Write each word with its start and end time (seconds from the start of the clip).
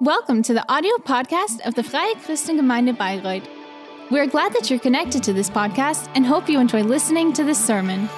Welcome 0.00 0.42
to 0.42 0.52
the 0.52 0.68
audio 0.70 0.96
podcast 0.96 1.60
of 1.64 1.76
the 1.76 1.84
Freie 1.84 2.14
Christengemeinde 2.16 2.96
Bayreuth. 2.98 3.46
We're 4.10 4.26
glad 4.26 4.52
that 4.54 4.68
you're 4.68 4.80
connected 4.80 5.22
to 5.22 5.32
this 5.32 5.48
podcast 5.48 6.10
and 6.16 6.26
hope 6.26 6.48
you 6.48 6.58
enjoy 6.58 6.82
listening 6.82 7.32
to 7.34 7.44
this 7.44 7.64
sermon. 7.64 8.08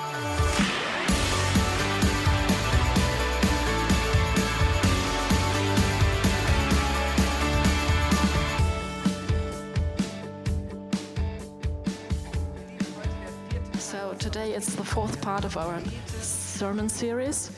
So 13.78 14.14
today 14.18 14.54
it's 14.54 14.74
the 14.74 14.82
fourth 14.82 15.20
part 15.20 15.44
of 15.44 15.58
our 15.58 15.78
sermon 16.20 16.88
series. 16.88 17.50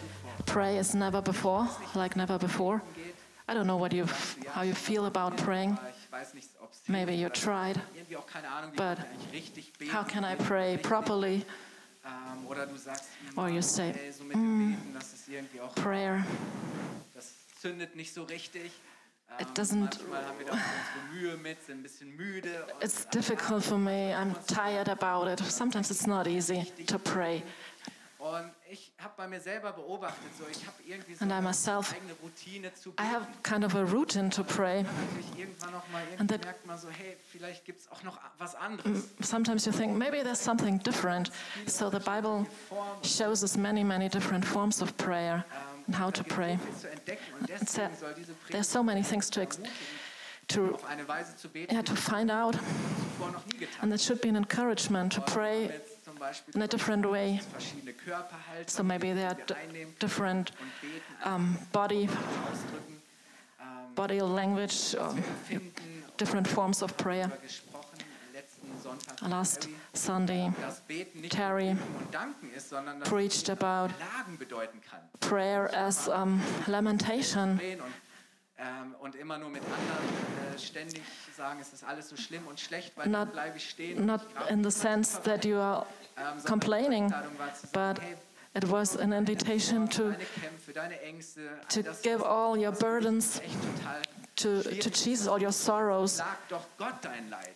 Pray 0.45 0.77
as 0.79 0.93
never 0.93 1.23
before, 1.23 1.69
like 1.95 2.17
never 2.17 2.37
before. 2.37 2.83
I 3.49 3.55
don't 3.55 3.67
know 3.67 3.77
what 3.79 3.93
you, 3.95 4.05
how 4.49 4.63
you 4.63 4.75
feel 4.75 5.07
about 5.07 5.37
praying. 5.39 5.79
Maybe 6.87 7.15
you 7.15 7.29
tried, 7.31 7.81
but 8.77 8.99
how 9.91 10.03
can 10.05 10.25
I 10.25 10.35
pray 10.37 10.77
properly? 10.77 11.45
Or 13.37 13.49
you 13.51 13.63
say, 13.63 13.93
auch, 15.61 15.75
Prayer, 15.75 16.25
It 19.41 19.55
doesn't- 19.55 19.99
it's 22.83 23.05
difficult 23.11 23.63
for 23.65 23.79
me. 23.79 24.13
I'm 24.15 24.35
tired 24.47 24.89
about 24.89 25.29
it. 25.29 25.41
Sometimes 25.41 25.91
it's 25.91 26.07
not 26.07 26.27
easy 26.27 26.65
to 26.87 26.99
pray. 26.99 27.43
Und 28.19 28.51
ich 28.69 28.93
habe 28.99 29.15
bei 29.17 29.29
mir 29.29 29.41
selber 29.41 29.73
beobachtet, 29.73 30.31
so 30.37 30.45
ich 30.51 30.67
habe 30.67 30.77
irgendwie 30.85 31.15
so 31.15 31.25
I 31.25 31.31
eine 31.31 31.41
myself- 31.41 31.93
eigene 31.95 32.15
Routine 32.21 32.75
zu 32.75 32.91
I 32.91 32.93
beten. 32.97 33.11
have 33.13 33.27
kind 33.45 33.65
of 33.65 33.75
a 33.77 33.83
routine 33.83 34.29
to 34.31 34.43
pray. 34.43 34.83
Natürlich 34.83 35.39
irgendwann 35.39 35.71
noch 35.73 35.89
mal 35.91 36.03
irgendwie 36.11 36.27
that- 36.35 36.45
merkt 36.45 36.67
man 36.67 36.77
so, 36.79 36.89
hey, 36.91 37.17
vielleicht 37.31 37.65
gibt 37.65 37.79
es 37.81 37.89
auch 37.93 38.03
noch 38.03 38.19
was 38.39 38.57
anderes. 38.57 39.05
Sometimes 39.23 39.67
you 39.67 39.73
think 39.73 39.97
maybe 39.97 40.23
there's 40.25 40.43
something 40.43 40.81
different. 40.83 41.31
So 41.67 41.91
the 41.91 42.01
Bible 42.01 42.45
shows 43.05 43.45
us 43.45 43.57
many, 43.57 43.85
many 43.85 44.09
different 44.09 44.45
forms 44.45 44.83
of 44.83 44.97
prayer 44.97 45.45
and 45.87 45.97
how 45.97 46.11
to 46.11 46.25
pray. 46.25 46.59
It's 47.49 47.79
a- 47.79 47.89
There's 48.51 48.69
so 48.69 48.83
many 48.83 49.03
things 49.05 49.31
to 49.31 49.47
to 50.49 50.79
yeah, 51.71 51.83
to 51.83 51.95
find 51.95 52.31
out, 52.31 52.57
and 53.83 53.93
it 53.93 54.01
should 54.01 54.21
be 54.21 54.29
an 54.31 54.37
encouragement 54.37 55.13
to 55.13 55.21
pray 55.21 55.71
in 56.55 56.63
a 56.63 56.67
different 56.67 57.05
way. 57.07 57.41
So 58.67 58.83
maybe 58.83 59.13
there 59.15 59.29
are 59.29 59.35
die 59.35 59.43
d- 59.47 59.55
wir 59.55 59.57
einnehmen 59.57 59.95
different 60.01 60.53
um, 61.25 61.57
body 61.73 62.09
ähm, 63.61 63.95
body 63.95 64.21
language, 64.21 64.95
um, 64.97 65.23
different 66.19 66.47
forms 66.49 66.83
of 66.83 66.97
prayer. 66.97 67.29
darüber 67.29 67.43
gesprochen 67.43 67.99
letzten 68.33 68.81
Sonntag 68.83 69.21
mit 69.23 69.31
Last 69.31 69.69
Sunday, 69.95 70.53
dass 70.61 70.81
Beten 70.83 71.21
nicht 71.21 71.33
Terry 71.33 71.75
nur 71.75 71.75
Bitten 71.77 71.97
und 72.05 72.15
Danken 72.15 72.51
ist, 72.53 72.69
sondern 72.71 73.01
dass 73.01 73.09
preached 73.09 73.51
about 73.51 73.93
Klagen 73.97 74.39
bedeuten 74.39 74.81
kann. 74.81 75.01
prayer 75.21 75.69
as 75.75 76.09
um, 76.09 76.41
lamentation. 76.67 77.61
Ähm, 78.61 78.95
und 79.01 79.15
immer 79.15 79.39
nur 79.39 79.51
mit 79.51 79.63
anderen 79.63 80.55
äh, 80.55 80.59
ständig 80.59 81.01
sagen, 81.37 81.61
es 81.61 81.73
ist 81.73 81.85
alles 81.85 82.09
so 82.09 82.17
schlimm 82.17 82.45
und 82.49 82.59
schlecht, 82.59 82.93
weil 82.97 83.07
Not- 83.07 83.29
dann 83.29 83.31
bleibe 83.31 83.57
ich 83.57 83.71
stehen. 83.71 84.05
Not 84.05 84.23
in 84.51 84.65
the 84.65 84.71
sense 84.71 85.21
that 85.23 85.45
you 85.45 85.57
are 85.59 85.87
Ähm, 86.17 86.43
complaining, 86.45 87.07
die 87.07 87.15
Einladung 87.15 87.39
war 87.39 87.55
zu 87.55 87.67
sagen, 87.69 88.01
but 88.53 88.63
it 88.65 88.69
was 88.73 88.97
an 88.97 89.13
invitation 89.13 89.89
to, 89.89 90.11
deine 90.11 90.17
Kämpfe, 90.41 90.73
deine 90.73 91.01
Ängste, 91.03 91.41
all 91.51 91.83
to 91.85 91.91
give 92.03 92.25
all 92.27 92.59
your 92.59 92.73
burdens 92.73 93.41
to, 94.35 94.61
to 94.63 94.91
Jesus, 94.91 95.29
all 95.29 95.41
your 95.41 95.53
sorrows, 95.53 96.21
doch 96.49 96.65
Gott 96.79 96.95
dein 97.03 97.31
Leid. 97.31 97.55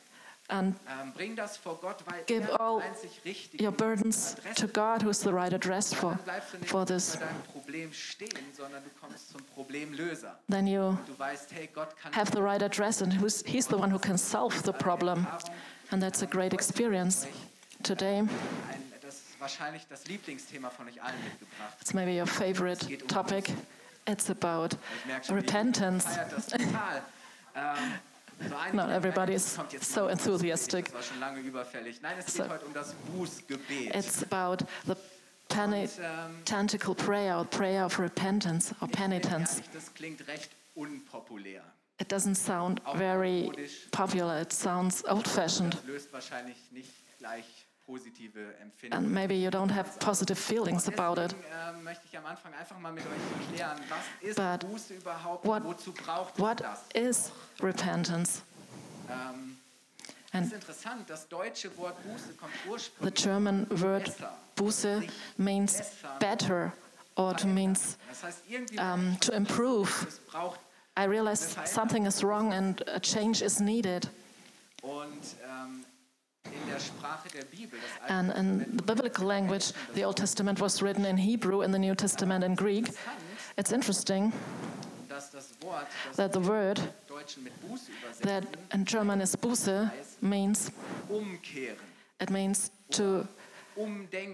And 0.53 0.77
Ähm, 0.87 1.13
bring 1.15 1.35
das 1.35 1.57
vor 1.57 1.79
Gott, 1.81 1.97
weil 2.07 2.23
Give 2.27 2.49
er 2.49 2.61
all 2.61 2.79
ist 2.81 2.87
einzig 2.87 3.21
richtig. 3.25 3.61
your 3.63 3.73
burdens 3.73 4.37
to 4.55 4.69
God, 4.69 5.03
who's 5.05 5.21
the 5.21 5.31
right 5.31 5.53
address 5.53 5.93
for, 5.95 6.11
Dann 6.11 6.25
bleibst 6.25 6.53
du 6.53 6.59
nicht 6.59 6.71
for 6.71 6.85
this. 6.87 7.17
bei 7.17 7.25
deinem 7.27 7.43
Problem 7.53 7.93
stehen, 7.93 8.29
sondern 8.57 8.83
du 8.85 8.91
kommst 9.01 9.31
zum 9.31 9.41
Problemlöser. 9.55 10.39
Then 10.49 10.67
you 10.67 10.97
Du 11.07 11.19
weißt, 11.19 11.53
hey, 11.53 11.69
Gott 11.75 11.97
kann 12.01 12.13
have 12.15 12.31
the 12.33 12.41
right 12.43 12.63
address, 12.63 13.01
and 13.03 13.13
who's, 13.21 13.43
He's 13.47 13.67
the 13.67 13.75
one 13.77 13.93
who 13.93 13.99
can 13.99 14.19
solve 14.19 14.55
the 14.65 14.73
problem. 14.73 15.27
And 15.91 16.03
that's 16.03 16.23
a 16.23 16.27
great 16.27 16.53
experience. 16.55 17.27
Today, 17.83 18.19
ein, 18.21 18.29
das 19.03 19.15
ist 19.15 19.41
wahrscheinlich 19.41 19.83
das 19.89 20.07
Lieblingsthema 20.07 20.71
von 20.71 20.87
euch 20.89 21.03
allen 21.03 21.15
mitgebracht. 21.25 21.77
it's 21.81 21.93
maybe 21.95 22.13
your 22.19 22.27
favorite 22.27 22.87
topic. 23.09 23.53
It's 24.07 24.29
about 24.31 24.77
Ich 25.01 25.07
merke 25.07 25.27
schon, 25.27 25.39
die 25.39 25.45
repentance. 25.47 26.07
feiert 28.39 28.51
das 28.51 28.51
total. 28.51 28.51
ähm, 28.51 28.51
so 28.51 28.57
einige 28.57 28.77
Not 28.77 28.91
everybody 28.91 29.35
is 29.35 29.59
so 29.81 30.09
enthusiastic. 30.09 30.85
Das 30.87 30.95
war 30.95 31.03
schon 31.03 31.21
lange 31.21 31.41
überfällig. 31.41 32.01
Nein, 32.03 32.17
es 32.19 32.35
So- 32.35 32.45
um. 32.45 32.51
It's 33.95 34.23
about 34.31 34.65
the 34.87 34.95
penitential 35.49 36.95
prayer, 36.95 37.39
or 37.39 37.45
prayer 37.45 37.85
of 37.85 37.99
repentance 37.99 38.75
or 38.81 38.89
penitence. 38.89 39.57
ehrlich, 39.59 39.71
Das 39.73 39.93
klingt 39.95 40.27
recht 40.29 40.51
unpopulär. 40.75 41.63
It 42.01 42.11
doesn't 42.11 42.37
sound 42.37 42.81
very 42.97 43.53
popular, 43.93 44.41
it 44.41 44.53
sounds 44.53 45.05
old 45.05 45.29
fashioned. 45.29 45.77
Das 47.87 47.95
löst 47.95 48.07
wahrscheinlich 48.07 48.21
nicht 48.21 48.33
gleich 48.33 48.47
positive 48.83 48.95
And 48.95 49.11
maybe 49.13 49.35
you 49.35 49.51
don't 49.51 49.71
have 49.71 49.99
positive 49.99 50.37
feelings 50.39 50.89
about 50.89 51.21
it. 51.21 51.33
Deswegen 51.33 51.45
ähm, 51.79 51.85
möchte 51.85 52.05
ich 52.11 52.17
am 52.19 52.27
Anfang 52.27 52.53
einfach 52.55 52.79
mal 52.79 52.93
mit 52.93 53.05
euch 53.05 53.55
klären, 53.55 53.79
was 53.89 54.29
ist 54.29 54.37
But 54.37 54.65
what- 55.45 55.65
Wozu 55.65 55.93
braucht 55.93 56.35
es 56.35 56.41
What 56.41 56.63
is 56.95 57.33
repentance? 57.61 58.43
Ähm, 59.11 59.59
And 60.35 60.47
ist 60.47 60.53
interessant, 60.55 61.11
das 61.11 61.29
deutsche 61.29 61.77
Wort 61.77 61.95
Buße 62.05 62.33
kommt 62.35 62.53
the 63.03 63.11
German 63.11 63.67
word 63.71 64.11
Buße 64.57 65.03
means 65.37 65.83
better 66.19 66.73
or 67.17 67.37
to 67.37 67.47
means 67.47 67.99
Das 68.09 68.23
heißt, 68.23 68.39
irgendwie 68.49 68.79
um, 68.79 69.19
to 69.21 69.33
improve. 69.33 69.91
I 70.99 71.05
realize 71.05 71.57
something 71.67 72.07
is 72.07 72.23
wrong 72.23 72.53
and 72.53 72.87
a 72.89 72.99
change 73.01 73.43
is 73.45 73.61
needed. 73.61 74.09
And 78.09 78.33
in 78.33 78.77
the 78.77 78.83
biblical 78.83 79.27
language, 79.27 79.73
the 79.95 80.05
Old 80.05 80.17
Testament 80.17 80.61
was 80.61 80.83
written 80.83 81.05
in 81.05 81.17
Hebrew 81.17 81.61
and 81.63 81.73
the 81.73 81.79
New 81.79 81.95
Testament 81.95 82.45
in 82.45 82.55
Greek. 82.55 82.89
It's 83.57 83.73
interesting 83.73 84.33
dass 85.09 85.31
das 85.31 85.51
Wort, 85.61 85.87
das 86.07 86.17
that 86.17 86.33
the 86.33 86.41
word 86.41 86.79
im 86.79 86.85
Deutschen 87.07 87.45
mit 87.45 87.53
Buße 87.61 87.91
übersetzt 87.93 88.23
that 88.23 88.45
in 88.73 88.85
German 88.85 89.21
is 89.21 89.37
Buße 89.37 89.91
means 90.23 90.73
it 92.19 92.31
means 92.31 92.71
to 92.91 93.27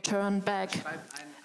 turn 0.03 0.41
back. 0.41 0.71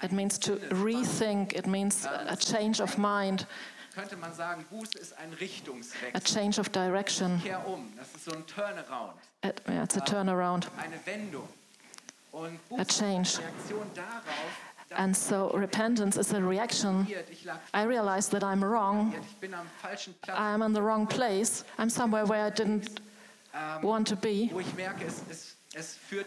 It 0.02 0.12
means 0.12 0.38
to 0.40 0.58
rethink. 0.70 1.54
It 1.54 1.68
means 1.68 2.06
a 2.06 2.36
change 2.36 2.82
of 2.82 2.98
mind, 2.98 3.46
Könnte 3.94 4.16
man 4.18 4.34
sagen, 4.34 4.66
Buße 4.72 4.98
ist 4.98 5.14
ein 5.20 5.32
a 6.14 6.20
change 6.20 6.60
of 6.60 6.70
direction. 6.70 7.40
Kehr 7.44 7.66
um, 7.68 7.94
das 7.96 8.08
ist 8.16 8.26
so 8.26 8.32
ein 8.32 8.46
Turnaround, 8.48 9.14
It, 9.44 9.62
yeah, 9.68 9.84
it's 9.84 9.96
a 9.96 10.00
turnaround. 10.00 10.68
eine 10.78 11.00
Wendung. 11.06 11.48
Und 12.32 12.58
Buße 12.70 12.80
A 12.80 12.82
ist 12.82 12.98
change. 13.00 13.38
eine 13.38 13.48
Reaktion 13.48 13.92
darauf, 13.94 14.96
And 14.96 15.16
so 15.16 15.48
repentance 15.48 16.18
is 16.18 16.34
a 16.34 16.40
reaction. 16.40 17.08
I 17.74 17.84
realize 17.84 18.30
that 18.30 18.44
I'm 18.44 18.64
wrong. 18.64 19.14
bin 19.40 19.54
am 19.54 19.68
falschen 19.82 20.14
Platz, 20.22 20.40
I'm 20.40 20.62
in 20.66 20.74
the 20.74 20.82
wrong 20.82 21.08
place. 21.08 21.64
I'm 21.78 21.90
somewhere 21.90 22.26
where 22.28 22.46
I 22.46 22.52
didn't 22.52 23.00
want 23.82 24.08
to 24.10 24.16
be, 24.16 24.52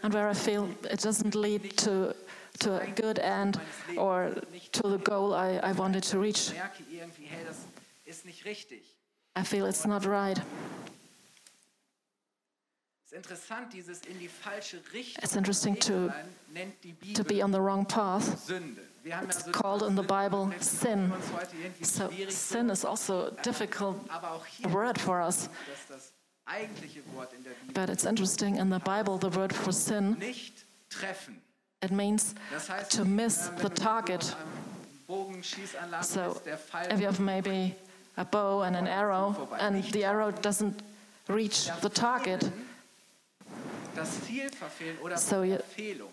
and 0.02 0.12
where 0.14 0.28
I 0.28 0.34
feel 0.34 0.68
it 0.90 1.00
doesn't 1.00 1.34
lead 1.34 1.76
to 1.78 2.14
to 2.58 2.80
a 2.80 2.86
good 2.86 3.18
end 3.18 3.58
or 3.96 4.30
to 4.72 4.88
the 4.88 4.98
goal 4.98 5.34
I, 5.34 5.58
I 5.62 5.72
wanted 5.72 6.02
to 6.10 6.18
reach. 6.20 6.52
merke 6.52 6.82
irgendwie, 6.90 7.24
hey, 7.26 7.44
das 7.46 7.58
ist 8.04 8.24
nicht 8.24 8.44
richtig. 8.44 8.82
I 9.36 9.42
feel 9.44 9.66
it's 9.66 9.84
not 9.86 10.06
right. 10.06 10.40
Es 13.04 13.12
ist 13.12 13.18
interessant, 13.18 13.72
dieses 13.72 14.00
in 14.06 14.18
die 14.18 14.28
falsche 14.28 14.80
Richtung 14.92 15.22
It's 15.22 15.36
interesting 15.36 15.76
to- 15.80 16.08
sein, 16.08 16.28
nennt 16.52 16.74
die 16.82 17.12
To 17.14 17.22
be 17.22 17.42
on 17.44 17.52
the 17.52 17.58
wrong 17.60 17.86
path. 17.86 18.24
Sünde. 18.46 18.82
Wir 19.04 19.16
haben 19.16 19.26
It's 19.30 19.44
called 19.52 19.82
in 19.82 19.94
the 19.96 20.02
Bible 20.02 20.50
sin. 20.60 21.12
uns 21.12 21.24
heute 21.32 21.56
irgendwie 21.56 21.84
So 21.84 22.10
sin 22.28 22.68
is 22.70 22.84
also 22.84 23.26
a 23.26 23.30
difficult 23.42 23.96
aber 24.10 24.32
auch 24.32 24.44
hier 24.46 24.72
word 24.72 24.98
for 24.98 25.20
us. 25.20 25.48
dass 25.68 25.86
das 25.88 26.12
eigentliche 26.46 27.02
Wort 27.14 27.32
in 27.32 27.44
der 27.44 27.50
Bibel 27.50 27.74
But 27.74 27.88
it's 27.90 28.04
interesting 28.04 28.56
in 28.56 28.72
the 28.72 28.80
Bible, 28.80 29.18
the 29.20 29.32
word 29.36 29.52
for 29.52 29.72
sin, 29.72 30.18
nicht 30.18 30.64
treffen. 30.90 31.40
It 31.86 31.92
means 31.92 32.34
to 32.90 33.04
miss 33.04 33.48
the 33.62 33.68
target. 33.70 34.34
So 36.02 36.32
bist, 36.32 36.44
der 36.44 36.56
Pfeil 36.56 36.92
if 36.92 37.00
you 37.00 37.06
have 37.06 37.20
maybe 37.20 37.74
a 38.16 38.24
bow 38.24 38.62
and 38.62 38.74
an 38.76 38.86
arrow, 38.88 39.48
and 39.60 39.82
the 39.92 40.04
arrow 40.04 40.32
doesn't 40.32 40.82
reach 41.28 41.70
the 41.80 41.88
target, 41.88 42.50
das 43.94 44.08
Ziel 44.26 44.50
verfehlen 44.50 44.98
oder 45.02 45.16
So 45.16 45.42
you- 45.42 45.56
Verfehlung. 45.58 46.10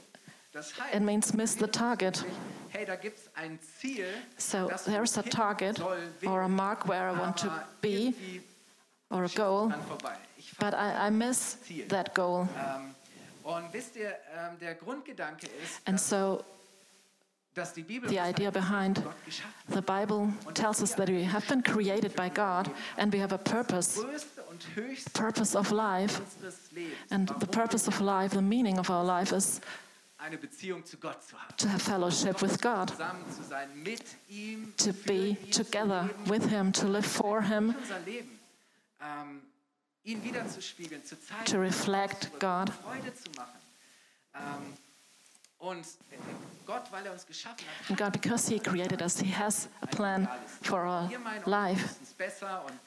Das 0.54 0.72
heißt, 0.80 0.94
it 0.96 1.02
means 1.02 1.34
miss 1.34 1.56
the 1.56 1.68
target. 1.68 2.24
hey, 2.70 2.86
da 2.86 2.96
gibt 2.96 3.18
es 3.18 3.30
ein 3.36 3.58
Ziel, 3.82 4.06
So 4.38 4.70
there's 4.86 5.18
a 5.18 5.24
target 5.24 5.80
or 6.26 6.42
a 6.44 6.48
mark 6.48 6.88
where 6.88 7.10
I 7.10 7.20
want 7.20 7.38
to 7.38 7.50
be 7.82 8.14
or 9.10 9.24
a 9.24 9.30
goal, 9.30 9.70
dran 9.70 9.82
vorbei. 9.90 10.16
Ich 10.38 10.56
but 10.60 10.74
I, 10.76 11.08
I 11.08 11.10
miss 11.10 11.58
that 11.90 12.14
goal. 12.14 12.48
Ähm, 12.58 12.94
Ähm, 13.46 13.52
und 13.52 13.74
wisst 13.74 13.96
ihr, 13.96 14.16
ähm, 14.36 14.58
der 14.60 14.76
Grundgedanke 14.76 15.48
ist, 15.48 15.88
And 15.88 16.00
so 16.00 16.44
dass 17.54 17.74
die 17.74 17.84
Bibel 17.84 18.10
the 18.10 18.20
idea 18.20 18.50
behind 18.50 19.02
the 19.68 19.82
Bible 19.82 20.34
tells 20.54 20.82
us 20.82 20.96
that 20.96 21.08
we 21.08 21.24
have 21.24 21.48
been 21.48 21.62
created 21.62 22.16
by 22.16 22.30
God 22.30 22.70
and 22.98 23.14
we 23.14 23.20
have 23.20 23.32
a 23.32 23.38
purpose, 23.38 24.00
purpose 25.14 25.56
of 25.56 25.72
life. 25.72 26.20
And 27.12 27.30
the 27.40 27.46
purpose 27.48 27.88
of 27.88 28.00
life, 28.02 28.32
the 28.34 28.42
meaning 28.42 28.80
of 28.80 28.90
our 28.90 29.04
life 29.04 29.32
is 29.32 29.62
eine 30.18 30.38
Beziehung 30.38 30.86
zu 30.86 30.98
Gott 30.98 31.22
zu 31.24 31.36
haben. 31.36 31.56
to 31.58 31.68
have 31.68 31.82
fellowship 31.82 32.42
with 32.42 32.60
God, 32.62 32.90
Zusammen 32.90 33.26
zu 33.30 33.44
sein, 33.44 33.68
mit 33.84 34.02
ihm, 34.30 34.74
to 34.78 34.94
be 35.06 35.36
together 35.52 36.10
with 36.28 36.46
Him, 36.50 36.72
to 36.72 36.88
live 36.88 37.06
for 37.06 37.42
Him, 37.42 37.76
ihn 40.04 40.24
wiederzuspiegeln, 40.24 41.04
zu 41.04 41.20
zeigen, 41.20 41.46
to 41.46 41.60
reflect 41.60 42.32
God. 42.40 42.70
Freude 42.70 43.14
zu 43.14 43.30
machen. 43.36 43.60
Ähm, 44.36 44.74
und 45.60 45.86
äh, 46.12 46.18
Gott, 46.66 46.84
weil 46.92 47.06
er 47.06 47.14
uns 47.14 47.26
geschaffen 47.26 47.66
hat, 47.66 47.90
And 47.90 47.98
God, 47.98 48.12
because 48.12 48.48
He 48.48 48.60
created 48.60 49.02
us, 49.02 49.20
He 49.20 49.32
has 49.32 49.70
a 49.82 49.86
plan 49.86 50.28
for 50.62 50.86
our 50.86 51.10
life. 51.46 51.96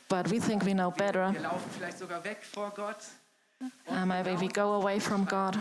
But 0.09 0.31
we 0.31 0.39
think 0.39 0.65
we 0.65 0.75
know 0.75 0.91
better. 0.91 1.33
wir 1.33 1.41
laufen 1.41 1.71
vielleicht 1.77 1.99
sogar 1.99 2.23
weg 2.25 2.43
vor 2.43 2.71
Gott. 2.71 3.05
Uh, 3.89 4.05
maybe 4.05 4.37
we 4.39 4.49
go 4.49 4.75
away 4.75 5.01
from 5.01 5.25
God, 5.25 5.59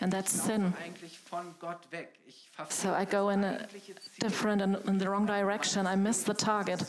and 0.00 0.10
that's 0.10 0.32
sin. 0.32 0.72
So 2.70 2.94
I 2.94 3.04
go 3.04 3.28
in 3.28 3.44
a 3.44 3.66
different 4.18 4.62
and 4.62 4.76
in 4.86 4.98
the 4.98 5.08
wrong 5.08 5.26
direction. 5.26 5.86
I 5.86 5.96
miss 5.96 6.22
the 6.22 6.32
target. 6.32 6.82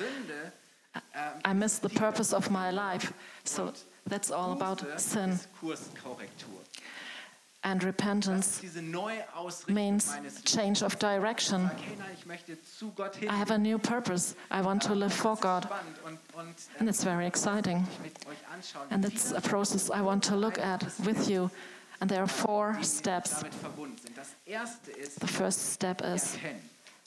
Ähm, 0.94 1.42
I 1.46 1.54
miss 1.54 1.80
the 1.80 1.90
purpose 1.90 2.36
of 2.36 2.50
my 2.50 2.72
life. 2.72 3.14
So 3.44 3.72
that's 4.08 4.32
all 4.32 4.52
about 4.52 4.84
sin. 4.98 5.40
And 7.64 7.84
repentance 7.84 8.56
ist 8.56 8.62
diese 8.64 8.82
Neuausrichtung 8.82 9.76
means 9.76 10.12
change 10.46 10.84
of 10.84 10.96
direction. 10.98 11.68
Okay, 11.68 11.96
nein, 12.00 12.10
ich 12.18 12.26
möchte 12.26 12.58
zu 12.64 12.92
Gott 12.92 13.16
hin. 13.16 13.30
I 13.30 13.34
have 13.34 13.52
a 13.54 13.58
new 13.58 13.78
purpose. 13.78 14.36
I 14.50 14.64
want 14.64 14.82
to 14.82 14.94
ah, 14.94 14.96
live 14.96 15.14
for 15.14 15.36
God. 15.36 15.66
Spannend 15.66 15.98
und, 16.04 16.20
und 16.34 16.50
äh, 16.50 16.80
And 16.80 16.90
it's 16.90 17.04
very 17.04 17.28
exciting. 17.28 17.88
ich 17.94 18.00
möchte 18.00 18.28
euch 18.30 18.38
anschauen, 18.52 18.88
And 18.90 19.06
it's 19.06 19.32
a 19.32 19.42
process 19.42 19.90
I 19.90 20.02
want 20.02 20.24
to 20.24 20.36
look 20.36 20.58
at 20.58 20.84
with 21.06 21.30
you. 21.30 21.52
And 22.00 22.10
there 22.10 22.22
are 22.22 22.28
four 22.28 22.80
steps. 22.82 23.42
damit 23.42 23.54
verbunden 23.54 23.98
sind. 24.00 24.18
Das 24.18 24.30
erste 24.48 24.92
ist 24.94 25.20
The 25.20 25.28
first 25.28 25.74
step 25.74 26.02
is. 26.02 26.36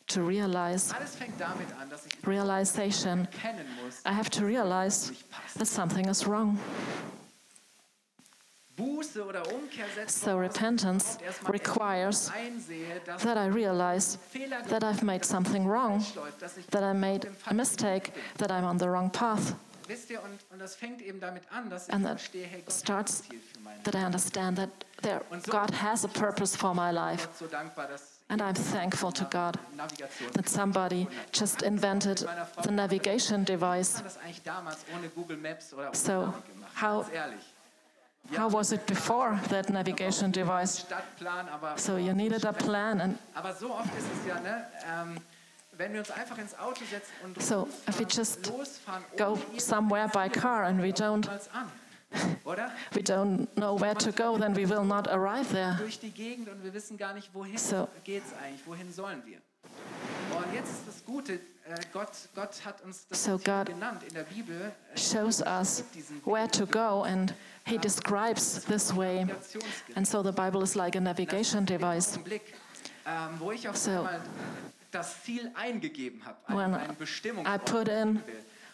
To 0.07 0.25
realize 0.27 0.95
Alles 0.95 1.17
fängt 1.17 1.41
damit 1.41 1.69
an, 1.81 1.89
dass 1.91 2.07
ich 2.07 2.27
realization. 2.27 3.27
I 4.07 4.13
have 4.13 4.31
to 4.31 4.45
realize 4.45 5.13
that 5.57 5.67
something 5.67 6.09
is 6.09 6.27
wrong. 6.27 6.59
Buße 8.77 9.25
oder 9.25 9.43
Umkehr 9.53 9.87
setzt 9.95 10.23
So 10.23 10.37
repentance 10.37 11.05
dass 11.05 11.17
ich 11.21 11.23
erstmal 11.27 11.53
requires 11.53 12.33
that 13.23 13.37
I 13.37 13.49
realize 13.49 14.19
that 14.69 14.83
I've 14.83 15.05
made 15.05 15.25
something 15.25 15.69
wrong, 15.69 16.01
falsch 16.01 16.15
läuft, 16.17 16.43
dass 16.43 16.57
ich 16.57 16.67
that 16.67 16.83
I 16.83 16.93
made 16.99 17.29
a 17.47 17.55
mistake, 17.55 18.13
that 18.39 18.51
I'm 18.51 18.65
on 18.65 18.79
the 18.79 18.87
wrong 18.87 19.11
path, 19.11 19.55
Wisst 19.87 20.11
ihr, 20.11 20.23
und, 20.23 20.41
und 20.51 20.59
das 20.61 20.75
fängt 20.75 21.03
eben 21.03 21.21
damit 21.21 21.43
an, 21.53 21.69
dass 21.71 21.89
ich 21.89 21.95
and 21.95 22.05
that 22.05 22.19
verstehe, 22.19 22.47
hey, 22.47 22.63
Gott 22.63 22.75
starts 22.75 23.19
hat 23.19 23.27
ein 23.27 23.31
Ziel 23.31 23.41
für 23.53 23.61
mein 23.61 23.75
Leben. 23.75 23.85
that 23.85 23.95
I 23.95 24.05
understand 24.05 24.57
that 24.57 24.71
there, 25.03 25.21
God 25.49 25.71
has 25.81 26.05
a 26.05 26.09
purpose 26.09 26.57
for 26.57 26.75
my 26.75 26.91
life. 26.91 27.29
Gott 28.29 28.57
so 28.57 28.63
dankbar, 28.73 28.73
dass 28.73 28.73
And 28.73 28.73
I'm 28.73 28.73
thankful 28.73 29.13
to 29.13 29.25
God 29.25 29.59
that 30.35 30.49
somebody 30.49 31.07
just 31.33 31.63
invented 31.63 32.27
the 32.63 32.71
navigation 32.71 33.45
device. 33.45 33.91
Ich 33.91 33.97
habe 33.97 34.05
das 34.05 34.19
eigentlich 34.19 34.43
damals 34.43 34.79
ohne 34.97 35.09
Google 35.11 35.37
Maps 35.37 35.73
oder 35.75 35.89
ohne 35.89 35.95
So, 35.97 36.35
how- 36.81 37.07
How 38.39 38.51
was 38.51 38.73
it 38.73 38.87
before 38.87 39.39
that 39.51 39.69
navigation 39.69 40.33
device? 40.33 40.87
So 41.77 41.99
you 41.99 42.15
needed 42.15 42.47
a 42.47 42.53
plan, 42.53 43.01
and 43.03 43.19
so 43.59 43.71
oft 43.71 43.91
ist 43.99 44.07
es 44.19 44.27
ja, 44.27 44.41
ne, 44.41 44.65
ähm, 44.87 45.19
wenn 45.73 45.93
wir 45.93 46.01
uns 46.01 46.11
einfach 46.11 46.39
ins 46.39 46.59
Auto 46.59 46.85
setzen 46.91 47.13
und 47.23 47.43
So, 47.43 47.69
if 47.87 47.99
we 48.01 48.07
just 48.09 48.51
go 49.19 49.39
somewhere 49.59 50.09
by 50.09 50.31
car 50.31 50.65
and 50.65 50.81
we 50.83 50.89
don't 50.91 51.27
irgendwas 51.27 51.51
an, 51.53 51.65
oder? 51.65 51.71
We 52.95 53.03
don't 53.03 53.47
know 53.57 53.75
where 53.79 53.95
to 53.95 54.13
go, 54.13 54.37
then 54.39 54.55
we 54.55 54.67
will 54.69 54.85
not 54.85 55.09
arrive 55.09 55.49
there. 55.53 55.77
Durch 55.79 55.99
die 55.99 56.11
Gegend 56.11 56.49
und 56.49 56.63
wir 56.63 56.73
wissen 56.75 56.97
gar 56.97 57.13
nicht, 57.15 57.33
wohin 57.35 57.57
So. 57.59 57.89
geht's 58.05 58.33
eigentlich, 58.43 58.67
wohin 58.67 58.93
sollen 58.93 59.23
wir. 59.25 59.39
Und 60.37 60.53
jetzt 60.53 60.71
ist 60.71 60.83
das 60.89 61.05
Gute, 61.05 61.35
äh, 61.35 61.77
Gott, 61.93 62.11
Gott 62.35 62.65
hat 62.65 62.83
uns 62.83 63.07
das 63.09 63.23
So 63.25 63.33
God 63.39 63.67
genannt 63.67 64.03
in 64.07 64.15
der 64.15 64.25
Bibel. 64.25 64.73
äh, 64.95 64.99
Shows 64.99 65.41
us 65.43 65.85
where 66.25 66.49
to 66.49 66.67
go, 66.67 67.03
and 67.05 67.33
He 67.67 67.79
describes 67.79 68.65
this 68.67 68.95
way. 68.95 69.27
And 69.95 70.07
so 70.07 70.23
the 70.23 70.33
Bible 70.33 70.63
is 70.63 70.75
like 70.75 70.97
a 70.97 71.01
navigation 71.01 71.65
device. 71.65 72.19
Ähm, 73.07 73.39
wo 73.39 73.53
ich 73.53 73.69
auf 73.69 73.77
So. 73.77 73.91
einmal 73.91 74.21
das 74.91 75.23
Ziel 75.25 75.51
eingegeben 75.55 76.25
habe, 76.25 76.37
When 76.49 76.59
eine, 76.75 76.79
eine 76.79 76.93
Bestimmung. 76.95 77.47
I 77.47 77.59
put 77.59 77.89
in 77.89 78.23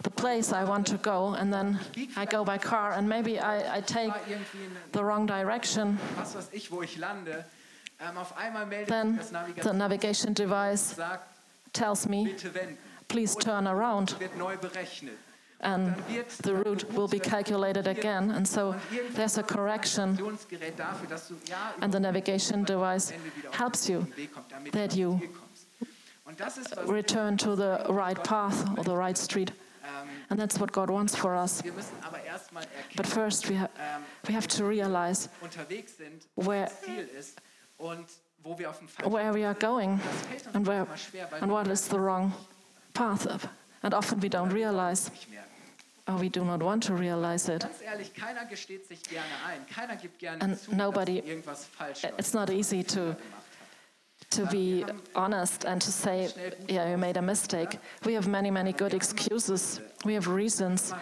the 0.03 0.11
place 0.11 0.53
I 0.53 0.65
want 0.65 0.87
to 0.89 0.97
go, 0.97 1.35
and 1.35 1.53
then 1.53 1.79
I 2.17 2.25
go 2.25 2.45
by 2.45 2.59
car, 2.59 2.93
and 2.93 3.09
maybe 3.09 3.39
I, 3.39 3.79
I 3.79 3.81
take 3.81 4.09
war 4.09 4.21
irgendwie 4.29 4.65
ein, 4.65 4.77
the 4.93 5.05
wrong 5.05 5.27
direction. 5.27 5.99
was 6.17 6.35
weiß 6.35 6.49
ich, 6.53 6.71
wo 6.71 6.83
ich 6.83 6.97
lande. 6.99 7.45
Ähm, 8.01 8.17
auf 8.17 8.35
einmal 8.39 8.65
meldet 8.67 8.89
Then 8.89 9.21
the 9.63 9.73
Navigation 9.75 10.33
device 10.33 10.97
tells 11.75 12.09
me, 12.09 12.35
please 13.09 13.35
turn 13.37 13.67
around, 13.67 14.19
Wird 14.19 14.37
neu 14.39 14.57
berechnet. 14.57 15.19
and 15.61 15.95
the 16.43 16.55
route 16.55 16.91
will 16.95 17.09
be 17.09 17.19
calculated 17.21 17.87
again. 17.87 18.31
And 18.31 18.49
so 18.49 18.75
there's 19.13 19.37
a 19.37 19.43
correction, 19.43 20.17
Navigationsgerät 20.17 20.79
dafür, 20.79 21.09
dass 21.11 21.29
du 21.29 21.35
ja 21.47 21.75
and 21.83 21.93
the 21.93 22.01
navigation 22.01 22.65
device 22.65 23.11
Ende 23.11 23.37
wieder 23.37 23.51
auf 23.51 23.59
helps 23.59 23.87
you 23.87 24.01
den 24.01 24.17
Weg 24.17 24.33
kommst, 24.33 24.51
damit 24.51 24.73
that 24.73 24.95
you 24.95 25.11
ans 25.11 25.21
Ziel 25.21 25.29
kommst. 25.29 25.67
Und 26.25 26.41
das 26.41 26.57
ist 26.57 26.75
was 26.75 26.89
return 26.89 27.37
to 27.37 27.55
the 27.55 27.85
right 27.93 28.23
path 28.25 28.65
or 28.79 28.85
the 28.85 28.97
right 28.97 29.19
street. 29.19 29.53
And 30.29 30.39
that's 30.41 30.59
what 30.61 30.73
God 30.73 30.89
wants 30.91 31.15
for 31.17 31.35
us. 31.35 31.63
wir 31.65 31.73
müssen 31.73 31.95
aber 32.03 32.23
erstmal 32.23 32.65
But 32.97 33.07
first, 33.07 33.49
we, 33.49 33.59
ha- 33.61 33.69
ähm, 33.79 34.03
we 34.27 34.35
have 34.35 34.47
to 34.49 34.67
realize 34.67 35.29
Where- 36.37 36.65
was 36.65 36.71
das 36.71 36.81
Ziel 36.83 37.09
ist 37.19 37.41
und 37.79 38.07
wo 38.43 38.59
wir 38.59 38.71
auf 38.71 38.79
dem 38.79 38.89
falschen 38.89 39.13
where 39.13 39.35
we 39.35 39.45
are 39.47 39.55
going 39.55 39.99
Das 39.99 40.27
fällt 40.29 40.47
uns 40.47 40.55
and 40.57 40.67
where 40.67 40.79
manchmal 40.79 40.99
schwer, 40.99 41.29
weil 41.31 41.43
and 41.43 41.53
what 41.53 41.67
is 41.67 41.87
the 41.89 41.99
wrong 41.99 42.33
path. 42.95 43.27
Of. 43.27 43.49
And 43.83 43.95
often 43.95 44.23
we 44.23 44.29
don't 44.29 44.53
realize, 44.53 45.11
or 46.07 46.15
oh, 46.17 46.21
we 46.21 46.29
do 46.29 46.45
not 46.45 46.63
want 46.63 46.83
to 46.87 46.95
realize 46.95 47.49
it. 47.51 47.61
Ganz 47.63 47.81
ehrlich, 47.83 48.13
keiner 48.15 48.45
gesteht 48.47 48.87
sich 48.87 49.03
gerne 49.03 49.25
ein. 49.47 49.67
Keiner 49.67 49.97
gibt 49.97 50.19
gerne 50.19 50.43
And 50.43 50.73
nobody- 50.73 51.21
dass 51.21 51.29
irgendwas 51.29 51.65
falsch 51.67 52.03
läuft. 52.03 52.19
It's 52.19 52.33
not 52.35 52.51
easy 52.51 52.83
to 52.85 53.15
to 54.31 54.47
be 54.47 54.85
honest 55.15 55.65
and 55.65 55.81
to 55.83 55.91
say, 55.91 56.29
yeah, 56.69 56.89
you 56.91 56.97
made 56.97 57.17
a 57.17 57.23
mistake. 57.23 57.79
We 58.05 58.15
have 58.15 58.29
many, 58.29 58.51
many 58.51 58.73
good 58.73 58.95
excuses. 58.95 59.81
We 60.05 60.15
have 60.15 60.29
reasons. 60.29 60.93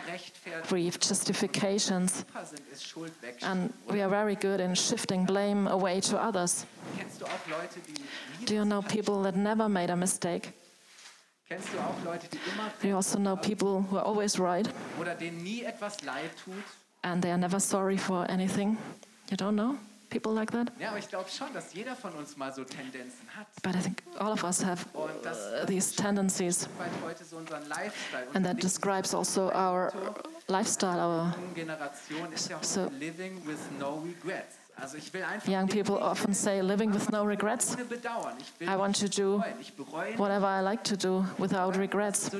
We 0.70 0.86
have 0.86 0.98
justifications. 0.98 2.24
super 2.26 2.44
sind, 2.44 2.62
ist 2.72 2.86
Schuld 2.86 3.12
weg. 3.22 3.36
And 3.42 3.72
we 3.90 4.00
are 4.02 4.08
very 4.08 4.34
good 4.34 4.60
in 4.60 4.74
shifting 4.74 5.26
blame 5.26 5.68
away 5.68 6.00
to 6.00 6.16
others. 6.18 6.64
Kennst 6.96 7.20
du 7.20 7.26
auch 7.26 7.46
Leute, 7.48 7.80
die 7.86 7.92
nie, 8.40 8.46
Do 8.46 8.54
you 8.54 8.64
know 8.64 8.80
people 8.82 9.22
that 9.24 9.36
never 9.36 9.68
made 9.68 9.90
a 9.92 9.96
mistake? 9.96 10.52
kennst 11.48 11.68
du 11.72 11.78
auch 11.78 12.02
Leute, 12.04 12.28
die 12.28 12.38
immer 12.52 12.70
Do 12.80 12.88
you 12.88 12.96
also 12.96 13.18
know 13.18 13.36
people 13.36 13.82
who 13.90 13.96
are 13.98 14.04
always 14.06 14.38
right 14.38 14.68
oder 15.00 15.14
denen 15.14 15.42
nie 15.42 15.64
etwas 15.64 16.02
leid 16.02 16.30
tut? 16.44 16.54
and 17.04 17.22
they 17.22 17.30
are 17.30 17.38
never 17.38 17.60
sorry 17.60 17.96
for 17.98 18.26
anything? 18.30 18.76
You 19.30 19.36
don't 19.36 19.54
know 19.56 19.76
people 20.08 20.32
like 20.32 20.50
that? 20.52 20.70
Ja, 20.78 20.88
aber 20.90 20.98
ich 20.98 21.08
glaube 21.08 21.28
schon, 21.30 21.52
dass 21.54 21.72
jeder 21.74 21.94
von 21.96 22.12
uns 22.14 22.36
mal 22.36 22.52
so 22.52 22.64
Tendenzen 22.64 23.26
hat. 23.36 23.46
But 23.62 23.74
I 23.76 23.80
think 23.80 24.02
all 24.18 24.32
of 24.32 24.42
us 24.44 24.64
have 24.64 24.84
uh, 24.94 25.66
these 25.66 25.94
tendencies. 25.94 26.68
weil 26.78 26.88
heute 27.04 27.24
so 27.24 27.36
unseren 27.36 27.62
Lifestyle, 27.68 28.26
And 28.34 28.44
that 28.46 28.62
describes 28.62 29.14
also 29.14 29.50
our 29.52 29.92
lifestyle, 30.48 30.98
our 31.00 31.34
Generation 31.54 32.32
ist 32.34 32.48
ja 32.50 32.58
So- 32.62 32.90
living 32.98 33.40
with 33.46 33.58
no 33.78 34.02
regrets. 34.04 34.56
Also 34.80 34.96
ich 34.96 35.12
will 35.12 35.24
einfach 35.24 35.48
young 35.48 35.66
people 35.66 35.96
often 36.00 36.32
say 36.32 36.60
living 36.60 36.94
with 36.94 37.10
no 37.10 37.24
regrets. 37.24 37.74
ohne 37.74 37.84
Bedauern. 37.84 38.34
Ich 38.38 38.52
will 38.60 38.68
I 38.68 38.76
want 38.78 38.96
to 39.00 39.08
do 39.08 39.38
bereuen. 39.38 39.54
Ich 39.60 39.74
bereue 39.74 40.16
whatever 40.18 40.46
I 40.46 40.62
like 40.62 40.84
to 40.84 40.96
do 40.96 41.24
without 41.36 41.76
regrets, 41.76 42.30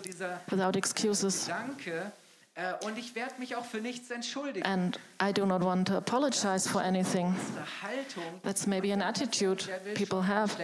without 0.48 0.76
excuses. 0.76 1.48
Äh, 2.58 2.74
und 2.84 2.98
ich 2.98 3.14
werde 3.14 3.34
mich 3.38 3.54
auch 3.54 3.64
für 3.64 3.80
nichts 3.80 4.10
entschuldigen. 4.10 4.66
And 4.66 4.98
I 5.22 5.32
do 5.32 5.46
not 5.46 5.62
want 5.62 5.86
to 5.88 5.96
apologize 5.96 6.68
for 6.68 6.82
anything. 6.82 7.32
That's 8.42 8.66
maybe 8.66 8.92
an 8.92 9.00
attitude 9.00 9.64
people 9.94 10.26
have. 10.26 10.56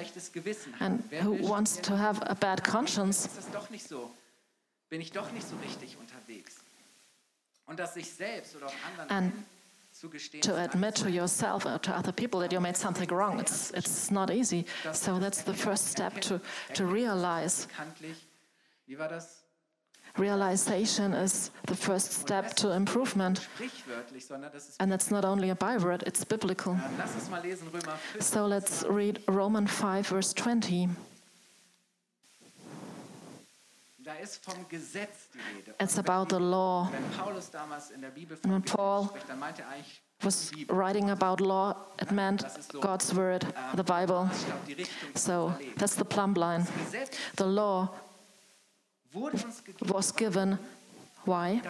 And 0.80 1.04
who 1.22 1.38
wants 1.48 1.80
to 1.82 1.96
have 1.96 2.20
a 2.28 2.34
bad 2.34 2.64
conscience? 2.64 3.26
ist 3.38 3.54
doch 3.54 3.70
nicht 3.70 3.86
so? 3.86 4.10
Bin 4.90 5.00
ich 5.00 5.12
doch 5.12 5.30
nicht 5.30 5.48
so 5.48 5.54
richtig 5.58 5.96
unterwegs? 5.96 6.56
Und 7.66 7.78
dass 7.78 7.94
sich 7.94 8.12
selbst 8.12 8.56
oder 8.56 8.66
auch 8.66 8.74
anderen 8.90 9.10
And 9.10 9.32
to 10.42 10.56
admit 10.56 10.96
to 10.96 11.08
yourself 11.08 11.64
or 11.64 11.80
to 11.80 11.96
other 11.96 12.10
people 12.10 12.40
that 12.40 12.52
you 12.52 12.58
made 12.60 12.76
something 12.76 13.08
wrong. 13.12 13.38
It's, 13.38 13.70
it's 13.70 14.10
not 14.10 14.30
easy. 14.30 14.66
So 14.92 15.20
that's 15.20 15.44
the 15.44 15.54
first 15.54 15.92
step 15.92 16.20
to, 16.22 16.40
to 16.74 16.86
realize. 16.86 17.68
Wie 18.86 18.98
war 18.98 19.08
das? 19.08 19.43
Realization 20.16 21.12
is 21.12 21.50
the 21.66 21.74
first 21.74 22.12
step 22.12 22.54
to 22.54 22.70
improvement. 22.70 23.48
And 24.78 24.92
that's 24.92 25.10
not 25.10 25.24
only 25.24 25.50
a 25.50 25.56
byword, 25.56 26.04
it's 26.06 26.24
biblical. 26.24 26.78
Lass 26.98 27.14
uns 27.14 27.28
mal 27.30 27.42
lesen, 27.42 27.68
Römer 27.72 27.96
5. 27.96 28.22
So 28.22 28.46
let's 28.46 28.84
read 28.88 29.20
Romans 29.26 29.70
5, 29.70 30.06
verse 30.06 30.32
20. 30.34 30.88
Da 34.04 34.12
ist 34.22 34.44
vom 34.44 34.68
Gesetz 34.68 35.30
die 35.32 35.38
Rede. 35.56 35.74
It's 35.80 35.98
about 35.98 36.28
the 36.28 36.38
law. 36.38 36.90
Bibel 38.14 38.36
when 38.44 38.62
Paul 38.62 39.10
Was 40.22 40.52
writing 40.68 41.10
about 41.10 41.40
law, 41.40 41.74
it 42.00 42.10
meant 42.10 42.44
God's 42.80 43.14
word, 43.14 43.46
the 43.74 43.82
Bible. 43.82 44.30
So 45.14 45.54
that's 45.76 45.96
the 45.96 46.04
plumb 46.04 46.34
line. 46.34 46.66
The 47.36 47.46
law 47.46 47.88
was 49.80 50.14
given. 50.14 50.58
Why? 51.24 51.60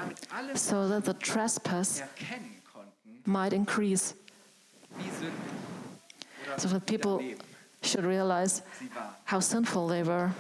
So 0.54 0.88
that 0.88 1.04
the 1.04 1.14
trespass 1.14 2.02
might 3.24 3.52
increase. 3.52 4.14
wie 4.98 5.10
sündig 5.10 5.32
oder 6.46 6.58
So 6.58 6.68
that 6.68 6.86
people 6.86 7.20
should 7.82 8.04
realize 8.04 8.62
how 9.26 9.40
sinful 9.40 9.88
they 9.88 10.02
were. 10.04 10.30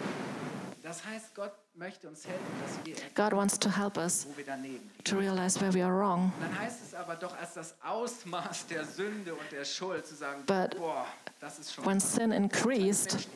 Das 0.82 1.04
heißt, 1.04 1.34
Gott 1.34 1.52
möchte 1.76 2.08
uns 2.08 2.26
helfen, 2.26 2.44
dass 2.62 2.84
wir 2.86 2.94
erkennen, 2.94 3.14
God 3.14 3.32
wants 3.36 3.58
to 3.58 3.68
help 3.70 3.96
us 3.96 4.26
wo 4.28 4.36
wir 4.36 4.44
daneben 4.44 4.74
liegen. 4.74 4.90
to 5.04 5.16
realize 5.16 5.60
where 5.60 5.72
we 5.72 5.82
are 5.84 5.92
wrong. 5.96 6.32
Dann 6.40 6.58
heißt 6.58 6.82
es 6.86 6.94
aber 6.94 7.16
doch 7.16 7.36
als 7.38 7.54
das 7.54 7.74
Ausmaß 7.82 8.66
der 8.66 8.84
Sünde 8.84 9.34
und 9.34 9.50
der 9.50 9.64
Schuld 9.64 10.06
zu 10.06 10.14
sagen, 10.14 10.42
But 10.46 10.76
boah, 10.78 11.06
das 11.40 11.58
ist 11.58 11.72
schon 11.74 11.84
When 11.86 12.00
sin 12.00 12.32
increased 12.32 13.28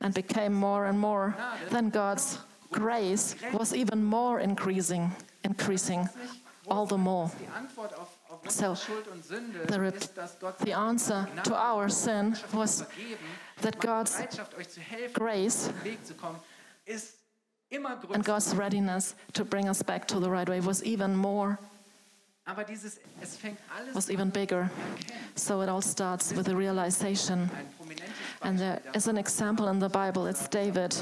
And 0.00 0.14
became 0.14 0.54
more 0.54 0.86
and 0.86 0.98
more, 0.98 1.34
then 1.70 1.90
God's 1.90 2.38
grace 2.70 3.34
was 3.52 3.74
even 3.74 4.04
more 4.04 4.40
increasing, 4.40 5.10
increasing 5.44 6.08
all 6.68 6.86
the 6.86 6.98
more. 6.98 7.30
So, 8.48 8.74
the 9.66 9.80
The 10.60 10.72
answer 10.72 11.26
to 11.44 11.56
our 11.56 11.88
sin 11.88 12.36
was 12.52 12.84
that 13.60 13.78
God's 13.80 14.20
grace 15.12 15.70
and. 18.10 18.22
God's 18.22 18.54
readiness 18.54 19.14
to 19.32 19.44
bring 19.44 19.68
us 19.68 19.82
back 19.82 20.06
to 20.08 20.20
the 20.20 20.30
right 20.30 20.48
way 20.48 20.60
was 20.60 20.82
even 20.84 21.14
more, 21.16 21.58
was 23.94 24.10
even 24.10 24.30
bigger. 24.30 24.70
So 25.34 25.60
it 25.60 25.68
all 25.68 25.82
starts 25.82 26.32
with 26.32 26.46
the 26.46 26.56
realization. 26.56 27.50
And 28.42 28.58
there 28.58 28.80
is 28.94 29.08
an 29.08 29.18
example 29.18 29.68
in 29.68 29.78
the 29.78 29.88
Bible. 29.88 30.26
It's 30.26 30.48
David, 30.48 30.94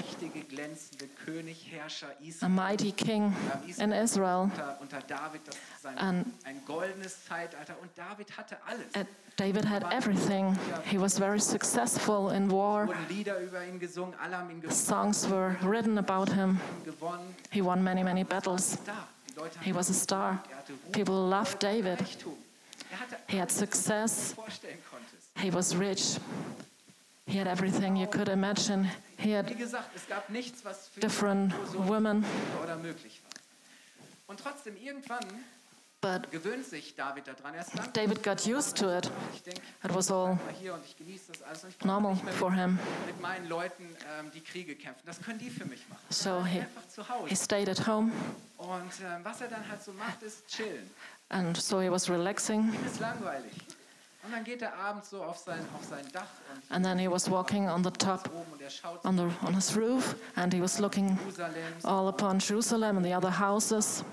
a 2.42 2.48
mighty 2.48 2.92
king 2.92 3.34
in 3.78 3.92
Israel. 3.92 4.50
And- 5.98 6.32
David 9.36 9.66
had 9.66 9.84
everything. 9.92 10.58
He 10.86 10.96
was 10.96 11.18
very 11.18 11.40
successful 11.40 12.30
in 12.30 12.48
war. 12.48 12.88
Songs 14.70 15.28
were 15.28 15.56
written 15.62 15.98
about 15.98 16.30
him. 16.30 16.58
He 17.50 17.60
won 17.60 17.84
many, 17.84 18.02
many 18.02 18.22
battles. 18.24 18.78
He 19.60 19.72
was 19.72 19.90
a 19.90 19.94
star. 19.94 20.40
People 20.92 21.28
loved 21.28 21.58
David. 21.58 22.00
He 23.28 23.36
had 23.36 23.50
success. 23.50 24.34
He 25.36 25.50
was 25.50 25.76
rich. 25.76 26.18
He 27.26 27.38
had 27.38 27.48
everything 27.48 27.96
you 27.96 28.06
could 28.06 28.28
imagine. 28.28 28.88
He 29.18 29.32
had 29.32 29.48
gesagt, 29.58 29.90
es 29.96 30.06
gab 30.06 30.30
nichts, 30.30 30.64
was 30.64 30.88
für 30.88 31.00
ihn 31.00 31.02
different 31.02 31.52
women. 31.74 32.24
oder 32.62 32.76
möglich 32.76 33.20
war. 33.24 33.30
Und 34.28 34.40
trotzdem, 34.40 34.76
irgendwann 34.76 35.24
But 36.00 36.28
David. 36.96 37.26
Er. 37.26 37.86
David 37.92 38.22
got 38.22 38.46
used 38.46 38.76
to 38.76 38.96
it. 38.96 39.10
It 39.82 39.94
was 39.94 40.10
all 40.10 40.34
mal 40.34 40.40
hier 40.60 40.74
und 40.74 40.84
ich 40.84 40.96
genieße 40.96 41.32
das 41.32 41.42
alles. 41.42 41.64
Und 41.64 41.70
ich 41.70 41.78
brauche 41.78 41.88
normal 41.88 42.32
for 42.34 42.52
him. 42.52 42.78
mit 43.06 43.20
meinen 43.20 43.48
Leuten 43.48 43.84
ähm, 44.20 44.30
die 44.32 44.40
Kriege 44.40 44.76
kämpfen. 44.76 45.02
Das 45.04 45.20
können 45.20 45.38
die 45.38 45.50
für 45.50 45.64
mich 45.64 45.88
machen. 45.88 46.02
So 46.10 46.44
he, 46.44 46.62
zu 46.88 47.08
Hause. 47.08 47.28
he 47.28 47.34
stayed 47.34 47.68
at 47.68 47.86
home. 47.88 48.12
Ähm, 48.60 49.24
was 49.24 49.40
er 49.40 49.48
dann 49.48 49.68
halt 49.68 49.82
so 49.82 49.92
macht, 49.92 50.22
ist 50.22 50.46
chillen. 50.46 50.88
And 51.30 51.56
so 51.56 51.80
he 51.80 51.90
was 51.90 52.08
relaxing. 52.08 52.72
And 56.70 56.84
then 56.84 56.98
he 56.98 57.08
was 57.08 57.28
walking 57.28 57.68
on 57.68 57.82
the 57.82 57.90
top, 57.90 58.28
er 58.28 58.98
on, 59.04 59.16
the, 59.16 59.30
on 59.42 59.54
his 59.54 59.76
roof, 59.76 60.14
and 60.36 60.52
he 60.52 60.60
was 60.60 60.78
looking 60.80 61.18
all 61.84 62.08
upon 62.08 62.38
Jerusalem 62.38 62.96
and 62.96 63.04
the 63.04 63.12
other 63.12 63.30
houses. 63.30 64.04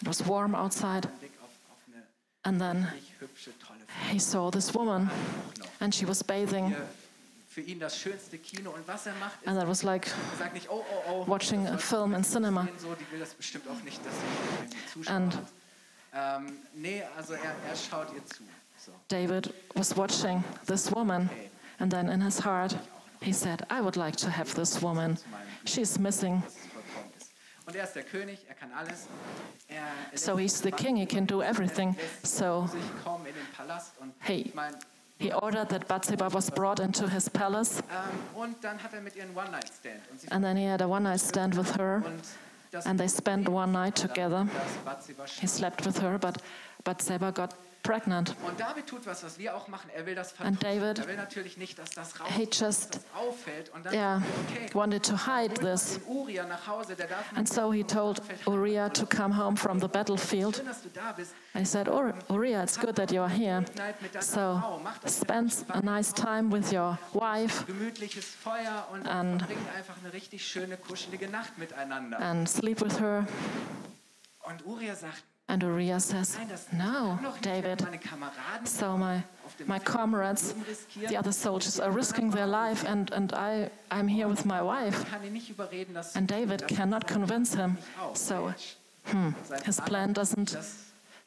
It 0.00 0.06
was 0.06 0.24
warm 0.24 0.54
outside. 0.54 1.08
Blick 1.20 1.32
auf, 1.42 1.50
auf 1.70 1.78
eine 1.88 2.02
And 2.44 2.60
then 2.60 2.84
richtig 2.92 3.20
hübsche, 3.20 3.52
tolle 3.58 3.80
Frau. 3.86 4.12
he 4.12 4.18
saw 4.18 4.50
this 4.50 4.74
woman, 4.74 5.10
and 5.80 5.94
she 5.94 6.06
was 6.06 6.22
bathing. 6.22 6.68
Hier 6.68 6.88
Für 7.48 7.62
ihn 7.62 7.80
das 7.80 7.98
schönste 7.98 8.38
Kino. 8.38 8.70
Und 8.70 8.86
was 8.86 9.06
er 9.06 9.14
And 9.46 9.58
that 9.58 9.66
was 9.66 9.82
like 9.82 10.06
er 10.38 10.50
oh, 10.70 10.84
oh, 11.08 11.10
oh. 11.10 11.26
watching 11.26 11.66
a 11.66 11.76
film 11.76 12.14
in 12.14 12.22
cinema. 12.22 12.64
sehen, 12.64 12.78
So, 12.78 12.94
die 12.94 13.10
will 13.10 13.18
das 13.18 13.34
bestimmt 13.34 13.66
auch 13.68 13.82
nicht, 13.82 13.98
dass 14.04 14.12
sie 14.14 14.54
irgendwie 14.60 14.86
Zuschauer 14.92 15.16
And- 15.16 15.38
hat. 18.92 19.10
Nee, 19.10 19.26
also 19.26 19.34
schaut 19.34 19.38
ihr 19.38 19.42
zu. 19.42 19.48
So. 19.48 19.48
David 19.48 19.54
was 19.74 19.96
watching 19.96 20.44
this 20.66 20.90
woman, 20.94 21.30
and 21.78 21.90
then 21.92 22.08
in 22.08 22.20
his 22.20 22.44
heart, 22.44 22.76
he 23.20 23.32
said, 23.32 23.62
I 23.70 23.80
would 23.80 23.96
like 23.96 24.16
to 24.18 24.30
have 24.30 24.54
this 24.54 24.80
woman. 24.82 25.18
She's 25.64 25.98
missing. 25.98 26.42
dass 26.42 26.54
es 26.54 26.66
vollkommen 26.72 27.12
ist. 27.18 27.30
Und 27.66 27.76
er 27.76 27.84
ist 27.84 27.94
der 27.94 28.02
König, 28.04 28.38
er. 28.48 28.56
Er, 29.68 29.82
So 30.14 30.36
he's 30.38 30.60
the 30.62 30.70
king, 30.70 30.96
he 30.96 31.04
can 31.06 31.26
do 31.26 31.42
everything. 31.42 31.94
So 32.22 32.66
sich 32.70 32.80
kaum 33.04 33.20
in 33.26 33.34
den 33.34 33.46
Palast. 33.56 33.92
Und 34.00 34.14
Hey. 34.20 34.42
ich 34.46 34.54
meine, 34.54 34.78
he 35.18 35.32
ordered 35.32 35.68
that 35.68 35.86
Bathsheba 35.88 36.32
was 36.32 36.50
brought 36.50 36.80
into 36.80 37.06
his 37.08 37.28
palace, 37.28 37.82
ähm, 37.90 38.40
und 38.40 38.62
dann 38.64 38.82
hat 38.82 38.92
mit 39.02 39.16
ihr 39.16 39.24
einen 39.24 39.36
One-Night-Stand. 39.36 40.00
Und, 40.10 40.20
sie- 40.20 40.30
and 40.30 40.42
then 40.44 40.56
he 40.56 40.64
had 40.66 40.80
a 40.80 40.86
one 40.86 41.02
night 41.02 41.20
stand 41.20 41.56
with 41.56 41.76
her, 41.76 42.02
and 42.84 42.98
they 42.98 43.08
spent 43.08 43.48
one 43.48 43.72
night 43.72 43.94
together. 43.96 44.46
He 45.40 45.46
slept 45.46 45.84
with 45.84 46.00
her, 46.00 46.18
but 46.18 46.38
Bathsheba 46.84 47.30
got 47.32 47.50
pregnant. 47.82 48.34
Und 48.46 48.58
David 48.60 48.86
tut 48.86 49.06
was, 49.06 49.22
was 49.24 49.38
wir 49.38 49.56
auch 49.56 49.68
machen. 49.68 49.90
Er 49.94 50.04
will 50.06 50.14
das 50.14 50.32
And. 50.32 50.62
David, 50.62 51.06
will 51.06 51.16
natürlich 51.16 51.56
nicht, 51.56 51.78
dass 51.78 51.90
das 51.90 52.18
raus, 52.20 52.28
he 52.30 52.48
just, 52.50 52.94
das 52.96 53.02
auffällt. 53.14 53.70
Und 53.70 53.86
dann 53.86 53.94
yeah, 53.94 54.22
er, 54.66 54.74
wanted 54.74 55.04
to 55.04 55.16
hide 55.16 55.54
this. 55.54 56.00
Uriah 56.06 56.46
nach 56.46 56.66
Hause, 56.66 56.94
der 56.96 57.06
darf 57.06 57.24
And 57.34 57.48
so 57.48 57.72
he 57.72 57.82
told 57.84 58.20
Uriah 58.46 58.88
to 58.90 59.06
come 59.06 59.36
home 59.36 59.56
from 59.56 59.80
the 59.80 59.88
battlefield. 59.88 60.56
Schön, 60.56 60.66
dass 60.66 60.82
du 60.82 60.88
da 60.90 61.12
bist. 61.12 61.32
And 61.54 61.64
he 61.66 61.70
said, 61.70 61.88
"Ur- 61.88 62.14
Uriah, 62.28 62.62
it's 62.62 62.78
good 62.78 62.94
that 62.96 63.10
here. 63.28 63.60
Night 63.76 64.00
mit 64.02 64.14
deiner 64.14 64.22
So 64.24 64.60
Frau. 64.60 64.80
Mach 64.82 64.98
das 64.98 65.20
spend 65.20 65.64
a 65.68 65.80
nice 65.80 66.12
time 66.12 66.50
with 66.52 66.72
your 66.72 66.98
wife 67.14 67.64
gemütliches 67.66 68.24
Feuer 68.26 68.86
und 68.92 69.06
And- 69.06 69.40
verbringt 69.42 69.68
einfach 69.76 69.94
eine 70.02 70.12
richtig 70.12 70.46
schöne, 70.46 70.76
kuschelige 70.76 71.28
Nacht 71.28 71.56
miteinander. 71.58 72.18
and 72.20 72.48
sleep 72.48 72.80
with 72.80 73.00
her. 73.00 73.26
Und 74.44 74.64
Uriah 74.64 74.94
sagt, 74.94 75.22
And 75.50 75.62
Uriah 75.62 75.98
says, 75.98 76.38
No, 76.72 77.16
kann 77.16 77.24
doch 77.24 77.34
nicht. 77.34 77.46
Ich 77.46 77.62
werde 77.64 77.84
David. 77.84 78.68
So 78.68 78.98
my, 78.98 79.22
my 79.66 79.78
comrades, 79.78 80.54
the 81.08 81.16
other 81.16 81.32
soldiers, 81.32 81.80
are 81.80 81.90
risking 81.90 82.30
their 82.30 82.46
life, 82.46 82.84
and, 82.84 83.10
and 83.12 83.32
I, 83.32 83.70
I'm 83.90 84.08
here 84.08 84.28
with 84.28 84.44
my 84.44 84.60
wife. 84.60 85.04
kann 85.10 85.24
ihn 85.24 85.32
nicht 85.32 85.48
überreden, 85.48 85.94
dass 85.94 86.14
And 86.16 86.30
David 86.30 86.68
cannot 86.68 87.06
convince 87.06 87.54
him. 87.54 87.78
So 88.12 88.52
hmm, 89.06 89.30
Sein 89.44 89.62
his 89.64 89.80
Plan, 89.80 90.12
doesn't 90.12 90.54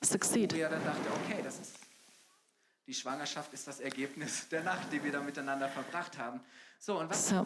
succeed. 0.02 0.54
Uriah 0.54 0.70
dann 0.70 0.84
dachte, 0.84 1.10
okay, 1.26 1.42
das 1.44 1.60
ist 1.60 1.82
die 2.92 2.96
Schwangerschaft 2.96 3.54
ist 3.54 3.68
das 3.70 3.80
Ergebnis 3.80 4.50
der 4.50 4.64
Nacht, 4.64 4.92
die 4.92 5.02
wir 5.02 5.14
da 5.14 5.22
miteinander 5.22 5.70
verbracht 5.70 6.18
haben. 6.18 6.42
So, 6.84 7.00
So, 7.12 7.44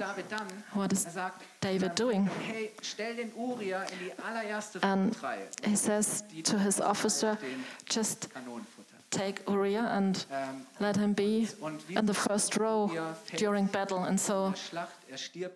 what 0.74 0.94
is 0.94 1.06
er 1.14 1.34
David 1.60 1.90
ähm, 1.90 1.96
doing? 1.96 2.30
Hey, 2.48 2.72
stell 2.82 3.18
den 3.18 3.34
Uriah 3.36 3.84
in 3.84 4.00
die 4.00 4.14
allererste 4.24 4.82
And 4.82 5.14
he 5.62 5.76
says 5.76 6.24
to 6.46 6.58
his 6.58 6.80
officer, 6.80 7.38
just 7.86 8.30
take 9.10 9.42
Uriah 9.46 9.90
and 9.92 10.26
Ähm, 10.32 10.66
let 10.80 10.96
him 10.96 11.14
be 11.14 11.50
in 11.90 12.08
the 12.08 12.14
first 12.14 12.58
row 12.58 12.90
during 13.38 13.68
battle. 13.68 14.06
And 14.08 14.18
so 14.18 14.54
er 15.12 15.52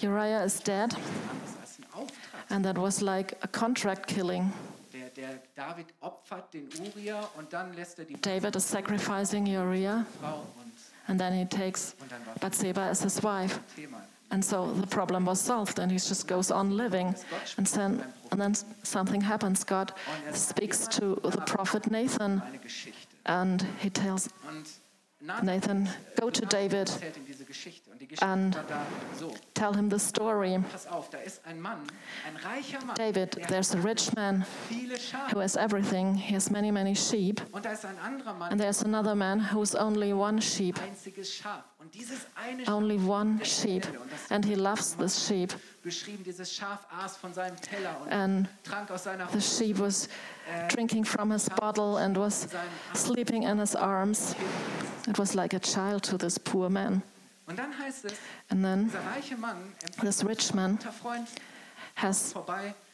Uriah 0.00 0.42
is 0.42 0.58
dead, 0.60 0.94
nichts 0.94 1.10
anderes 1.28 1.56
als 1.60 1.78
ein 1.78 1.86
Auftrag. 1.92 2.50
and 2.50 2.64
that 2.64 2.78
was 2.78 3.02
like 3.02 3.36
a 3.42 3.48
contract 3.48 4.06
killing. 4.06 4.50
Der, 4.94 5.10
der 5.10 5.42
David 5.54 5.92
opfert 6.00 6.54
den 6.54 6.70
Uriah 6.80 7.28
und 7.36 7.52
dann 7.52 7.74
lässt 7.74 7.98
er 7.98 8.06
David 8.06 8.56
is 8.56 8.66
sacrificing 8.66 9.46
Uriah, 9.46 10.06
and 11.08 11.18
then 11.20 11.32
he 11.32 11.44
takes 11.44 11.94
Bathsheba 12.40 12.80
as 12.80 13.02
his 13.02 13.22
wife. 13.22 13.60
And 14.30 14.44
so 14.44 14.72
the 14.72 14.86
problem 14.86 15.26
was 15.26 15.40
solved, 15.40 15.78
and 15.78 15.90
he 15.90 15.98
just 15.98 16.26
goes 16.26 16.50
on 16.50 16.76
living. 16.76 17.14
And 17.56 17.66
then, 17.66 18.04
and 18.32 18.40
then 18.40 18.54
something 18.82 19.20
happens. 19.20 19.64
God 19.64 19.92
speaks 20.32 20.88
to 20.88 21.20
the 21.22 21.42
prophet 21.42 21.90
Nathan, 21.90 22.42
and 23.24 23.64
he 23.78 23.90
tells 23.90 24.28
Nathan, 25.26 25.88
go 26.20 26.30
to 26.30 26.46
David, 26.46 26.88
erzählt 26.88 27.16
ihm 27.16 27.26
diese 27.26 27.44
Geschichte. 27.44 27.90
Und 27.90 28.00
die 28.00 28.06
Geschichte 28.06 28.26
and 28.26 28.54
war 28.54 28.64
da 28.68 28.86
so. 29.18 29.34
tell 29.54 29.74
him 29.74 29.90
the 29.90 29.98
story. 29.98 30.58
Pass 30.70 30.86
auf, 30.86 31.10
da 31.10 31.18
ist 31.18 31.44
ein 31.44 31.60
Mann, 31.60 31.80
ein 32.26 32.36
reicher 32.36 32.84
Mann. 32.84 32.94
David, 32.96 33.32
there's 33.48 33.74
a 33.74 33.78
rich 33.78 34.12
man 34.14 34.40
hat 34.40 34.48
viele 34.68 34.98
Schafe. 34.98 35.34
who 35.34 35.40
has 35.40 35.56
everything. 35.56 36.14
He 36.14 36.34
has 36.34 36.50
many, 36.50 36.70
many 36.70 36.94
sheep. 36.94 37.42
Und 37.52 37.64
da 37.64 37.72
ist 37.72 37.84
ein 37.84 37.98
anderer 37.98 38.34
Mann, 38.34 38.52
And 38.52 38.60
there's 38.60 38.82
another 38.82 39.14
man 39.14 39.52
who's 39.52 39.74
only 39.74 40.12
one 40.12 40.40
sheep, 40.40 40.80
einziges 40.80 41.34
Schaf. 41.34 41.64
Und 41.78 41.94
dieses 41.94 42.26
eine 42.34 42.64
Schaf 42.64 42.74
only 42.74 42.98
one 42.98 43.44
sheep, 43.44 43.86
and 44.30 44.44
he 44.44 44.54
loves 44.54 44.96
this 44.96 45.26
sheep. 45.26 45.54
beschrieben, 45.82 46.24
dieses 46.24 46.52
Schaf 46.52 46.86
aß 46.90 47.16
von 47.16 47.32
seinem 47.32 47.60
Teller 47.60 47.96
und 48.02 48.12
And 48.12 48.48
trank 48.64 48.90
aus 48.90 49.04
seiner 49.04 49.28
the 49.32 49.40
sheep 49.40 49.78
was 49.78 50.08
drinking 50.68 51.04
from 51.04 51.30
his 51.30 51.48
bottle 51.48 51.96
and 51.98 52.16
was 52.16 52.48
sleeping 52.94 53.42
in 53.44 53.58
his 53.58 53.74
arms. 53.74 54.34
It 55.08 55.18
was 55.18 55.34
like 55.34 55.54
a 55.54 55.60
child 55.60 56.02
to 56.04 56.16
this 56.16 56.38
poor 56.38 56.68
man. 56.68 57.02
Und 57.48 57.56
dann 57.58 57.72
heißt 57.78 58.06
es, 58.06 58.14
And 58.50 58.64
then 58.64 58.86
dieser 58.86 59.04
reiche 59.04 59.36
Mann 59.36 59.56
empfängt 59.80 60.00
this 60.00 60.24
rich 60.24 60.52
man 60.52 60.78
has 61.94 62.34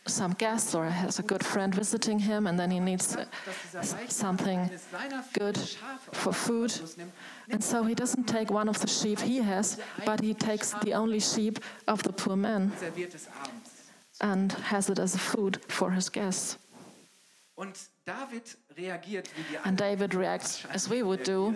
some 0.06 0.34
guests 0.34 0.74
or 0.74 0.84
has 0.84 1.18
a 1.18 1.22
good 1.22 1.42
friend 1.42 1.74
visiting 1.74 2.18
him, 2.18 2.46
and 2.46 2.58
then 2.58 2.70
he 2.70 2.78
needs 2.78 3.16
dass 3.16 3.26
dieser 3.64 3.80
reiche 3.80 3.96
Mann 3.96 4.10
something 4.10 4.58
eines 4.60 4.90
seiner 4.90 5.22
vielen 5.22 5.54
good 5.54 5.58
for 6.12 6.32
food. 6.34 6.70
And 7.50 7.62
so 7.64 7.82
he 7.82 7.94
doesn't 7.94 8.26
take 8.26 8.50
one 8.52 8.68
of 8.68 8.78
the 8.80 8.88
sheep 8.88 9.20
he 9.20 9.38
has, 9.42 9.78
but 10.04 10.20
he 10.20 10.34
takes 10.34 10.72
the 10.82 10.92
only 10.94 11.20
sheep 11.20 11.58
of 11.86 12.02
the 12.02 12.12
poor 12.12 12.36
man 12.36 12.72
serviert 12.78 13.14
es 13.14 13.28
abends. 13.28 13.70
and 14.20 14.52
has 14.70 14.90
it 14.90 14.98
as 14.98 15.14
a 15.14 15.18
food 15.18 15.60
for 15.68 15.92
his 15.92 16.10
guests. 16.12 16.58
Und 16.58 16.58
David 16.58 16.58
reagiert 16.58 16.58
wie 16.76 17.51
die 17.51 17.51
And. 19.64 19.76
David 19.78 20.14
reacts 20.14 20.64
as 20.72 20.90
we 20.90 21.02
would 21.02 21.24
do. 21.24 21.54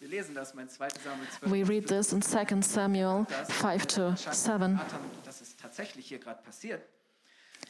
Wir 0.00 0.08
lesen 0.08 0.34
das 0.34 0.54
mal 0.54 0.68
2. 0.68 0.88
Samuel 1.04 1.26
12. 1.40 1.52
We 1.52 1.62
read 1.62 1.86
this 1.86 2.12
in 2.12 2.22
2 2.22 2.60
Samuel 2.62 3.26
5 3.48 3.86
to 3.86 4.16
7. 4.16 4.80
Das 5.24 5.40
ist 5.40 5.60
tatsächlich 5.60 6.06
hier 6.06 6.18
gerade 6.18 6.42
passiert. 6.42 6.82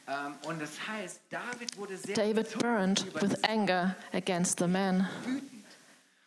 Ähm, 0.07 0.35
Und 0.47 0.61
es 0.61 0.87
heißt, 0.87 1.21
David 1.29 1.77
wurde 1.77 1.97
sehr 1.97 2.15
David 2.15 2.57
burned 2.59 3.13
with 3.21 3.43
anger 3.43 3.95
against 4.13 4.59
the 4.59 4.67
man. 4.67 5.07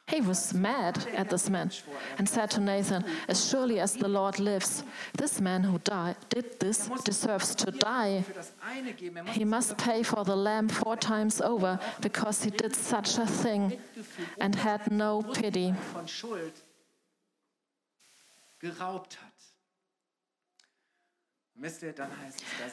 He 0.06 0.20
was 0.20 0.52
mad 0.52 1.06
at 1.14 1.30
this 1.30 1.49
man 1.49 1.70
and 2.18 2.28
said 2.28 2.50
to 2.52 2.61
Nathan, 2.61 3.04
As 3.26 3.49
surely 3.49 3.80
as 3.80 3.94
the 3.94 4.08
Lord 4.08 4.38
lives, 4.38 4.84
this 5.16 5.40
man 5.40 5.62
who 5.62 5.78
died, 5.78 6.16
did 6.28 6.61
this 6.61 6.90
deserves 7.04 7.54
to 7.54 7.70
die. 7.70 8.25
He 9.28 9.44
must 9.44 9.78
pay 9.78 10.02
for 10.02 10.23
the 10.25 10.37
lamb 10.37 10.68
four 10.68 10.96
times 10.96 11.40
over 11.40 11.80
because 12.02 12.44
he 12.44 12.50
did 12.50 12.76
such 12.76 13.16
a 13.16 13.26
thing 13.26 13.78
and 14.38 14.54
had 14.54 14.90
no 14.92 15.23
pity. 15.23 15.75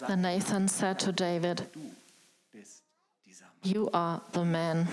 Then 0.07 0.21
Nathan 0.21 0.67
said 0.67 1.00
to 1.00 1.11
David. 1.11 1.67
You 3.63 3.89
are 3.93 4.21
the 4.33 4.43
man. 4.43 4.88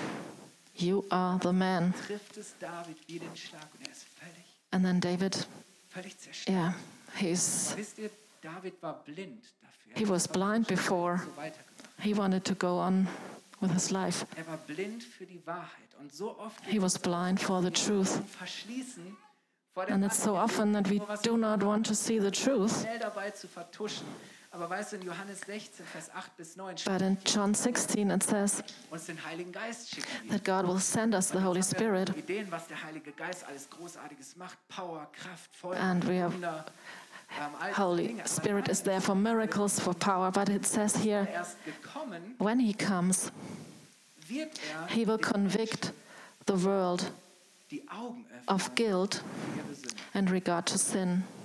You 0.78 1.04
are 1.10 1.38
the 1.42 1.52
man. 1.52 1.92
Trifft 2.06 2.36
es 2.36 2.54
David 2.60 2.96
wie 3.08 3.18
den 3.18 3.36
Schlag 3.36 3.66
und 3.78 3.86
er 3.86 3.94
And 4.70 4.84
then 4.84 5.00
David, 5.00 5.46
yeah, 6.46 6.74
he's 7.16 7.74
Wisst 7.76 7.98
ihr, 7.98 8.10
David 8.42 8.74
war 8.82 9.02
blind 9.04 9.42
dafür. 9.62 9.96
he 9.96 10.08
was 10.08 10.28
blind 10.28 10.68
before. 10.68 11.20
He 12.00 12.14
wanted 12.14 12.44
to 12.44 12.54
go 12.54 12.78
on 12.78 13.08
with 13.60 13.72
his 13.72 13.90
life. 13.90 14.26
Er 14.36 14.46
war 14.46 14.58
blind 14.58 15.02
für 15.02 15.26
die 15.26 15.44
Wahrheit. 15.46 15.88
Und 15.98 16.14
so 16.14 16.38
oft 16.38 16.64
He 16.66 16.80
was 16.80 16.98
blind 16.98 17.40
for 17.40 17.62
the 17.62 17.70
truth. 17.70 18.14
wir 18.14 18.20
uns 18.20 18.36
verschließen 18.36 19.16
vor 19.74 19.86
der 19.86 19.94
And 19.94 20.04
it's 20.04 20.22
so 20.22 20.36
often 20.36 20.72
that 20.74 20.88
we 20.88 21.00
do 21.24 21.36
not 21.36 21.62
want 21.64 21.86
to 21.86 21.94
see 21.94 22.20
the 22.20 22.30
truth. 22.30 22.84
Schnell 24.48 24.48
dabei 24.48 24.48
zu 24.48 24.48
vertuschen. 24.48 24.52
Aber 24.52 24.70
weißt 24.70 24.92
du, 24.92 24.96
in 24.96 25.02
Johannes 25.02 25.40
16, 25.40 25.86
Vers 25.86 26.10
8 26.14 26.36
bis 26.36 26.56
9 26.56 26.76
But 26.84 27.02
in 27.02 27.18
John 27.26 27.54
16 27.54 28.10
it 28.10 28.22
says 28.22 28.62
uns 28.90 29.06
den 29.06 29.24
Heiligen 29.24 29.52
Geist 29.52 29.90
schicken 29.90 30.28
that 30.30 30.44
God 30.44 30.66
will 30.66 30.80
send 30.80 31.14
us 31.14 31.28
the 31.30 31.38
Holy 31.38 31.62
Spirit. 31.62 32.10
Ideen, 32.16 32.50
was 32.50 32.66
der 32.68 32.82
Heilige 32.82 33.12
Geist 33.12 33.44
alles 33.46 33.68
Großartiges 33.70 34.36
macht. 34.36 34.56
Power, 34.68 35.08
Kraft, 35.12 35.54
Feuer, 35.54 35.78
And 35.78 36.06
we 36.06 36.20
have 36.20 36.34
Wunder. 36.34 36.64
Ähm, 37.38 37.76
Holy 37.76 38.16
Spirit 38.26 38.68
is 38.68 38.82
there 38.82 39.00
for 39.00 39.14
miracles, 39.14 39.78
for 39.78 39.94
power. 39.94 40.30
But 40.30 40.48
it 40.48 40.66
says 40.66 40.96
here, 40.96 41.28
when 42.38 42.58
He 42.58 42.72
comes, 42.72 43.30
er 44.30 44.48
He 44.88 45.06
will 45.06 45.18
convict 45.18 45.92
the 46.46 46.54
world 46.64 47.12
die 47.70 47.86
Augen 47.90 48.24
öffnen 48.30 48.48
of 48.48 48.74
guilt 48.74 49.22
in 50.14 50.26
regard 50.28 50.66
to 50.66 50.78
sin, 50.78 51.22
für 51.22 51.22
Gottes 51.22 51.26
Gerechtigkeit, 51.28 51.37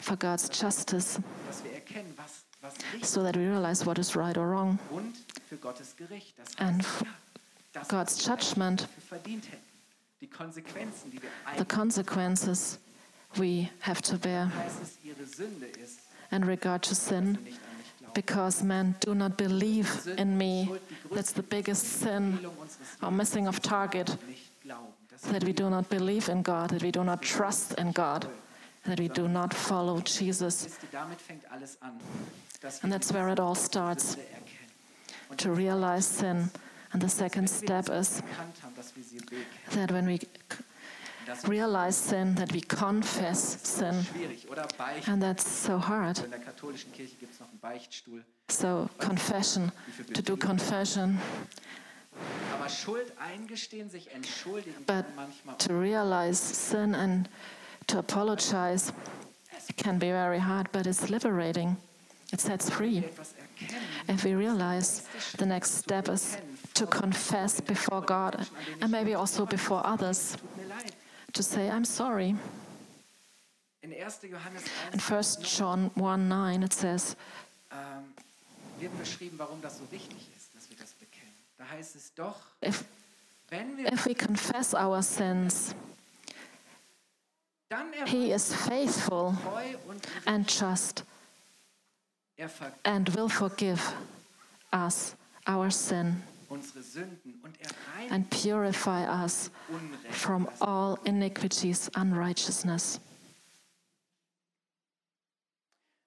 for 0.00 0.16
God's 0.16 0.48
justice, 0.50 1.20
dass 1.46 1.64
wir 1.64 1.72
erkennen, 1.72 2.14
was, 2.16 2.44
was 2.60 3.10
so 3.10 3.22
that 3.22 3.36
we 3.36 3.46
realize 3.46 3.84
what 3.84 3.98
is 3.98 4.14
right 4.14 4.36
or 4.36 4.48
wrong, 4.48 4.78
und 4.90 5.14
für 5.48 5.56
Gottes 5.56 5.96
Gericht. 5.96 6.38
Das 6.38 6.48
heißt, 6.48 6.60
and 6.60 7.88
God's 7.88 8.24
judgment, 8.24 8.82
dafür 8.82 9.02
verdient 9.08 9.46
hätten. 9.46 9.66
Die 10.20 10.26
Konsequenzen, 10.26 11.10
die 11.10 11.22
wir 11.22 11.30
the 11.56 11.64
consequences 11.64 12.78
we 13.36 13.68
have 13.80 14.02
to 14.02 14.18
bear 14.18 14.52
heißt 14.54 14.82
es, 14.82 14.98
ihre 15.04 15.24
Sünde 15.26 15.66
ist, 15.66 16.00
in 16.30 16.44
regard 16.44 16.84
to 16.84 16.94
sin, 16.94 17.34
dass 17.34 17.44
sie 17.44 17.50
nicht 17.50 17.60
an 17.60 17.76
mich 17.76 17.96
glauben. 17.98 18.14
because 18.14 18.64
men 18.64 18.94
do 19.00 19.14
not 19.14 19.36
believe 19.36 20.08
in 20.16 20.36
me. 20.36 20.68
That's 21.14 21.32
the 21.32 21.42
biggest 21.42 22.00
sin 22.00 22.38
or 23.02 23.10
missing 23.10 23.46
of 23.48 23.60
target. 23.60 24.16
nicht 24.26 24.50
glauben. 24.62 24.92
Das 25.10 25.22
that 25.32 25.44
we 25.44 25.52
do 25.52 25.68
not 25.68 25.88
believe 25.88 26.28
in 26.28 26.42
God, 26.42 26.70
that 26.70 26.82
we 26.82 26.90
do 26.90 27.04
not 27.04 27.22
trust 27.22 27.74
in 27.78 27.92
God, 27.92 28.26
that 28.88 28.98
we 28.98 29.08
do 29.08 29.28
not 29.28 29.54
follow 29.54 30.00
Jesus. 30.00 30.66
ist, 30.66 30.80
damit 30.92 31.20
fängt 31.20 31.50
alles 31.50 31.80
an, 31.82 31.92
dass 32.60 32.82
And 32.82 32.92
that's 32.92 33.12
where 33.12 33.30
it 33.32 33.38
all 33.40 33.54
starts 33.54 34.16
to 35.36 35.52
realize 35.52 36.06
sin. 36.06 36.50
And 36.92 37.02
the 37.02 37.08
second 37.08 37.48
step 37.48 37.88
is 37.90 38.20
Erkannt 38.20 38.62
haben, 38.62 38.74
dass 38.76 38.96
wir 38.96 39.04
sie 39.04 39.18
bekennen. 39.18 39.44
that 39.74 39.92
when 39.92 40.06
we 40.06 40.18
realize 41.46 41.96
sin, 41.98 42.34
that 42.36 42.52
we 42.54 42.62
confess 42.62 43.58
sin. 43.62 44.02
schwierig, 44.04 44.48
oder? 44.50 44.66
Beichten. 44.78 45.12
And 45.12 45.22
that's 45.22 45.44
so 45.64 45.78
hard. 45.78 46.18
In 46.24 46.30
der 46.30 46.40
katholischen 46.40 46.90
Kirche 46.92 47.14
gibt 47.16 47.34
es 47.34 47.40
noch 47.40 47.48
einen 47.50 47.60
Beichtstuhl. 47.60 48.24
So, 48.50 48.88
confession, 48.98 49.70
to 50.14 50.22
do 50.22 50.34
confession, 50.34 51.18
Aber 52.54 52.68
Schuld 52.70 53.12
eingestehen, 53.18 53.90
sich 53.90 54.10
entschuldigen, 54.12 54.84
but 54.86 55.04
to 55.58 55.78
realize 55.78 56.38
sin 56.42 56.94
and 56.94 57.28
to 57.88 57.98
apologize 57.98 58.92
can 59.76 59.98
be 59.98 60.10
very 60.10 60.38
hard, 60.38 60.68
but 60.72 60.86
it's 60.86 61.10
liberating. 61.10 61.76
It 62.32 62.40
sets 62.40 62.70
free. 62.70 63.04
If 64.08 64.24
we 64.24 64.34
realize 64.34 65.06
the 65.38 65.46
next 65.46 65.72
step 65.72 66.08
is 66.08 66.38
to 66.74 66.86
confess 66.86 67.60
before 67.60 68.00
God 68.00 68.46
and 68.80 68.90
maybe 68.90 69.14
also 69.14 69.46
before 69.46 69.84
others, 69.84 70.36
to 71.32 71.42
say, 71.42 71.68
I'm 71.68 71.84
sorry. 71.84 72.36
In 73.82 73.90
1. 73.90 73.98
Johannes 74.30 74.64
In 74.92 74.98
1 74.98 75.22
1 75.22 75.24
John 75.42 75.90
1 75.94 76.28
9, 76.28 76.62
it 76.62 76.72
says, 76.72 77.16
if, 82.62 82.84
if 83.50 84.06
we 84.06 84.14
confess 84.14 84.74
our 84.74 85.02
sins, 85.02 85.74
He 88.06 88.32
is 88.32 88.54
faithful 88.54 89.36
and 90.26 90.48
just 90.48 91.04
er 92.38 92.48
and 92.84 93.08
will 93.10 93.28
forgive 93.28 93.94
us 94.72 95.14
our 95.46 95.70
sin 95.70 96.22
unsere 96.48 96.82
Sünden 96.82 97.40
und 97.42 97.58
er 97.60 97.70
and 98.10 98.28
purify 98.30 99.04
us 99.04 99.50
from 100.10 100.48
all 100.60 100.98
iniquities, 101.04 101.90
unrighteousness. 101.94 103.00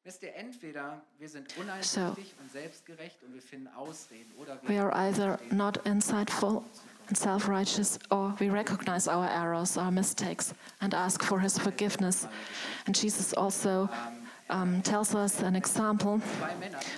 Wisst 0.04 0.24
ihr, 0.24 0.36
entweder 0.36 1.00
wir 1.19 1.30
sind 1.30 1.56
uneigennützig 1.58 2.34
und 2.41 2.52
selbstgerecht 2.52 3.21
und 3.24 3.36
wir 3.36 3.41
finden 3.41 3.67
Ausreden 3.67 4.32
oder 4.38 4.60
We 4.63 4.82
are 4.82 4.91
either 4.95 5.39
not 5.52 5.78
insightful 5.86 6.63
and 7.12 7.17
self 7.17 7.50
righteous, 7.50 8.00
or 8.10 8.34
we 8.39 8.50
recognize 8.50 9.06
our 9.06 9.28
errors, 9.28 9.76
our 9.76 9.91
mistakes, 9.91 10.54
and 10.80 10.93
ask 10.93 11.21
for 11.21 11.41
His 11.41 11.58
forgiveness. 11.58 12.26
And 12.86 12.95
Jesus 12.95 13.34
also 13.34 13.89
um, 14.50 14.82
tells 14.82 15.13
us 15.13 15.41
an 15.41 15.58
example. 15.58 16.21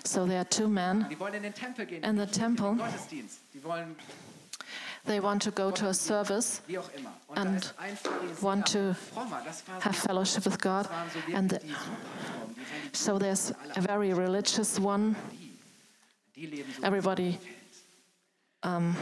So 0.04 0.28
there 0.28 0.41
are 0.41 0.45
two 0.45 0.67
men, 0.67 1.08
in 1.10 1.41
den 1.41 1.54
Tempel 1.54 1.86
gehen, 1.86 2.04
In 2.04 2.15
the 2.15 2.26
nicht 2.28 2.38
in 2.38 2.56
den 2.56 2.56
temple. 2.56 2.76
Gottesdienst. 2.76 3.39
Die 3.56 3.63
wollen 3.63 3.95
They 5.06 5.19
want 5.19 5.41
to 5.41 5.52
go 5.52 5.71
to 5.71 5.88
a 5.89 5.93
service, 5.93 6.62
wie 6.67 6.78
auch 6.78 6.89
immer. 6.95 7.12
Und 7.28 7.38
and 7.39 7.49
da 7.49 7.58
ist 7.58 7.80
ein 7.80 7.97
Pharisäer, 7.97 8.41
want 8.43 8.71
to 8.71 8.93
frommer, 8.93 9.41
das 9.43 9.67
war 9.67 9.80
so, 9.80 9.86
have 9.86 9.95
fellowship 9.95 10.45
with 10.45 10.60
God, 10.60 10.86
das 10.86 10.91
waren 10.91 11.10
so 11.10 11.15
wirklich 11.15 11.36
and 11.36 11.52
the, 11.52 11.58
die 11.58 11.67
Superfrommen, 11.73 12.56
die 12.56 12.62
religiösen, 12.62 12.93
so 12.93 13.19
there's 13.19 13.54
a 13.76 13.82
very 13.82 14.13
religious 14.13 14.80
one. 14.80 15.15
die 16.36 16.45
leben 16.45 16.71
so 16.71 16.84
Everybody 16.84 17.38
um, 18.63 18.95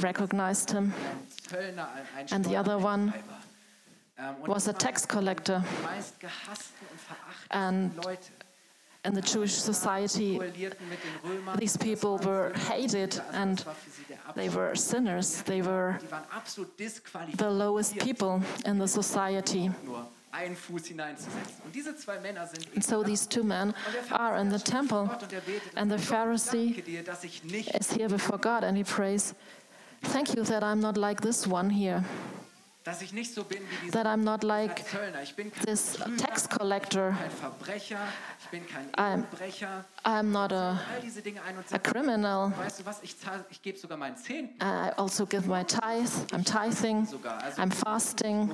recognized 0.00 0.70
him, 0.70 0.92
and 2.30 2.44
the 2.44 2.56
other 2.56 2.78
one 2.78 3.12
was 4.46 4.68
a 4.68 4.72
tax 4.72 5.06
collector. 5.06 5.62
And 7.50 7.92
In 9.04 9.14
the 9.14 9.20
Jewish 9.20 9.54
society, 9.54 10.38
these 11.58 11.76
people 11.76 12.18
were 12.18 12.52
hated 12.70 13.20
and 13.32 13.64
they 14.36 14.48
were 14.48 14.76
sinners. 14.76 15.42
They 15.42 15.60
were 15.60 15.98
the 17.36 17.50
lowest 17.50 17.98
people 17.98 18.42
in 18.64 18.78
the 18.78 18.86
society. 18.86 19.70
Nur 20.32 20.40
einen 20.40 20.56
Fuß 20.56 20.86
hineinzusetzen. 20.86 21.62
Und 21.64 21.74
diese 21.74 21.96
zwei 21.96 22.18
Männer 22.20 22.46
sind 22.46 22.66
And 22.74 22.84
so 22.84 23.02
these 23.02 23.28
two 23.28 23.42
men 23.42 23.74
are 24.10 24.40
in 24.40 24.50
the 24.50 24.58
temple, 24.58 25.10
er 25.30 25.80
and 25.80 25.90
the 25.90 25.98
Pharisee 25.98 26.74
Danke 26.74 26.82
dir, 26.82 27.04
dass 27.04 27.24
ich 27.24 27.44
nicht 27.44 27.74
is 27.78 27.90
here 27.90 28.08
before 28.08 28.38
God 28.38 28.64
and 28.64 28.76
he 28.76 28.84
prays, 28.84 29.34
Thank 30.12 30.34
you 30.34 30.42
that 30.44 30.62
I'm 30.62 30.80
not 30.80 30.96
like 30.96 31.20
this 31.20 31.46
one 31.46 31.70
here, 31.70 32.04
dass 32.84 33.00
ich 33.02 33.12
nicht 33.12 33.32
so 33.34 33.44
bin 33.44 33.58
wie 33.60 33.86
dieser 33.86 34.02
that 34.02 34.06
I'm 34.06 34.22
not 34.24 34.42
like 34.42 34.84
Zöllner. 34.86 35.22
Ich 35.22 35.34
bin 35.36 35.52
kein 35.52 35.64
this 35.66 35.98
tax 36.18 36.48
collector. 36.48 37.14
kein 37.18 37.30
Verbrecher, 37.30 37.98
ich 38.42 38.48
bin 38.48 38.66
kein 38.68 38.90
I'm- 38.92 39.24
I'm 40.04 40.22
not 40.24 40.52
a, 40.52 40.70
All 40.72 41.00
diese 41.02 41.22
Dinge 41.22 41.40
ein 41.42 41.56
und 41.56 41.64
a 41.72 41.78
criminal. 41.78 42.52
weißt 42.58 42.80
du 42.80 42.86
was, 42.86 43.02
ich, 43.02 43.18
zahle, 43.18 43.44
ich 43.50 43.62
gebe 43.62 43.78
sogar 43.78 43.96
meinen 43.96 44.16
Zehnten 44.16 44.56
I 44.62 44.90
also 44.96 45.26
give 45.26 45.48
my 45.48 45.64
tithe. 45.64 46.10
I'm 46.32 46.44
tithing. 46.44 47.06
I'm 47.56 47.70
fasting. 47.72 48.52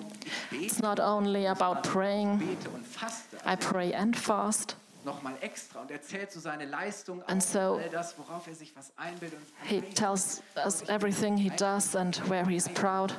It's 0.50 0.80
not 0.80 1.00
only 1.00 1.46
about 1.46 1.82
praying, 1.82 2.38
bete 2.38 2.68
und 2.70 2.86
faste. 2.86 3.36
I 3.46 3.56
pray 3.56 3.94
and 3.94 4.16
fast. 4.16 4.76
Nochmal 5.04 5.34
extra 5.40 5.80
und 5.80 5.90
erzählt 5.90 6.30
so 6.32 6.40
seine 6.40 6.66
Leistung 6.66 7.22
And 7.28 7.42
so 7.42 7.76
all 7.76 7.88
das, 7.90 8.18
worauf 8.18 8.46
er 8.46 8.54
sich 8.54 8.76
was 8.76 8.92
einbildet. 8.98 9.38
Und 9.38 9.66
He 9.68 9.80
tells 9.80 10.42
us 10.66 10.82
everything 10.88 11.36
he 11.38 11.48
does 11.50 11.96
and 11.96 12.20
where 12.28 12.44
he's 12.46 12.68
proud. 12.68 13.14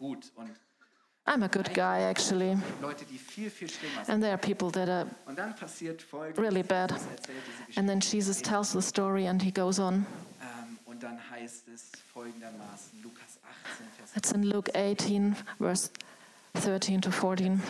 Mach 0.00 0.18
es 0.18 0.32
doch 0.32 0.32
gut. 0.32 0.32
Und 0.36 0.50
I'm 1.26 1.44
a 1.44 1.48
good 1.48 1.72
guy, 1.74 2.02
actually. 2.02 2.56
Leute, 2.80 3.04
die 3.04 3.18
viel, 3.18 3.50
viel 3.50 3.68
schlimmer 3.70 4.04
sind. 4.04 4.14
And 4.14 4.22
there 4.22 4.32
are 4.32 4.38
people 4.38 4.70
that 4.72 4.88
are 4.88 5.06
Und 5.26 5.38
dann 5.38 5.54
passiert 5.54 6.02
folgendes. 6.02 6.42
really 6.42 6.62
bad. 6.62 6.90
Jesus 6.90 7.06
erzählt 7.10 7.38
diese 7.46 7.58
Geschichte. 7.58 7.80
And 7.80 7.88
then 7.88 8.00
Jesus 8.00 8.42
tells 8.42 8.72
the 8.72 8.82
story 8.82 9.28
and 9.28 9.42
he 9.42 9.52
goes 9.52 9.78
on. 9.78 10.06
Ähm, 10.40 10.78
und 10.86 11.02
dann 11.02 11.18
heißt 11.30 11.68
es 11.68 11.92
folgendermaßen, 12.12 13.02
Lukas 13.02 13.38
18, 13.76 13.86
Vers 13.96 14.16
It's 14.16 14.32
in 14.32 14.42
Luke 14.42 14.72
18, 14.74 15.36
verse 15.58 15.90
13 16.54 17.00
to 17.02 17.10
14. 17.10 17.62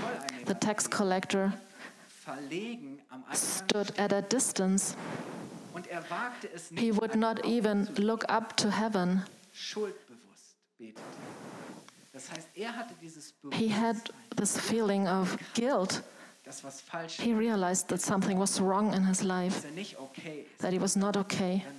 The 0.46 0.54
tax 0.54 0.88
collector 0.88 1.52
verlegen 2.24 3.00
am 3.10 3.24
Eingang 3.24 3.36
stood 3.36 3.98
at 3.98 4.12
a 4.12 4.22
distance. 4.22 4.94
er 5.90 6.02
He 6.76 6.92
would 6.92 7.14
not 7.14 7.44
even 7.44 7.88
look 7.96 8.24
up 8.28 8.56
to 8.56 8.70
heaven. 8.70 9.24
He 13.52 13.68
had 13.68 13.96
this 14.36 14.56
feeling 14.58 15.08
of 15.08 15.36
guilt. 15.54 16.02
dass 16.44 16.64
was 16.64 16.80
falsch 16.80 17.20
He 17.20 17.32
realized 17.32 17.88
that 17.88 18.00
something 18.00 18.38
was 18.38 18.60
wrong 18.60 18.92
in 18.94 19.04
his 19.04 19.22
life, 19.22 19.64
er 19.64 19.70
nicht 19.72 19.98
okay 19.98 20.46
ist. 20.50 20.58
that 20.58 20.72
he 20.72 20.80
was 20.80 20.96
not 20.96 21.16
okay. 21.16 21.64
Er 21.64 21.72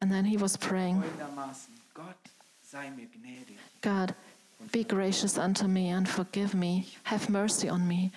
And 0.00 0.12
then 0.12 0.24
he 0.24 0.36
was 0.36 0.56
praying, 0.56 1.02
folgendermaßen, 1.02 1.72
Gott 1.94 2.16
sei 2.62 2.90
mir 2.90 3.06
gnädig. 3.06 3.56
God, 3.80 4.14
be 4.72 4.84
gracious 4.84 5.38
unto 5.38 5.66
me 5.66 5.90
and 5.90 6.08
forgive 6.08 6.54
me. 6.54 6.86
Have 7.04 7.30
mercy 7.30 7.70
on 7.70 7.86
me. 7.86 8.10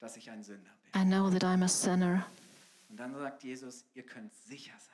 dass 0.00 0.16
ich 0.16 0.28
ein 0.30 0.42
Sünder 0.42 0.70
bin. 0.92 1.00
I 1.00 1.04
know 1.04 1.30
that 1.30 1.44
I'm 1.44 1.62
a 1.62 1.68
sinner. 1.68 2.24
Und 2.90 2.98
dann 2.98 3.14
sagt 3.14 3.44
Jesus, 3.44 3.84
ihr 3.94 4.02
könnt 4.02 4.34
sicher 4.34 4.72
sein. 4.78 4.92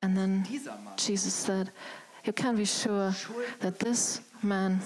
And 0.00 0.16
then 0.16 0.44
Jesus 0.96 1.34
said, 1.34 1.72
You 2.24 2.32
can 2.32 2.56
be 2.56 2.64
sure 2.66 3.14
that 3.60 3.78
this 3.78 4.20
man 4.42 4.80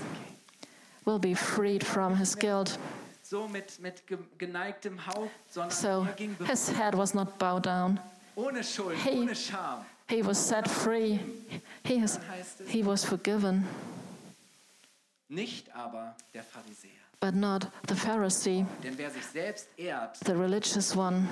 will 1.05 1.19
be 1.19 1.35
freed 1.35 1.85
from 1.85 2.17
his 2.17 2.35
guilt. 2.35 2.79
so 3.23 3.49
mit, 3.49 3.79
mit 3.81 4.03
ge- 4.07 4.19
geneigtem 4.39 4.99
Haupt, 5.07 5.31
sondern 5.51 5.71
So 5.71 6.07
er 6.07 6.47
his 6.47 6.69
head 6.69 6.95
was 6.95 7.15
not 7.15 7.39
bowed 7.39 7.63
down. 7.65 7.99
ohne 8.37 8.63
Schuld, 8.63 8.97
Hey. 8.99 9.19
ohne 9.21 9.35
Scham. 9.35 9.85
He 10.09 10.23
was 10.23 10.37
set 10.39 10.69
free. 10.69 11.19
He, 11.85 11.95
is, 12.03 12.19
he 12.69 12.83
was 12.83 13.05
forgiven, 13.05 13.65
Nicht 15.29 15.75
aber 15.75 16.15
der 16.35 16.43
Pharisäer. 16.43 16.91
But 17.23 17.35
not 17.37 17.69
the 17.87 17.95
Pharisee, 17.95 18.67
Denn 18.83 18.99
wer 18.99 19.09
sich 19.09 19.25
selbst 19.25 19.69
ehrt, 19.79 20.19
the 20.25 20.35
religious 20.35 20.97
one. 20.97 21.29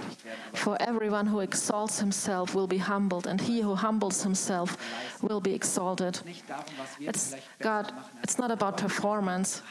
For 0.54 0.80
everyone 0.80 1.26
who 1.26 1.40
exalts 1.40 1.98
himself 1.98 2.54
will 2.54 2.68
be 2.68 2.78
humbled, 2.78 3.26
and 3.26 3.40
he 3.40 3.60
who 3.60 3.74
humbles 3.74 4.22
himself 4.22 4.76
will 5.20 5.40
be 5.40 5.52
exalted. 5.52 6.24
nicht 6.24 6.48
darum, 6.48 6.64
was 6.78 6.96
wir 7.00 7.08
It's 7.08 7.34
God, 7.60 7.92
it's 8.22 8.38
not 8.38 8.52
about 8.52 8.76
performance. 8.76 9.62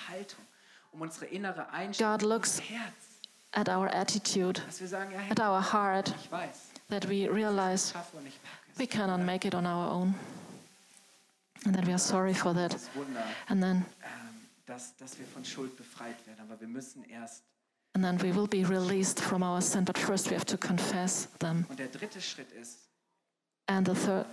um 0.91 1.01
unsere 1.03 1.25
innere 1.27 1.71
Einstellung, 1.71 2.17
God 2.17 2.21
looks 2.27 2.61
at 3.53 3.69
our 3.69 3.87
attitude, 3.87 4.61
dass 4.67 4.81
wir 4.81 4.89
sagen, 4.89 5.11
ja, 5.13 5.19
hey, 5.19 5.31
at 5.31 5.39
our 5.39 5.61
heart, 5.61 6.13
that 6.89 7.07
we 7.07 7.29
realize 7.29 7.93
schaffe 7.93 8.17
und 8.17 8.27
ich 8.27 8.37
packe 8.43 8.71
es. 8.73 8.77
we 8.79 8.85
cannot 8.87 9.21
make 9.21 9.47
it 9.47 9.55
on 9.55 9.65
our 9.65 9.89
own, 9.89 10.13
and 11.65 11.73
that 11.73 11.85
we 11.87 11.93
are 11.93 11.97
sorry 11.97 12.33
for 12.33 12.53
that. 12.53 12.75
And 13.47 13.63
then, 13.63 13.85
ähm, 14.03 14.18
dass, 14.69 14.95
dass 14.97 15.17
wir 15.17 15.25
von 15.25 15.43
Schuld 15.43 15.75
befreit 15.75 16.25
werden. 16.27 16.39
Aber 16.41 16.59
wir 16.61 16.67
müssen 16.67 17.03
erst, 17.03 17.43
and 17.95 18.03
then 18.03 18.21
we 18.21 18.33
will 18.35 18.47
be 18.47 18.63
released 18.67 19.19
from 19.19 19.41
our 19.41 19.61
sin. 19.61 19.83
But 19.83 19.97
first, 19.97 20.29
we 20.29 20.35
have 20.35 20.45
to 20.45 20.57
confess 20.57 21.27
them. 21.39 21.65
und 21.69 21.79
der 21.79 21.87
dritte 21.87 22.21
Schritt 22.21 22.51
ist, 22.51 22.87
And 23.67 23.87
the 23.87 23.93
third 23.93 24.25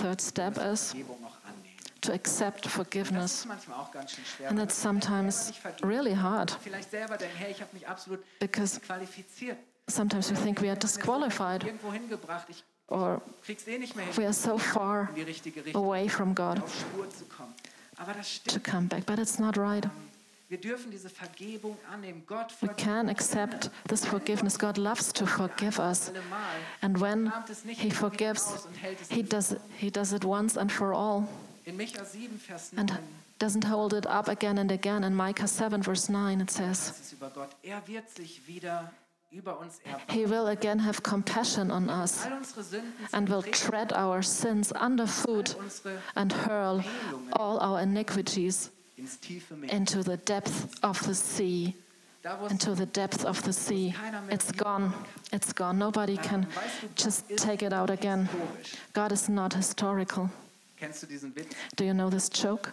third 0.00 0.20
step 0.20 0.56
is 0.58 0.90
Vergebung 0.90 1.24
auch 1.24 1.36
annehmen. 1.44 1.76
to 2.00 2.12
accept 2.12 2.66
forgiveness, 2.66 3.40
ist 3.40 3.46
manchmal 3.46 3.78
auch 3.78 3.90
ganz 3.92 4.12
schön 4.12 4.24
schwer. 4.24 4.48
and 4.50 4.58
that's 4.58 4.80
sometimes 4.80 5.46
selber 5.46 5.48
nicht 5.48 5.60
vergeben. 5.62 5.88
really 5.88 6.14
hard 6.16 6.56
Vielleicht 6.62 6.90
selber 6.90 7.16
denken, 7.16 7.36
hey, 7.36 7.52
ich 7.52 7.60
habe 7.60 7.70
mich 7.72 7.86
absolut 7.86 8.20
because 8.40 8.80
sometimes 9.88 10.30
we 10.30 10.34
think 10.36 10.60
we 10.60 10.68
are 10.68 10.78
disqualified 10.78 11.64
Irgendwo 11.64 11.92
hingebracht, 11.92 12.46
ich 12.48 12.64
or 12.88 13.22
eh 13.66 13.78
nicht 13.78 13.96
mehr 13.96 14.06
hin, 14.06 14.16
we 14.16 14.24
are 14.24 14.32
so 14.32 14.58
far 14.58 15.08
in 15.10 15.14
die 15.16 15.22
richtige 15.22 15.64
Richtung 15.64 15.84
away 15.84 16.08
from 16.08 16.34
God 16.34 16.62
auf 17.98 18.26
Spur 18.26 18.52
zu 18.52 18.60
kommen. 18.60 18.64
Aber 18.64 18.64
das 18.64 18.64
to 18.64 18.70
come 18.70 18.88
back. 18.88 19.06
But 19.06 19.18
it's 19.18 19.38
not 19.38 19.56
right. 19.56 19.88
Wir 20.48 20.60
dürfen 20.60 20.90
diese 20.90 21.08
Vergebung 21.08 21.76
annehmen. 21.92 22.22
Gott 22.26 22.54
We 22.60 22.68
can 22.68 23.08
accept 23.08 23.70
this 23.88 24.04
forgiveness. 24.04 24.58
God 24.58 24.76
loves 24.76 25.12
to 25.12 25.26
forgive 25.26 25.80
us. 25.80 26.12
And 26.80 27.00
when 27.00 27.30
Kramt 27.30 27.50
es 27.50 27.64
nicht 27.64 27.80
He 27.80 27.90
forgives, 27.90 28.46
aus 28.46 28.66
und 28.66 28.74
hält 28.74 29.00
es 29.00 29.08
He 29.10 29.22
does, 29.22 29.56
he 29.78 29.90
does 29.90 30.12
it 30.12 30.24
once 30.24 30.56
and 30.56 30.70
for 30.70 30.92
all 30.92 31.26
In 31.64 31.76
Micha 31.76 32.04
7, 32.04 32.38
Vers 32.38 32.72
9 32.72 32.80
and 32.80 32.98
doesn't 33.38 33.64
hold 33.64 33.94
it 33.94 34.06
up 34.06 34.28
again 34.28 34.58
and 34.58 34.70
again. 34.70 35.02
In 35.02 35.14
Micah 35.14 35.48
7, 35.48 35.82
verse 35.82 36.08
9, 36.08 36.40
it 36.40 36.50
says, 36.50 37.14
heißt 39.34 39.40
es 39.40 39.40
über 39.40 39.52
Gott, 39.52 39.60
wird 39.60 39.72
sich 39.72 39.84
wieder 39.84 39.84
über 39.84 39.84
uns 39.84 39.84
erbarmen. 39.84 40.08
He 40.08 40.28
will 40.28 40.46
again 40.46 40.84
have 40.84 41.02
compassion 41.02 41.70
on 41.70 41.88
us 41.88 42.24
All 42.24 42.32
unsere 42.32 42.62
Sünden 42.62 42.92
and 43.12 43.28
will 43.28 43.42
tread 43.42 43.92
our 43.92 44.22
sins 44.22 44.72
underfoot 44.72 45.56
and 46.14 46.32
hurl 46.32 46.82
all 47.32 47.58
our 47.58 47.80
iniquities 47.80 48.70
ins 48.96 49.18
tiefe 49.20 49.54
Meer. 49.56 49.72
into 49.72 50.02
the 50.02 50.16
depth 50.16 50.82
of 50.82 51.00
the 51.02 51.14
sea. 51.14 51.74
Da, 52.22 52.40
wo 52.40 52.46
es 52.46 52.52
Into 52.52 52.74
the 52.74 52.86
depth 52.86 53.24
of 53.26 53.42
the 53.42 53.52
sea. 53.52 53.94
It's 54.30 54.50
gone. 54.50 54.94
It's 55.30 55.52
gone. 55.52 55.78
Nobody 55.78 56.16
can 56.16 56.46
just 56.96 57.28
take 57.36 57.62
it 57.62 57.72
out 57.72 57.90
again. 57.90 58.28
God 58.94 59.12
is 59.12 59.28
not 59.28 59.52
historical. 59.52 60.30
Kennst 60.78 61.02
du 61.02 61.06
diesen 61.06 61.34
Witz? 61.34 61.54
Do 61.76 61.84
you 61.84 61.92
know 61.92 62.08
this 62.08 62.30
joke? 62.30 62.72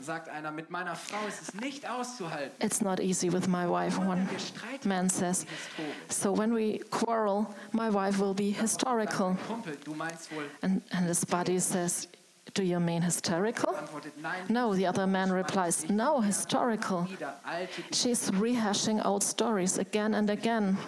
Sagt 0.00 0.28
einer, 0.28 0.50
mit 0.50 0.70
meiner 0.70 0.96
Frau 0.96 1.26
ist 1.26 1.42
es 1.42 1.54
nicht 1.54 1.88
auszuhalten. 1.88 2.52
It's 2.60 2.80
not 2.80 3.00
easy 3.00 3.30
with 3.30 3.46
my 3.46 3.66
wife, 3.66 3.98
one 3.98 4.26
man 4.84 5.10
says. 5.10 5.44
So 6.08 6.32
when 6.32 6.54
we 6.54 6.80
quarrel, 6.90 7.46
my 7.72 7.90
wife 7.90 8.18
will 8.18 8.34
be 8.34 8.50
historical. 8.50 9.36
Kumpel, 9.46 9.76
du 9.84 9.94
meinst 9.94 10.30
wohl, 10.32 10.44
And, 10.62 10.82
and 10.92 11.06
his 11.06 11.24
buddy 11.24 11.58
says, 11.58 12.08
Do 12.54 12.62
you 12.62 12.80
mean 12.80 13.02
hysterical? 13.02 13.74
Er 13.74 14.44
no, 14.48 14.74
the 14.74 14.86
other 14.86 15.06
man 15.06 15.30
replies, 15.30 15.88
No, 15.90 16.20
historical. 16.20 17.06
She's 17.92 18.30
rehashing 18.30 19.04
old 19.04 19.22
stories 19.22 19.78
again 19.78 20.14
and 20.14 20.30
again. 20.30 20.78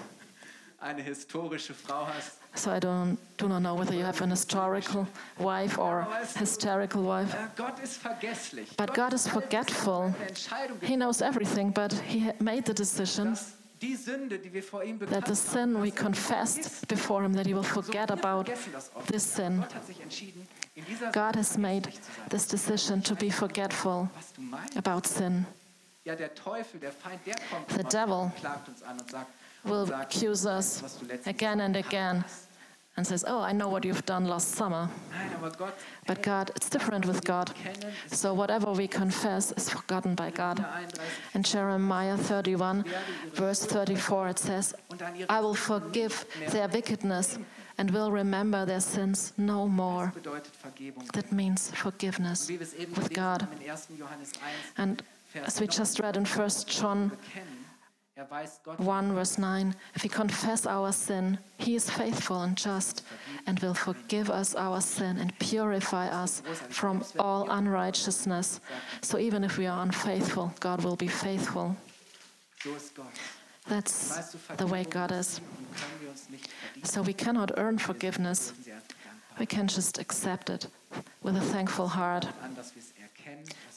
Eine 2.53 2.61
historische 2.61 2.61
Frau 2.61 2.61
hast. 2.61 2.63
So 2.63 2.71
I 2.71 2.79
don't, 2.79 3.17
do 3.37 3.49
not 3.49 3.61
know 3.61 3.75
whether 3.79 3.95
you 3.95 4.05
have 4.05 4.23
an 4.23 4.31
historical 4.31 5.07
wife 5.39 5.79
or 5.79 6.07
hysterical 6.39 7.03
wife. 7.03 7.35
Uh, 7.35 7.63
vergesslich. 8.01 8.77
But 8.77 8.95
God 8.95 9.13
is 9.13 9.27
forgetful. 9.27 10.15
He 10.83 10.97
knows 10.97 11.21
everything, 11.23 11.73
but 11.73 11.93
He 12.07 12.33
made 12.41 12.65
the 12.67 12.75
decision 12.75 13.31
dass 13.31 13.53
die 13.81 13.97
Sünde, 13.97 14.39
die 14.39 14.53
wir 14.53 14.63
vor 14.63 14.85
ihm 14.85 14.99
that 15.01 15.27
the 15.27 15.35
sin 15.35 15.75
we 15.83 15.89
er 15.89 15.95
confessed 15.95 16.87
before 16.89 17.25
Him, 17.25 17.35
that 17.35 17.47
He 17.47 17.55
will 17.55 17.65
forget 17.65 18.11
about 18.11 18.45
vergessen 18.45 18.73
das 18.73 18.91
oft. 18.95 19.09
this 19.09 19.35
sin. 19.35 19.61
Gott 19.61 19.75
hat 19.75 19.87
sich 19.87 20.01
entschieden, 20.01 20.47
in 20.75 20.85
dieser 20.85 21.11
God 21.11 21.37
has 21.37 21.59
made 21.59 21.83
vergesslich 21.83 22.03
zu 22.03 22.13
sein. 22.13 22.29
this 22.31 22.47
decision 22.47 23.03
to 23.03 23.15
be 23.17 23.31
forgetful 23.31 24.09
Was 24.15 24.33
du 24.35 24.43
meinst? 24.43 24.77
about 24.77 25.09
sin. 25.09 25.47
Ja, 26.05 26.17
der 26.17 26.35
Teufel, 26.35 26.81
der 26.81 26.93
Feind, 26.93 27.25
der 27.27 27.37
kommt 27.51 27.71
The 27.71 27.85
devil 27.85 28.31
und 29.65 29.87
klagt 29.87 29.87
uns 29.87 29.87
an 29.87 29.87
und 29.87 29.87
sagt, 29.87 29.91
Will 29.91 29.95
accuse 29.95 30.47
us 30.47 30.83
was 30.83 30.99
du 30.99 31.07
letztens 31.07 31.27
again 31.35 31.61
and 31.61 31.77
again 31.77 32.25
and 32.97 33.07
says, 33.07 33.25
Oh, 33.27 33.41
I 33.41 33.53
know 33.53 33.69
what 33.71 33.85
you've 33.85 34.05
done 34.05 34.27
last 34.27 34.55
summer. 34.55 34.89
Nein, 35.11 35.31
aber 35.41 35.51
Gott, 35.57 35.73
But 36.07 36.23
God, 36.23 36.51
it's 36.57 36.69
different 36.69 37.07
with 37.07 37.25
God. 37.25 37.51
So 38.11 38.35
whatever 38.35 38.73
we 38.73 38.87
confess 38.87 39.53
is 39.53 39.71
forgotten 39.71 40.15
by 40.15 40.31
God. 40.31 40.59
Jeremia 40.59 40.89
31, 40.89 41.35
In 41.35 41.43
Jeremiah 41.43 42.17
31, 42.19 42.85
verse 43.35 43.65
34, 43.65 44.29
it 44.29 44.39
says, 44.39 44.75
I 45.29 45.41
will 45.41 45.55
forgive 45.55 46.27
their 46.51 46.69
wickedness 46.69 47.39
and 47.79 47.91
will 47.91 48.13
remember 48.13 48.67
their 48.67 48.81
sins 48.81 49.33
no 49.39 49.67
more. 49.67 50.13
That 51.15 51.33
means 51.33 51.71
forgiveness 51.71 52.47
Wie 52.49 52.59
wir 52.59 52.67
es 52.67 52.75
eben 52.75 52.95
with 52.97 53.15
God. 53.15 53.43
haben 53.43 53.53
in 53.59 53.67
1. 53.71 53.79
Johannes 53.99 54.33
1, 54.37 54.43
And 54.77 55.03
as 55.47 55.59
we 55.61 55.67
just 55.67 55.99
read 56.01 56.17
in 56.19 56.27
1 56.27 56.51
John 56.67 57.11
1, 58.77 59.13
verse 59.13 59.39
9, 59.39 59.75
if 59.95 60.03
we 60.03 60.09
confess 60.09 60.67
our 60.67 60.93
sin, 60.93 61.39
he 61.59 61.75
is 61.75 61.91
faithful 61.91 62.43
and 62.43 62.57
just 62.57 63.05
and 63.47 63.59
will 63.61 63.75
forgive 63.75 64.31
us 64.31 64.55
our 64.55 64.81
sin 64.81 65.19
and 65.19 65.37
purify 65.39 66.09
us 66.09 66.43
from 66.69 67.05
all 67.19 67.51
unrighteousness. 67.51 68.61
So 69.01 69.19
even 69.19 69.45
if 69.45 69.59
we 69.59 69.67
are 69.67 69.83
unfaithful, 69.83 70.53
God 70.61 70.85
will 70.85 70.97
be 70.97 71.09
faithful. 71.09 71.77
so 72.63 72.75
ist 72.75 72.95
Gott. 72.95 73.07
That's 73.69 74.35
the 74.57 74.67
way 74.67 74.85
God 74.85 75.13
is. 75.13 75.41
die 75.41 75.75
können 75.75 76.01
wir 76.01 76.11
uns 76.11 76.29
nicht 76.31 76.49
verdienen. 76.49 76.87
So 76.87 77.03
we 77.03 77.15
cannot 77.15 77.53
earn 77.57 77.79
forgiveness. 77.79 78.53
Wir 78.57 78.65
sind 78.65 78.75
einfach 78.75 78.89
dankbar 79.05 79.39
We 79.39 79.47
can 79.47 79.69
just 79.69 79.99
accept 79.99 80.51
it 80.51 80.67
with 81.23 81.37
a 81.37 81.41
thankful 81.41 81.89
heart. 81.89 82.27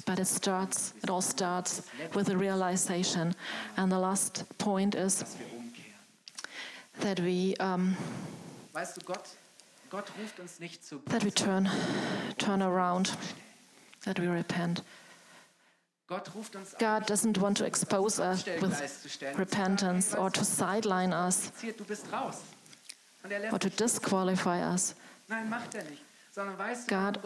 An, 0.07 0.15
dass 0.15 0.17
wir 0.17 0.23
es 0.23 0.37
erkennen, 0.37 0.65
dass 0.65 0.65
But 0.65 0.67
it 0.67 0.67
starts, 0.67 0.93
it 1.03 1.09
all 1.09 1.21
starts 1.21 1.83
with 2.13 2.29
a 2.29 2.37
realization. 2.37 3.35
And 3.75 3.91
the 3.91 3.97
last 3.97 4.45
point 4.57 4.95
is 4.95 5.23
that 7.01 7.19
we, 7.19 7.53
um, 7.59 7.95
Weißt 8.73 8.97
du, 8.97 9.01
Gott, 9.05 9.23
Gott 9.89 10.05
ruft 10.21 10.39
uns 10.39 10.59
nicht 10.59 10.83
zu 10.85 10.99
that 11.09 11.23
we 11.23 11.31
turn, 11.33 11.69
turn 12.37 12.61
around, 12.61 13.17
that 14.03 14.19
we 14.19 14.27
repent. 14.29 14.83
Gott 16.07 16.29
ruft 16.35 16.55
uns 16.55 16.75
God 16.77 17.09
doesn't 17.09 17.39
want 17.41 17.57
to 17.57 17.65
expose 17.65 18.19
us 18.21 18.45
with 18.45 18.59
Stellgleis 18.59 19.01
zu 19.01 19.09
stellen. 19.09 19.35
repentance 19.37 20.15
or 20.15 20.29
to 20.31 20.43
sideline 20.43 21.11
us 21.13 21.49
Passiert, 21.49 21.79
Du 21.79 21.83
bist 21.83 22.05
raus. 22.11 22.41
Und 23.23 23.31
er 23.31 23.51
or 23.51 23.59
to 23.59 23.69
disqualify 23.69 24.61
us. 24.71 24.93
nein, 25.27 25.49
macht 25.49 25.73
er 25.73 25.83
nicht. 25.85 26.03
Sondern 26.31 26.57
weißt 26.59 26.91
du, 26.91 26.95
God- 26.95 27.21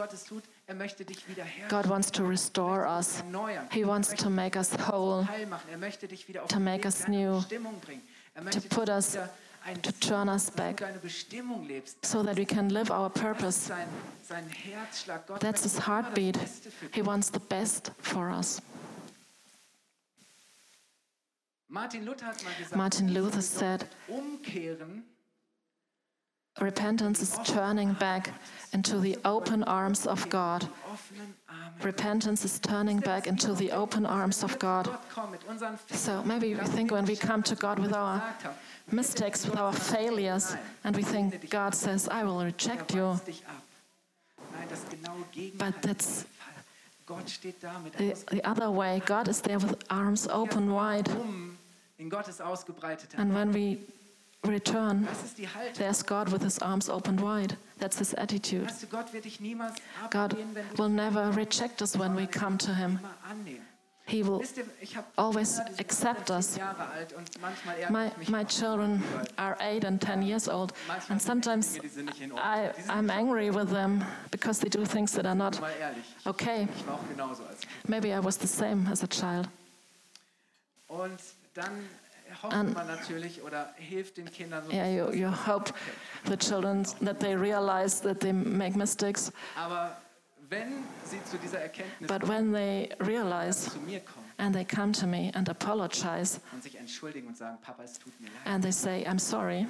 was 0.78 0.78
Gott 0.78 1.00
es 1.00 1.06
tut? 1.06 1.06
Er 1.06 1.06
möchte 1.06 1.06
dich 1.06 1.26
God 1.70 1.90
wants 1.90 2.12
to 2.12 2.24
restore 2.26 2.86
us. 2.86 3.20
erneuern. 3.22 3.68
He 3.72 3.86
wants 3.86 4.14
to 4.16 4.30
make 4.30 4.58
us 4.58 4.72
whole. 4.88 5.28
Er 5.72 5.78
dich 6.08 6.28
wieder 6.28 6.44
auf 6.44 6.50
to 6.50 6.60
make 6.60 6.86
us 6.86 7.08
new, 7.08 7.44
Er 8.36 8.52
to 8.52 8.62
put 8.70 8.90
us, 8.90 9.18
to 9.82 9.92
turn 10.00 10.30
us 10.30 10.50
back 10.52 10.78
deine 10.78 11.00
Bestimmung 11.00 11.68
lebst. 11.68 12.06
so 12.06 12.24
that 12.24 12.38
we 12.38 12.46
can 12.46 12.70
live 12.70 12.92
our 12.92 13.10
purpose. 13.10 13.68
sein, 13.68 13.88
sein 14.28 14.46
That's 15.40 15.64
his 15.64 15.88
heartbeat. 15.88 16.36
Das 16.36 16.44
Beste 16.44 16.72
für 16.72 16.86
dich. 16.88 16.96
He 16.96 17.06
wants 17.06 17.32
the 17.32 17.40
best 17.40 17.92
for 18.02 18.30
us. 18.30 18.62
Martin 21.72 22.04
Luther 22.04 22.26
hat 22.28 22.44
mal 22.44 22.54
gesagt, 22.56 22.76
Martin 22.76 23.10
Luther 23.10 23.42
said, 23.42 23.86
umkehren 24.08 25.04
Repentance 26.60 27.22
is 27.22 27.38
turning 27.46 27.94
back 27.94 28.32
into 28.74 29.00
the 29.00 29.18
open 29.24 29.64
arms 29.64 30.06
of 30.06 30.30
God. 30.30 30.62
die 30.62 30.68
offenen 30.92 31.34
Arme. 31.48 31.84
Repentance 31.84 32.44
is 32.46 32.60
turning 32.60 33.00
back 33.00 33.28
into 33.28 33.54
the 33.54 33.72
open 33.72 34.06
arms 34.06 34.44
of 34.44 34.60
God. 34.60 34.86
Gott 34.86 35.10
kommt 35.14 35.32
mit 35.32 35.42
unseren 35.48 35.80
So 35.94 36.22
maybe 36.24 36.56
we 36.56 36.68
think 36.68 36.92
when 36.92 37.06
we 37.08 37.16
come 37.16 37.42
to 37.44 37.56
God 37.56 37.80
with 37.80 37.94
our 37.94 38.22
mistakes, 38.92 39.46
with 39.46 39.58
our 39.58 39.74
failures, 39.74 40.56
and 40.84 40.96
we 40.96 41.04
think 41.04 41.50
God 41.50 41.74
says, 41.74 42.08
I 42.10 42.24
will 42.24 42.44
reject 42.44 42.94
you. 42.94 43.04
weist 43.04 43.28
dich 43.28 43.44
ab. 43.48 43.62
Nein, 44.52 44.68
das 44.70 44.86
genaue 44.90 45.24
Gegenteil. 45.32 45.72
But 45.72 45.82
that's 45.82 46.08
ist 46.08 46.28
der 46.28 46.30
Fall. 46.44 47.18
Gott 47.18 47.30
steht 47.30 47.64
da 47.64 47.80
mit 47.80 47.98
the, 47.98 48.14
the 48.36 48.44
other 48.46 48.70
way. 48.70 49.02
God 49.06 49.28
is 49.28 49.42
there 49.42 49.60
with 49.60 49.78
arms 49.90 50.28
open 50.28 50.74
wide. 50.74 51.10
in 51.98 52.10
Gottes 52.10 52.42
ausgebreitete 52.42 53.18
And 53.18 53.34
when 53.34 53.54
we 53.54 53.80
return, 54.48 55.06
Das 55.10 55.24
ist 55.26 55.38
die 55.38 55.48
Haltung. 55.48 55.74
there's 55.76 56.06
God 56.06 56.32
with 56.32 56.44
his 56.44 56.60
arms 56.60 56.90
open 56.90 57.20
wide. 57.22 57.58
That's 57.80 57.98
his 57.98 58.14
attitude. 58.16 58.66
Weißt 58.68 58.84
du, 58.84 58.88
Gott 58.88 59.14
wird 59.14 59.26
dich 59.26 59.40
niemals 59.40 59.76
God 60.12 60.34
ablehnen, 60.34 60.56
wenn 60.56 60.70
du 60.70 60.78
will 60.78 60.90
never 60.90 61.36
reject 61.36 61.82
us 61.82 61.98
when 61.98 62.16
we 62.16 62.28
come 62.28 62.58
to 62.58 62.74
him. 62.74 63.00
He 64.06 64.24
will 64.24 64.40
Wisst 64.40 64.58
ihr, 64.58 64.66
ich 64.82 64.98
habe 64.98 65.06
always 65.18 65.60
accept 65.78 66.32
us. 66.32 66.56
Jahre 66.58 66.88
alt 66.88 67.14
und 67.14 67.30
manchmal 67.42 67.78
ärgere 67.78 67.92
My, 67.92 68.40
my 68.40 68.44
children 68.44 69.04
are 69.38 69.56
eight 69.60 69.86
and 69.86 70.02
ten 70.02 70.24
years 70.24 70.50
old, 70.50 70.74
and 71.10 71.22
sometimes 71.22 71.74
Dinge, 71.74 71.84
die 71.84 71.90
sind 71.90 72.06
nicht 72.06 72.22
in 72.22 72.32
Ordnung. 72.32 72.44
I, 72.44 72.72
I'm 72.90 73.12
angry 73.12 73.54
with 73.54 73.70
them 73.70 74.04
because 74.32 74.60
they 74.60 74.70
do 74.70 74.84
things 74.84 75.12
that 75.12 75.28
are 75.28 75.36
not 75.36 75.62
okay. 76.26 76.68
ich 76.76 76.88
war 76.88 76.96
auch 76.96 77.08
genauso 77.08 77.44
als 77.44 77.60
Kind. 77.62 77.88
Maybe 77.88 78.08
I 78.10 78.20
was 78.24 78.38
the 78.40 78.48
same 78.48 78.90
as 78.92 79.04
a 79.04 79.08
child. 79.08 79.48
Und 82.30 82.36
dann 82.36 82.44
hofft 82.44 82.54
And- 82.54 82.74
man 82.74 82.88
natürlich 82.88 83.42
oder 83.42 83.74
hilft 83.78 84.18
den 84.18 84.32
Kindern 84.32 84.64
so. 84.66 84.72
Yeah, 84.72 84.88
you, 84.88 85.12
you 85.12 85.30
hope 85.48 85.74
the 86.26 86.38
children 86.38 86.84
that 87.04 87.20
they 87.20 87.36
realize 87.36 88.02
that 88.04 88.20
they 88.20 88.34
make 88.34 88.78
mistakes, 88.78 89.32
Aber 89.56 89.98
wenn 90.50 90.84
sie 91.06 91.24
zu 91.26 91.38
dieser 91.38 91.60
Erkenntnis 91.60 92.08
but 92.08 92.28
when 92.28 92.52
they 92.54 92.90
realize 93.00 93.70
zu 93.70 93.80
mir 93.80 94.00
kommen 94.00 94.26
and 94.38 94.56
they 94.56 94.66
come 94.66 94.92
to 94.92 95.06
me 95.06 95.32
and 95.36 95.50
apologize 95.50 96.40
und 96.54 96.64
sich 96.64 96.76
entschuldigen 96.78 97.28
und 97.28 97.38
sagen, 97.38 97.58
Papa, 97.62 97.84
es 97.84 98.00
tut 98.00 98.20
mir 98.20 98.28
leid, 98.28 98.46
and 98.46 98.64
they 98.64 98.72
say, 98.72 99.06
I'm 99.06 99.20
sorry, 99.20 99.68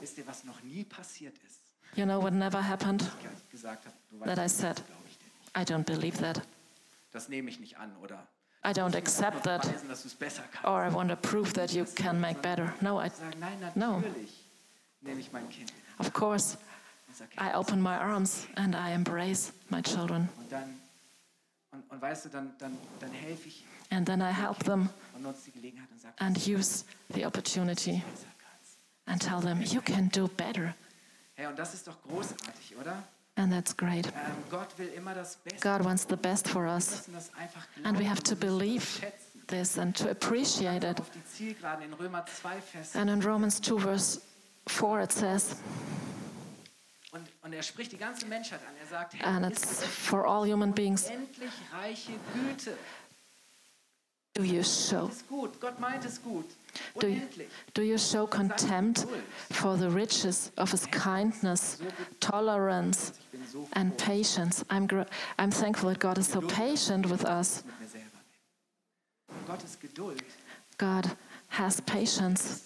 wisst 0.00 0.18
ihr, 0.18 0.26
was 0.26 0.44
noch 0.44 0.62
nie 0.62 0.84
passiert 0.84 1.34
ist? 1.46 1.60
you 1.94 2.04
know 2.04 2.20
what 2.20 2.32
never 2.32 2.62
happened? 2.62 3.02
Ich 3.44 3.50
gesagt 3.50 3.86
habe, 3.86 3.96
du 4.10 4.18
That 4.24 4.38
I 4.38 4.48
said, 4.48 4.76
das 4.78 4.86
glaube 4.86 5.04
ich 5.08 5.18
dir 5.18 5.24
nicht. 5.24 5.70
I 5.70 5.72
don't 5.72 5.84
believe 5.84 6.18
that. 6.18 6.42
Das 7.12 7.28
nehme 7.28 7.48
ich 7.50 7.58
nicht 7.58 7.78
an 7.78 7.94
oder 8.02 8.26
I 8.64 8.72
don't 8.72 8.94
accept 8.96 9.44
that, 9.44 9.62
beweisen, 9.62 9.88
dass 9.88 10.02
du 10.02 10.08
es 10.08 10.14
besser 10.14 10.42
kannst. 10.52 10.66
or 10.66 10.84
I 10.84 10.90
want 10.92 11.10
to 11.10 11.16
prove 11.16 11.52
that 11.54 11.72
you 11.72 11.84
can 11.94 12.20
make 12.20 12.40
better. 12.42 12.74
No, 12.80 12.98
I, 13.00 13.10
No. 13.74 14.00
natürlich 14.00 14.44
nehme 15.00 15.20
ich 15.20 15.32
mein 15.32 15.48
Kind 15.48 15.70
in 15.70 15.76
die 15.76 16.00
of 16.06 16.12
course, 16.12 16.54
Hand 16.56 16.60
und 17.08 17.16
sage, 17.16 17.30
I 17.38 17.54
open 17.54 17.80
my 17.80 17.96
arms 17.96 18.46
and 18.56 18.74
I 18.74 18.92
embrace 18.92 19.52
my 19.70 19.80
children. 19.80 20.28
And 23.90 24.06
then 24.06 24.20
I 24.20 24.30
help 24.32 24.58
them 24.64 24.90
und 25.14 25.22
nutze 25.22 25.44
die 25.46 25.52
Gelegenheit 25.52 25.88
und 25.90 26.00
sage, 26.00 26.14
and 26.18 26.36
use 26.46 26.84
the 27.14 27.24
opportunity 27.24 28.02
and 29.06 29.20
tell 29.20 29.40
them, 29.40 29.62
you 29.62 29.80
can 29.80 30.08
do 30.08 30.28
better. 30.28 30.74
Hey, 31.34 31.46
und 31.46 31.58
das 31.58 31.72
ist 31.74 31.86
doch 31.86 31.96
großartig, 32.02 32.76
oder? 32.78 33.02
And 33.38 33.52
that's 33.52 33.72
great. 33.76 34.12
Gott 34.50 34.76
will 34.78 34.88
immer 34.96 35.14
das 35.14 35.36
Beste. 35.36 35.60
God 35.60 35.84
wants 35.84 36.04
the 36.04 36.16
best 36.16 36.48
for 36.48 36.66
us. 36.66 36.90
müssen 36.90 37.14
das 37.14 37.30
einfach 37.34 37.66
And 37.84 37.96
we 37.96 38.04
have 38.04 38.20
to 38.24 38.34
believe 38.34 39.00
this 39.46 39.78
and 39.78 39.94
to 39.96 40.10
appreciate 40.10 40.82
it. 40.84 40.98
Auf 40.98 41.10
die 41.10 41.24
Zielgeraden 41.24 41.84
in 41.84 41.92
Römer 41.92 42.26
2 42.26 42.60
Vers. 42.60 42.96
And 42.96 43.08
in 43.08 43.22
Romans 43.22 43.60
2, 43.60 43.78
verse 43.78 44.20
4, 44.66 45.02
it 45.02 45.12
says, 45.12 45.56
er 47.58 47.62
spricht 47.64 47.90
die 47.90 47.96
ganze 47.96 48.26
Menschheit 48.26 48.60
an. 48.60 48.74
Er 49.20 49.26
and 49.26 49.46
it's 49.46 49.82
for 49.82 50.26
all 50.26 50.46
human 50.46 50.72
beings, 50.72 51.06
endlich 51.06 51.52
reiche 51.72 52.12
Güte. 52.34 52.76
Do 54.38 54.44
you 54.44 54.62
show 54.62 55.08
Ist 55.08 55.28
gut. 55.28 55.60
Gott 55.60 55.80
meint 55.80 56.04
es 56.04 56.22
gut. 56.22 56.44
do 57.00 57.08
you, 57.08 57.22
do 57.74 57.82
you 57.82 57.98
show 57.98 58.24
contempt 58.26 59.04
for 59.50 59.76
the 59.76 59.90
riches 59.90 60.52
of 60.56 60.70
his 60.70 60.86
kindness, 60.90 61.78
tolerance, 62.20 63.12
Ich 63.18 63.30
bin 63.32 63.46
so 63.46 63.64
froh, 63.64 63.68
and 63.80 63.96
patience? 63.98 64.64
I'm, 64.70 64.86
I'm 65.38 65.50
thankful 65.50 65.88
that 65.90 65.98
God 65.98 66.18
is 66.18 66.28
so 66.28 66.40
patient 66.40 67.10
with 67.10 67.24
us. 67.24 67.64
dass 67.64 67.64
ich 67.64 67.64
mit 67.66 67.80
mir 67.80 67.88
selber 67.88 68.18
bin. 69.28 69.46
Gottes 69.46 69.78
Geduld 69.80 70.22
God 70.78 71.16
has 71.48 71.80
patience 71.80 72.62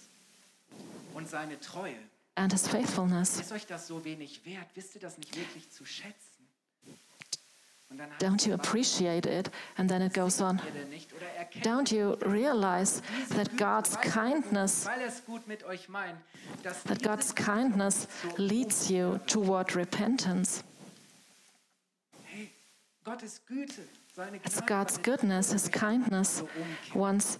und 1.14 1.26
seine 1.28 1.58
Treue. 1.60 1.96
and 2.36 2.52
his 2.52 2.68
faithfulness. 2.68 3.40
Ist 3.40 3.52
euch 3.52 3.66
das 3.66 3.86
so 3.86 4.04
wenig 4.04 4.44
wert? 4.44 4.66
Wisst 4.74 4.94
ihr 4.94 5.00
das 5.00 5.16
nicht 5.16 5.34
wirklich 5.36 5.70
zu 5.70 5.84
schätzen? 5.86 6.31
Und 7.92 7.98
dann 7.98 8.10
heißt 8.10 8.22
Don't 8.22 8.48
you 8.48 8.54
appreciate 8.54 9.28
it? 9.28 9.50
And 9.76 9.88
then 9.88 10.00
it 10.00 10.14
goes 10.14 10.40
on. 10.40 10.60
ihr 10.64 10.70
denn 10.72 10.88
nicht 10.88 11.12
oder 11.12 11.26
erkennt 11.26 11.66
Don't 11.66 11.94
you 11.94 12.16
realize 12.26 13.02
that 13.36 13.50
God's 13.58 13.96
er 13.96 14.10
kindness, 14.10 14.86
er 14.86 15.06
es 15.06 15.22
gut 15.26 15.46
mit 15.46 15.62
euch 15.64 15.90
meint, 15.90 16.16
dass 16.62 16.82
that 16.84 17.02
God's 17.02 17.34
kindness 17.34 18.08
leads 18.38 18.88
you 18.88 19.18
toward 19.26 19.76
repentance? 19.76 20.64
Hey, 22.24 22.50
Gottes 23.04 23.42
Güte, 23.46 23.82
It's 24.44 24.64
God's 24.64 24.98
goodness, 25.02 25.52
His 25.52 25.70
kindness 25.70 26.42
wants 26.94 27.38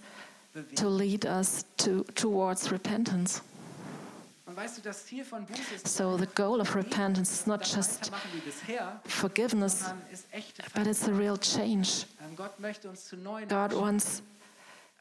to 0.75 0.87
lead 0.87 1.25
us 1.25 1.65
to, 1.77 2.03
towards 2.13 2.71
repentance. 2.71 3.41
So 5.85 6.17
the 6.17 6.27
goal 6.35 6.61
of 6.61 6.75
repentance 6.75 7.31
is 7.31 7.47
not 7.47 7.63
just 7.63 8.11
weitermachen 8.11 8.29
wie 8.33 8.39
bisher, 8.39 9.01
forgiveness, 9.05 9.79
sondern 9.79 10.07
ist 10.11 10.25
echte 10.31 10.63
but 10.73 10.87
it's 10.87 11.07
a 11.07 11.11
real 11.11 11.37
change. 11.37 12.05
Ähm, 12.21 12.35
Gott 12.35 12.59
möchte 12.59 12.89
uns 12.89 13.05
zu 13.05 13.17
neuen 13.17 13.47
God 13.47 13.73
wants, 13.75 14.21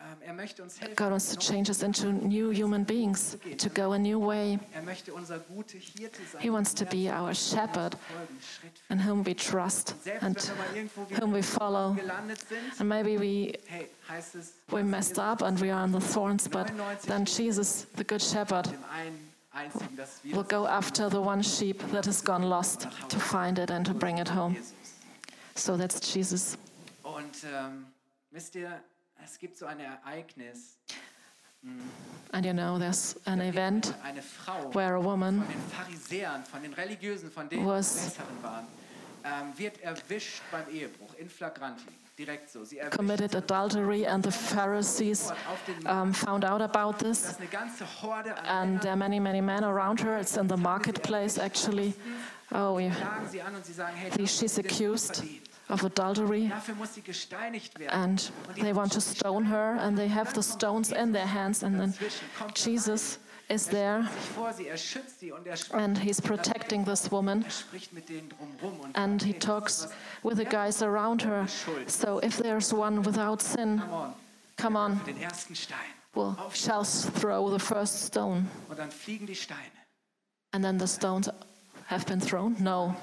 ähm, 0.01 0.37
er 0.39 0.63
uns 0.63 0.81
helfen, 0.81 0.97
God 0.97 1.11
wants 1.11 1.29
to 1.31 1.39
change 1.39 1.69
us 1.71 1.83
into 1.83 2.11
new 2.11 2.51
human 2.51 2.85
beings, 2.85 3.37
to 3.59 3.69
go 3.69 3.93
a 3.93 3.99
new 3.99 4.21
way. 4.21 4.59
er 4.75 4.83
möchte 4.83 5.13
unser 5.15 5.39
gute 5.39 5.79
Hirte 5.79 6.21
sein. 6.33 6.41
He 6.41 6.51
wants 6.51 6.75
to 6.75 6.85
be 6.85 7.09
our 7.09 7.35
shepherd 7.35 7.95
folgen, 7.95 8.39
Schritt 8.41 8.79
für 8.87 8.93
in 8.93 9.07
whom 9.07 9.25
we 9.25 9.35
trust 9.35 9.95
and 10.21 10.37
wenn 10.37 10.57
wir 10.57 10.65
mal 10.65 10.77
irgendwo 10.77 11.07
whom 11.21 11.33
we 11.35 11.43
follow. 11.43 11.97
And 12.79 12.89
maybe 12.89 13.19
we, 13.19 13.59
we 14.71 14.83
messed 14.83 15.19
up 15.19 15.43
and 15.43 15.61
we 15.61 15.73
are 15.73 15.83
on 15.83 15.93
the 15.93 16.01
thorns, 16.01 16.49
but 16.49 16.73
then 17.07 17.25
Jesus, 17.25 17.87
the 17.97 18.05
Good 18.05 18.23
Shepherd, 18.23 18.69
dem 19.53 19.59
einen 19.59 19.71
einzigen, 19.73 19.97
dass 19.97 20.23
wir 20.25 20.37
will 20.37 20.45
go 20.45 20.67
after 20.67 21.11
the 21.11 21.19
one 21.19 21.43
sheep 21.43 21.81
that 21.93 22.07
has 22.07 22.25
gone 22.25 22.47
lost 22.47 22.89
to 23.09 23.19
find 23.19 23.59
it 23.59 23.71
and 23.71 23.87
to 23.87 23.95
bring 23.95 24.19
it 24.19 24.29
home. 24.35 24.57
So 25.55 25.77
that's 25.77 26.01
Jesus. 26.15 26.57
Und 27.03 27.45
ähm, 27.45 27.87
wisst 28.31 28.55
ihr, 28.55 28.81
es 29.25 29.39
gibt 29.39 29.57
so 29.57 29.67
ein 29.67 29.81
Ereignis, 29.81 30.79
mm. 31.63 31.81
And 32.33 32.47
you 32.47 32.53
know, 32.55 32.79
there's 32.79 33.17
an 33.27 33.41
event 33.43 33.95
where 34.73 34.95
a 34.97 35.03
woman 35.03 35.43
von 35.43 35.49
den 35.49 35.71
Pharisäern, 35.71 36.45
von 36.45 36.63
den 36.63 36.73
Religiösen, 36.73 37.31
von 37.31 37.49
denen 37.49 37.65
die 37.65 37.69
Was- 37.69 38.17
ähm, 39.25 39.53
wird 39.57 39.81
erwischt 39.83 40.43
beim 40.51 40.69
Ehebruch 40.71 41.15
in 41.15 41.29
flagranti, 41.29 41.85
direkt 42.25 42.51
so. 42.51 42.65
Sie 42.65 42.79
erwischt 42.79 42.97
committed 42.97 43.35
adultery, 43.35 44.07
and 44.07 44.25
the 44.25 44.31
Pharisees 44.31 45.33
um, 45.87 46.13
found 46.15 46.45
out 46.45 46.61
about 46.63 46.99
this. 46.99 47.31
ist 47.31 47.41
eine 47.41 47.49
ganze 47.49 47.85
Horde 48.03 48.37
an 48.37 48.45
And 48.47 48.81
there 48.81 48.93
are 48.93 48.97
many, 48.97 49.21
many 49.21 49.41
men 49.41 49.65
around 49.65 50.01
her. 50.03 50.19
It's 50.21 50.37
in 50.37 50.49
the 50.49 50.57
marketplace, 50.57 51.39
actually. 51.39 51.95
Oh, 52.53 52.77
we, 52.77 52.89
Männern, 52.91 53.29
sie 53.31 53.41
an 53.43 53.55
und 53.55 53.65
sie 53.65 53.73
sagen, 53.73 53.97
hey, 53.97 54.11
the- 54.11 54.23
das 54.23 54.31
she's 54.39 54.43
ist 54.43 54.59
den 54.59 54.65
Tod 54.65 54.73
accused 54.73 55.25
of 55.69 55.85
adultery. 55.85 56.49
Dafür 56.49 56.75
muss 56.75 56.95
sie 56.95 57.01
gesteinigt 57.03 57.79
werden. 57.79 57.93
and 57.95 58.33
they 58.61 58.75
want 58.75 58.93
to 58.93 59.01
stone 59.01 59.47
her 59.49 59.79
and 59.81 59.97
they 59.97 60.09
have 60.09 60.33
the 60.35 60.43
stones 60.43 60.93
in 60.93 61.13
their 61.13 61.27
hands 61.27 61.63
and 61.65 61.79
then 61.81 61.95
jesus 62.55 63.19
is 63.53 63.67
there. 63.67 64.03
Sich 64.03 64.31
vor 64.35 64.53
sie, 64.53 64.67
er 64.67 64.77
schützt 64.77 65.21
sie 65.21 65.33
und 65.33 65.47
er 65.47 65.57
spricht, 65.57 65.75
and 65.75 65.99
he's 65.99 66.21
protecting 66.21 66.85
this 66.85 67.11
woman. 67.11 67.43
Er 67.45 67.51
spricht 67.51 67.93
mit 67.93 68.09
denen 68.09 68.29
drumherum 68.29 68.81
und 68.81 68.97
and 68.97 69.23
he 69.23 69.33
talks 69.33 69.89
with 70.23 70.37
the 70.37 70.45
guys 70.45 70.83
around 70.83 71.23
her. 71.25 71.47
So 71.87 72.21
if 72.23 72.39
there's 72.39 72.73
one 72.73 73.05
without 73.05 73.43
sin 73.43 73.81
come 73.81 73.93
on, 73.93 74.15
come 74.57 74.77
on. 74.79 75.01
den 75.05 75.21
ersten 75.21 75.55
Stein. 75.55 75.79
well 76.15 76.37
shall 76.53 76.85
throw 76.85 77.51
the 77.51 77.59
first 77.59 78.07
stone. 78.07 78.47
Und 78.69 78.79
dann 78.79 78.91
fliegen 78.91 79.27
die 79.27 79.35
Steine. 79.35 79.61
and 80.53 80.65
then 80.65 80.79
the 80.79 80.87
stones 80.87 81.29
have 81.87 82.07
been 82.07 82.21
thrown? 82.21 82.57
No. 82.59 82.95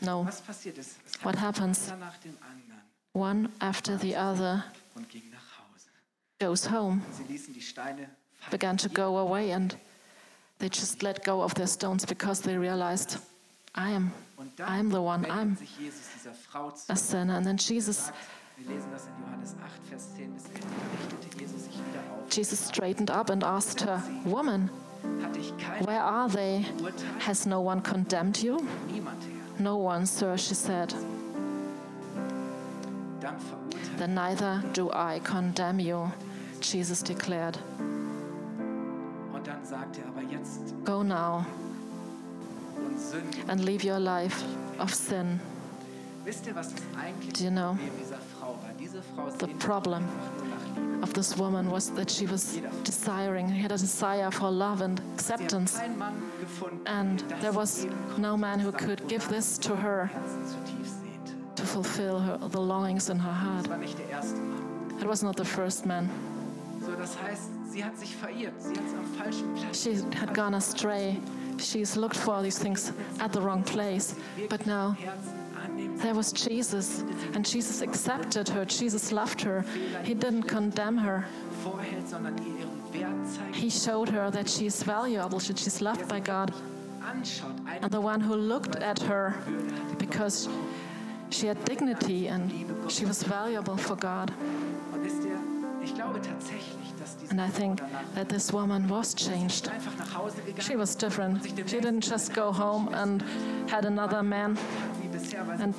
No. 0.00 0.24
Was 0.26 0.42
passiert 0.42 0.76
ist, 0.76 0.96
es 1.06 1.24
what 1.24 1.36
happens? 1.36 1.88
einer 1.88 1.98
nach 1.98 2.18
dem 2.18 2.36
anderen. 2.42 2.82
One 3.14 3.48
after 3.60 3.96
the 3.98 4.16
other 4.16 4.64
und 4.96 5.08
ging 5.08 5.30
nach 5.30 5.58
Hause. 5.58 5.88
goes 6.40 6.70
home. 6.70 7.00
Sie 7.12 7.22
ließen 7.24 7.54
die 7.54 7.62
Steine 7.62 8.08
fallen. 8.38 8.50
began 8.50 8.76
to 8.76 8.88
go 8.90 9.16
away 9.18 9.52
and 9.52 9.78
they 10.64 10.70
just 10.70 11.02
let 11.02 11.22
go 11.22 11.42
of 11.42 11.54
their 11.56 11.66
stones 11.66 12.06
because 12.06 12.40
they 12.40 12.56
realized 12.56 13.18
I 13.74 13.90
am 13.90 14.10
I'm 14.58 14.88
the 14.88 15.02
one, 15.02 15.26
I'm 15.26 15.56
sich 15.56 15.76
Jesus 15.78 16.08
dieser 16.16 16.32
Frau 16.32 16.70
zu. 16.70 16.90
a 16.90 16.96
sinner. 16.96 17.36
And 17.36 17.44
then 17.44 17.58
Jesus 17.58 18.06
Sagt, 18.06 18.14
wir 18.56 18.74
lesen 18.74 18.90
das 18.90 19.06
in 19.06 19.12
Johannes 19.22 19.54
8, 19.62 19.88
Vers 19.90 20.14
10 20.16 20.32
bis 20.32 20.44
11. 20.46 20.54
Da 20.62 21.12
richtete 21.12 21.38
Jesus 21.38 21.64
sich 21.64 21.74
wieder 21.74 22.00
auf. 22.14 22.34
Jesus 22.34 22.66
straightened 22.66 23.10
up 23.10 23.28
and 23.28 23.44
asked 23.44 23.82
her, 23.82 24.02
Woman, 24.24 24.70
Hatte 25.22 25.38
ich 25.38 25.52
kein 25.58 25.86
where 25.86 26.02
are 26.02 26.30
they? 26.30 26.64
Has 27.26 27.44
no 27.44 27.60
one 27.60 27.82
condemned 27.82 28.42
you? 28.42 28.66
No 29.58 29.76
one, 29.76 30.06
sir, 30.06 30.38
she 30.38 30.54
said. 30.54 30.94
Then 33.98 34.14
neither 34.14 34.62
do 34.72 34.90
I 34.94 35.20
condemn 35.22 35.78
you, 35.78 36.10
Jesus 36.62 37.02
declared. 37.02 37.58
Und 39.64 39.70
dann 39.72 39.80
sagt 39.80 39.98
aber 40.06 40.22
jetzt 40.30 40.60
Go 40.84 41.02
now 41.02 41.44
und 42.76 43.50
and 43.50 43.64
leave 43.64 43.84
your 43.84 43.98
life 43.98 44.44
of 44.78 44.94
sin. 44.94 45.40
Wisst 46.24 46.46
ihr, 46.46 46.54
was 46.54 46.70
das 46.72 46.82
eigentlich 47.00 47.32
Do 47.34 47.44
you 47.44 47.50
know? 47.50 47.74
Problem 47.74 47.90
dieser 48.00 48.18
Frau 48.38 48.46
war? 48.48 48.70
Diese 48.78 49.02
Frau 49.02 49.30
The 49.38 49.46
problem 49.54 50.02
einfach 50.04 50.44
nur 50.44 50.54
nach 50.54 50.76
Liebe. 50.76 51.02
of 51.02 51.12
this 51.14 51.38
woman 51.38 51.70
was 51.70 51.92
that 51.94 52.10
she 52.10 52.26
was 52.30 52.58
desiring, 52.84 53.48
she 53.54 53.62
had 53.62 53.72
a 53.72 53.76
desire 53.76 54.30
for 54.30 54.50
love 54.50 54.82
and 54.82 54.98
Sie 54.98 55.04
hat 55.32 55.40
acceptance. 55.40 55.78
keinen 55.78 55.98
Mann 55.98 56.14
gefunden, 56.40 56.86
And 56.86 57.22
das 57.30 57.40
there 57.40 57.54
was 57.54 57.86
no 58.18 58.36
man 58.36 58.60
who 58.60 58.70
could 58.72 59.06
give 59.08 59.26
this 59.28 59.58
to 59.60 59.74
her 59.76 60.10
Herzen 60.12 60.46
zutiefst 60.46 60.94
sehnte. 61.00 61.56
to 61.56 61.64
fulfill 61.64 62.20
her, 62.20 62.38
the 62.50 62.58
longings 62.60 63.08
in 63.08 63.18
her 63.18 63.32
heart. 63.32 63.64
Das 63.64 63.70
war 63.70 63.78
nicht 63.78 63.98
der 63.98 64.08
erste 64.10 64.36
Mann. 64.40 64.98
It 65.00 65.08
was 65.08 65.22
not 65.22 65.36
the 65.38 65.44
first 65.44 65.84
man. 65.86 66.08
So, 66.84 66.92
das 66.92 67.16
heißt, 67.20 67.50
sie 67.74 67.82
hat 67.82 67.98
sich 67.98 68.14
verirrt. 68.14 68.52
Sie 68.60 68.70
hat 68.70 68.84
am 68.96 69.04
falschen 69.18 69.54
Platz. 69.54 69.82
She 69.82 69.96
had 70.16 70.32
gone 70.32 70.54
astray. 70.54 71.18
She's 71.58 71.96
looked 71.96 72.16
for 72.16 72.34
all 72.34 72.42
these 72.42 72.58
things 72.58 72.92
at 73.18 73.32
the 73.32 73.40
wrong 73.40 73.64
place. 73.64 74.14
But 74.48 74.64
now 74.66 74.96
there 75.96 76.14
was 76.14 76.32
Jesus, 76.32 77.02
and 77.34 77.44
Jesus 77.44 77.80
accepted 77.82 78.48
her. 78.48 78.64
Jesus 78.64 79.10
loved 79.10 79.40
her. 79.42 79.64
He 80.04 80.14
didn't 80.14 80.44
condemn 80.44 80.98
her. 80.98 81.24
vorhält, 81.64 82.08
sondern 82.08 82.36
ihr 82.38 82.58
ihren 82.58 82.82
Wert 82.92 83.26
zeigt, 83.26 83.56
He 83.56 83.70
showed 83.70 84.10
her 84.10 84.30
that 84.30 84.48
she's 84.48 84.82
valuable, 84.84 85.38
that 85.38 85.58
she's 85.58 85.80
loved 85.80 86.02
er 86.02 86.06
by 86.06 86.20
God. 86.20 86.52
And 87.82 87.90
the 87.90 88.00
one 88.00 88.20
who 88.20 88.34
looked 88.34 88.76
at 88.76 89.00
her 89.02 89.34
because 89.98 90.48
she 91.30 91.48
had 91.48 91.62
dignity 91.64 92.28
and 92.28 92.50
she 92.88 93.04
was 93.04 93.22
valuable 93.22 93.76
for 93.76 93.96
God. 93.96 94.32
And 97.30 97.40
I 97.40 97.48
think 97.48 97.80
that 98.14 98.28
this 98.28 98.52
woman 98.52 98.88
was 98.88 99.14
changed. 99.14 99.70
She 100.60 100.76
was 100.76 100.94
different. 100.94 101.44
She 101.44 101.80
didn't 101.80 102.02
just 102.02 102.32
go 102.34 102.52
home 102.52 102.88
and 102.94 103.22
had 103.68 103.84
another 103.84 104.22
man, 104.22 104.58
and- 105.58 105.74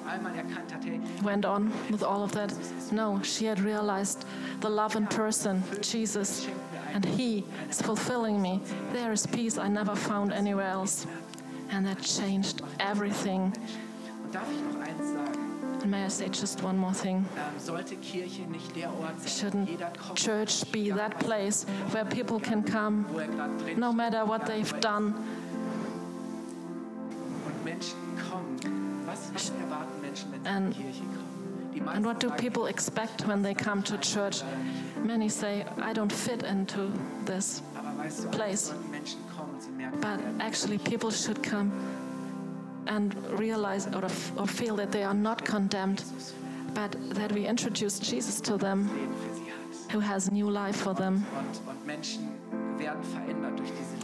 went 1.24 1.46
on 1.46 1.72
with 1.92 2.04
all 2.04 2.24
of 2.24 2.32
that. 2.34 2.54
No, 2.92 3.22
she 3.22 3.46
had 3.46 3.60
realized 3.60 4.26
the 4.62 4.70
love 4.70 4.96
in 4.96 5.08
person, 5.08 5.64
Jesus, 5.82 6.48
and 6.94 7.06
He 7.06 7.46
is 7.70 7.82
fulfilling 7.82 8.42
me. 8.42 8.62
There 8.94 9.12
is 9.12 9.26
peace 9.26 9.58
I 9.58 9.68
never 9.68 9.96
found 9.96 10.34
anywhere 10.34 10.68
else. 10.68 11.06
And 11.72 11.86
that 11.86 12.02
changed 12.02 12.62
everything. 12.80 13.54
And 15.86 15.92
may 15.92 16.04
I 16.06 16.08
say 16.08 16.30
just 16.30 16.64
one 16.64 16.80
more 16.80 16.96
thing? 16.96 17.24
Ähm, 17.38 17.60
sollte 17.60 17.96
Kirche 17.98 18.42
nicht 18.50 18.76
der 18.76 18.90
Ort 18.90 19.22
sein, 19.22 19.30
Shouldn't 19.30 19.68
wo 19.68 19.72
jeder 19.72 19.92
kommt, 19.92 20.18
church 20.18 20.66
be 20.72 20.90
that 20.90 21.20
place 21.20 21.68
where 21.92 22.04
people 22.04 22.40
can 22.40 22.64
come 22.64 23.06
er 23.16 23.78
no 23.78 23.94
matter 23.94 24.26
what 24.28 24.48
they've 24.48 24.74
done? 24.80 25.14
und 27.46 27.64
Menschen 27.64 27.98
kommen? 28.32 28.58
Was, 29.06 29.30
was 29.32 29.52
erwarten 29.62 30.02
Menschen, 30.02 30.32
wenn 30.32 30.42
sie 30.44 30.50
in 30.50 30.56
And- 30.56 30.74
die 30.76 30.82
Kirche 30.82 31.02
kommen? 31.04 31.70
Die 31.76 31.82
meisten 31.82 31.98
And 31.98 32.06
what 32.08 32.20
do 32.20 32.32
people 32.32 32.66
expect 32.66 33.28
when 33.28 33.44
they 33.44 33.54
come 33.54 33.84
to 33.84 33.96
church? 33.98 34.42
Many 35.04 35.30
say, 35.30 35.66
I 35.78 35.94
don't 35.94 36.12
fit 36.12 36.42
into 36.42 36.90
this. 37.28 37.62
aber 37.78 37.96
weißt 38.04 38.24
du, 38.24 38.30
place. 38.32 38.70
sollten 38.70 38.90
Menschen 38.90 39.20
kommen, 39.38 39.62
sie 39.62 39.70
merken, 39.70 40.00
But 40.02 40.20
actually, 40.44 40.80
people 40.80 41.12
should 41.12 41.44
come 41.44 41.72
and 42.88 43.16
realize 43.40 43.88
or, 43.88 44.04
or 44.38 44.48
feel 44.48 44.76
that 44.76 44.92
they 44.92 45.04
are 45.04 45.14
not 45.14 45.44
condemned, 45.44 46.04
but 46.74 46.96
that 47.16 47.32
we 47.32 47.46
introduce 47.46 48.00
Jesus 48.00 48.42
to 48.42 48.58
them, 48.58 48.90
who 49.92 50.00
has 50.00 50.32
new 50.32 50.50
life 50.50 50.76
for 50.76 50.94
them. 50.94 51.26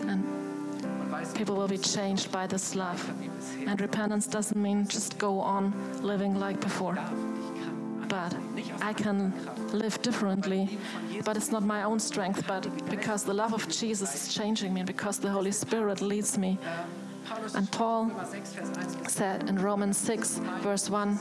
And 0.08 0.26
people 1.36 1.56
will 1.56 1.68
be 1.68 1.78
changed 1.78 2.32
by 2.32 2.48
this 2.48 2.76
love. 2.76 3.02
And 3.68 3.80
repentance 3.80 4.28
doesn't 4.28 4.62
mean 4.62 4.88
just 4.88 5.18
go 5.18 5.40
on 5.40 5.74
living 6.02 6.40
like 6.40 6.60
before. 6.60 6.98
But 8.08 8.36
I 8.82 8.94
can 8.94 9.34
live 9.72 10.02
differently. 10.02 10.78
But 11.24 11.38
it's 11.38 11.52
not 11.52 11.64
my 11.64 11.84
own 11.84 12.00
strength, 12.00 12.46
but 12.48 12.68
because 12.90 13.24
the 13.24 13.34
love 13.34 13.54
of 13.54 13.68
Jesus 13.70 14.16
is 14.16 14.34
changing 14.34 14.74
me, 14.74 14.82
and 14.82 14.88
because 14.88 15.18
the 15.20 15.30
Holy 15.30 15.52
Spirit 15.52 16.02
leads 16.02 16.38
me. 16.38 16.58
And 17.56 17.72
Paul 17.72 18.06
Römer 18.06 18.26
6, 18.26 18.54
Vers 18.54 18.70
1 18.70 19.04
bis 19.04 19.14
said 19.14 19.50
in 19.50 19.58
Romans 19.58 19.98
6, 19.98 20.42
verse 20.62 20.90
1 20.90 21.20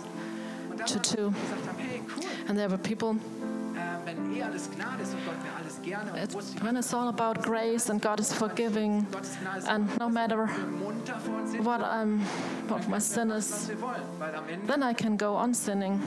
to 0.87 0.99
2, 0.99 1.17
wir 1.17 1.31
gesagt 1.31 1.67
haben, 1.67 1.79
hey, 1.79 2.01
cool, 2.09 2.25
and 2.49 2.59
there 2.59 2.69
were 2.69 2.79
people, 2.79 3.17
it's, 6.15 6.55
when 6.63 6.77
it's 6.77 6.95
all 6.95 7.09
about 7.09 7.43
grace 7.43 7.91
and 7.91 8.01
God 8.01 8.19
is 8.21 8.33
forgiving, 8.33 9.07
and 9.69 9.89
no 9.99 10.09
matter 10.09 10.47
what 11.63 11.81
I'm, 11.83 12.21
what 12.69 12.89
my 12.89 12.99
sin 12.99 13.31
is, 13.31 13.71
then 14.67 14.83
I 14.83 14.93
can 14.93 15.17
go 15.17 15.37
on 15.37 15.55
sinning, 15.55 16.01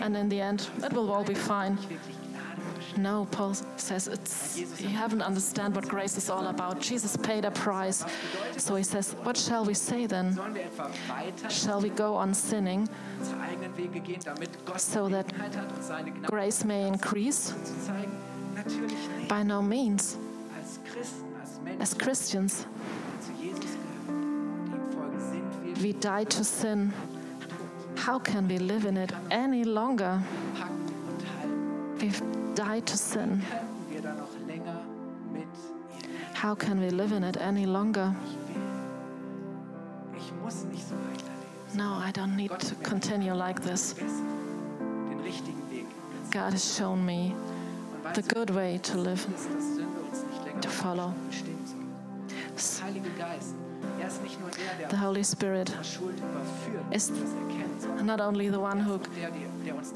and 0.00 0.16
in 0.16 0.28
the 0.28 0.40
end, 0.40 0.68
it 0.82 0.92
will 0.92 1.10
all 1.12 1.24
be 1.24 1.34
fine. 1.34 1.78
No, 2.96 3.26
Paul 3.30 3.54
says 3.76 4.08
it's 4.08 4.58
you 4.80 4.88
haven't 4.88 5.22
understand 5.22 5.74
what 5.74 5.88
grace 5.88 6.16
is 6.16 6.30
all 6.30 6.46
about. 6.46 6.80
Jesus 6.80 7.16
paid 7.16 7.44
a 7.44 7.50
price. 7.50 8.04
So 8.56 8.76
he 8.76 8.84
says, 8.84 9.16
What 9.22 9.36
shall 9.36 9.64
we 9.64 9.74
say 9.74 10.06
then? 10.06 10.38
Shall 11.48 11.80
we 11.80 11.90
go 11.90 12.14
on 12.14 12.34
sinning 12.34 12.88
So 14.76 15.08
that 15.08 15.26
grace 16.26 16.64
may 16.64 16.86
increase? 16.86 17.52
By 19.28 19.42
no 19.42 19.62
means. 19.62 20.16
As 21.80 21.94
Christians, 21.94 22.66
die 23.26 23.50
die 23.50 25.82
we 25.82 25.92
died 25.92 26.30
to 26.30 26.44
sin. 26.44 26.92
How 27.96 28.18
can 28.18 28.48
we 28.48 28.58
live 28.58 28.84
in 28.84 28.96
it 28.96 29.12
any 29.30 29.64
longer? 29.64 30.20
We've 32.00 32.22
died 32.54 32.86
to 32.86 32.96
sin. 32.96 33.42
How 36.32 36.54
can 36.54 36.80
we 36.80 36.90
live 36.90 37.12
in 37.12 37.24
it 37.24 37.36
any 37.36 37.66
longer? 37.66 38.14
No, 41.74 41.94
I 41.94 42.10
don't 42.12 42.36
need 42.36 42.50
to 42.58 42.74
continue 42.76 43.34
like 43.34 43.62
this. 43.62 43.94
God 46.30 46.52
has 46.52 46.76
shown 46.76 47.04
me 47.04 47.34
the 48.14 48.22
good 48.22 48.50
way 48.50 48.78
to 48.82 48.98
live. 48.98 49.26
To 50.60 50.68
follow. 50.68 51.14
Bestimmen 53.96 54.00
soll. 54.00 54.00
Der 54.00 54.00
Heilige 54.00 54.00
Geist, 54.00 54.00
er 54.00 54.06
ist 54.08 54.22
nicht 54.22 54.40
nur 54.40 54.50
der, 54.50 54.90
The 54.90 55.04
Holy 55.04 55.24
Spirit 55.24 55.68
unsere 55.70 55.84
Schuld 55.84 56.18
überführt, 56.18 56.84
is 56.94 57.08
das 57.08 57.18
erkennt, 57.18 57.80
sondern 57.82 58.06
not 58.06 58.20
only 58.20 58.50
the 58.50 58.58
one 58.58 58.80
who 58.84 58.98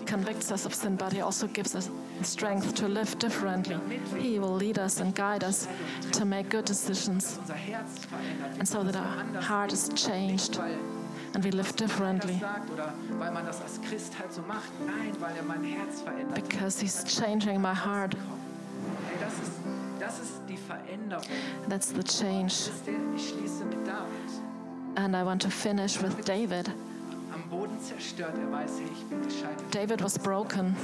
convicts 0.07 0.51
us 0.51 0.67
of 0.67 0.75
sin, 0.75 0.97
but 0.97 1.13
He 1.13 1.23
also 1.23 1.47
gives 1.49 1.75
us 1.75 1.91
strength 2.23 2.75
to 2.75 2.87
live 2.87 3.17
differently. 3.19 3.77
He 4.19 4.39
will 4.39 4.57
lead 4.57 4.79
us 4.79 5.01
and 5.01 5.15
guide 5.15 5.45
us 5.45 5.69
to 6.13 6.25
make 6.25 6.49
good 6.51 6.67
decisions, 6.69 7.39
unser 7.41 7.55
Herz 7.55 8.07
verändert. 8.07 8.59
and 8.59 8.69
so 8.69 8.83
that 8.83 8.97
our 8.97 9.43
heart 9.43 9.73
is 9.73 9.89
changed 9.95 10.59
and 11.35 11.45
we 11.45 11.51
live 11.51 11.71
er 11.71 11.77
differently 11.77 12.39
sagt 12.41 12.71
oder 12.71 12.93
weil 13.19 13.31
man 13.33 13.45
das 13.45 13.61
als 13.61 13.81
Christ 13.83 14.19
halt 14.19 14.33
so 14.33 14.41
macht. 14.49 14.71
Nein, 14.87 15.13
weil 15.21 15.37
er 15.37 15.43
mein 15.43 15.63
Herz 15.63 16.01
verändert. 16.03 16.35
because 16.35 16.81
He's 16.81 17.05
changing 17.05 17.61
my 17.61 17.75
heart. 17.75 18.17
That's 21.69 21.93
the 21.93 22.03
change. 22.03 22.49
Das 22.49 22.69
ist 22.69 22.87
der, 22.87 22.95
ich 23.15 23.35
mit 23.65 23.87
David. 23.87 24.97
And 24.97 25.15
I 25.15 25.23
want 25.23 25.43
to 25.43 25.51
finish 25.51 26.01
with 26.01 26.25
David. 26.25 26.71
Am 27.33 27.43
Boden 27.51 27.79
zerstört, 27.81 28.35
er 28.39 28.51
weiß, 28.51 28.79
hey, 28.79 28.89
ich 28.91 29.05
bin 29.05 29.23
gescheitert. 29.23 29.71
David 29.71 30.03
was 30.03 30.19
broken, 30.19 30.75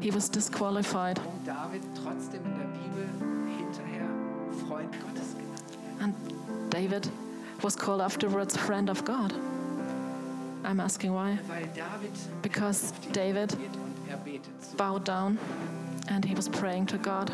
he 0.00 0.14
was 0.14 0.30
disqualified. 0.30 1.18
Warum 1.18 1.44
David 1.44 1.82
trotzdem 2.02 2.40
in 2.44 2.56
der 2.56 2.66
Bibel 2.66 3.08
hinterher 3.58 4.08
Freund 4.68 4.92
Gottes 5.02 5.34
genannt. 5.34 5.78
And 6.00 6.14
David 6.70 7.10
was 7.62 7.76
called 7.76 8.00
afterwards 8.00 8.56
friend 8.56 8.88
of 8.88 9.04
God. 9.04 9.34
I'm 10.64 10.78
asking 10.78 11.12
why. 11.12 11.36
Because 12.42 12.92
David 13.12 13.52
er 14.08 14.18
bowed 14.76 15.04
down 15.04 15.36
and 16.08 16.24
he 16.24 16.34
was 16.34 16.48
praying 16.48 16.86
to 16.86 16.98
God 16.98 17.30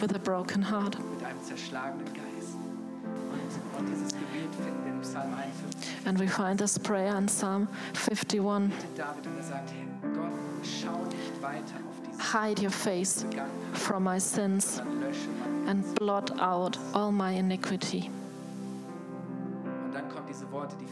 with 0.00 0.14
a 0.14 0.18
broken 0.18 0.62
heart. 0.62 0.96
mit 0.98 1.24
einem 1.24 1.42
zerschlagenen 1.42 2.06
Geist. 2.12 2.54
Und, 3.32 3.78
und 3.78 3.88
dieses 3.88 4.12
Gebet 4.12 4.54
finden 4.54 4.84
wir 4.84 4.92
im 4.92 5.00
Psalm 5.02 5.32
51. 5.34 6.06
And 6.06 6.18
we 6.18 6.26
find 6.28 6.58
this 6.58 6.78
prayer 6.78 7.16
in 7.16 7.26
Psalm 7.26 7.68
51 7.94 8.70
Betet 8.70 8.98
David 8.98 9.26
und 9.26 9.36
er 9.36 9.42
sagt, 9.42 9.70
Herr 9.70 10.10
Gott, 10.10 10.32
schau 10.62 11.04
nicht 11.06 11.42
weiter 11.42 11.76
auf 11.86 11.96
diese 12.04 12.22
Hide 12.32 12.62
your 12.62 12.70
face 12.70 13.24
from 13.72 14.04
my 14.04 14.18
sins 14.18 14.80
and 15.66 15.84
blot 15.96 16.30
out 16.40 16.78
all 16.94 17.10
my 17.12 17.32
iniquity. 17.32 18.10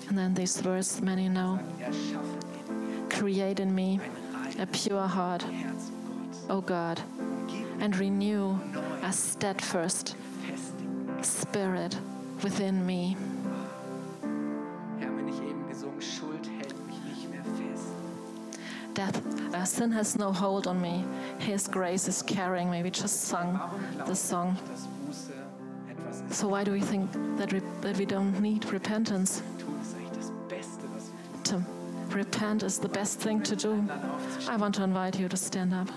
And 0.08 0.18
then 0.18 0.34
this 0.34 0.60
verse 0.60 1.00
many 1.00 1.28
know 1.28 1.58
Create 3.08 3.60
in 3.60 3.74
me 3.74 4.00
a 4.58 4.66
pure 4.66 5.06
heart, 5.06 5.44
Herz, 6.44 6.50
oh 6.50 6.58
O 6.58 6.60
God, 6.60 7.00
Und 7.18 7.46
gib 7.48 7.76
mir 7.76 7.84
and 7.84 7.96
renew 7.98 8.58
a 9.02 9.12
steadfast 9.12 10.16
spirit 11.22 11.96
within 12.42 12.84
me. 12.86 13.16
Herr, 14.98 15.16
wenn 15.16 15.28
ich 15.28 15.40
eben 15.40 15.66
gesungen, 15.68 16.00
Schuld 16.00 16.46
hält 16.58 16.74
mich 16.86 16.98
nicht 17.04 17.30
mehr 17.30 17.42
fest. 17.44 17.86
Death, 18.94 19.22
uh, 19.54 19.64
sin 19.64 19.90
has 19.92 20.16
no 20.16 20.32
hold 20.32 20.66
on 20.66 20.80
me. 20.80 21.04
His 21.38 21.66
grace 21.68 22.08
is 22.08 22.22
carrying 22.22 22.70
me. 22.70 22.82
We 22.82 22.90
just 22.90 23.22
sung 23.28 23.58
the 24.06 24.14
song. 24.14 24.56
ihr, 24.56 24.70
dass 24.72 24.86
Buße 25.06 25.32
etwas 25.90 26.20
ist? 26.30 26.38
So 26.38 26.48
why 26.48 26.64
do 26.64 26.72
we 26.72 26.80
think 26.80 27.10
that, 27.38 27.50
that 27.82 27.96
we 27.96 28.06
don't 28.06 28.40
need 28.40 28.70
repentance? 28.72 29.42
Tun 29.58 29.80
ist 29.80 29.94
eigentlich 29.96 30.12
das 30.16 30.30
Beste, 30.48 30.82
was 30.94 31.10
wir 31.10 31.42
tun. 31.44 31.64
To 32.10 32.16
repent 32.16 32.62
is 32.62 32.78
the 32.78 32.88
best 32.88 33.20
thing 33.20 33.42
to 33.42 33.56
do. 33.56 33.82
I 34.48 34.56
want 34.56 34.74
to 34.76 34.84
invite 34.84 35.18
you 35.18 35.28
to 35.28 35.36
stand 35.36 35.72
up, 35.72 35.88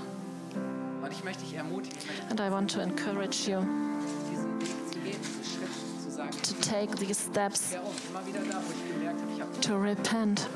and 2.29 2.39
I 2.39 2.49
want 2.49 2.69
to 2.71 2.81
encourage 2.81 3.47
you 3.47 3.59
diesen 4.29 4.59
Weg 4.59 4.67
zu 4.91 4.99
gehen, 4.99 5.19
diese 5.21 5.43
Schritte 5.43 6.03
zu 6.03 6.11
sagen. 6.11 6.31
to 6.43 6.53
take 6.61 6.95
these 6.95 7.19
steps 7.19 7.71
Kehr 7.71 7.81
immer 8.09 8.25
wieder 8.25 8.39
da, 8.41 8.57
wo 8.57 8.71
ich 8.71 8.93
gemerkt 8.93 9.21
habe, 9.21 9.31
ich 9.33 9.41
habe 9.41 9.59
to 9.61 9.75
repent. 9.77 10.47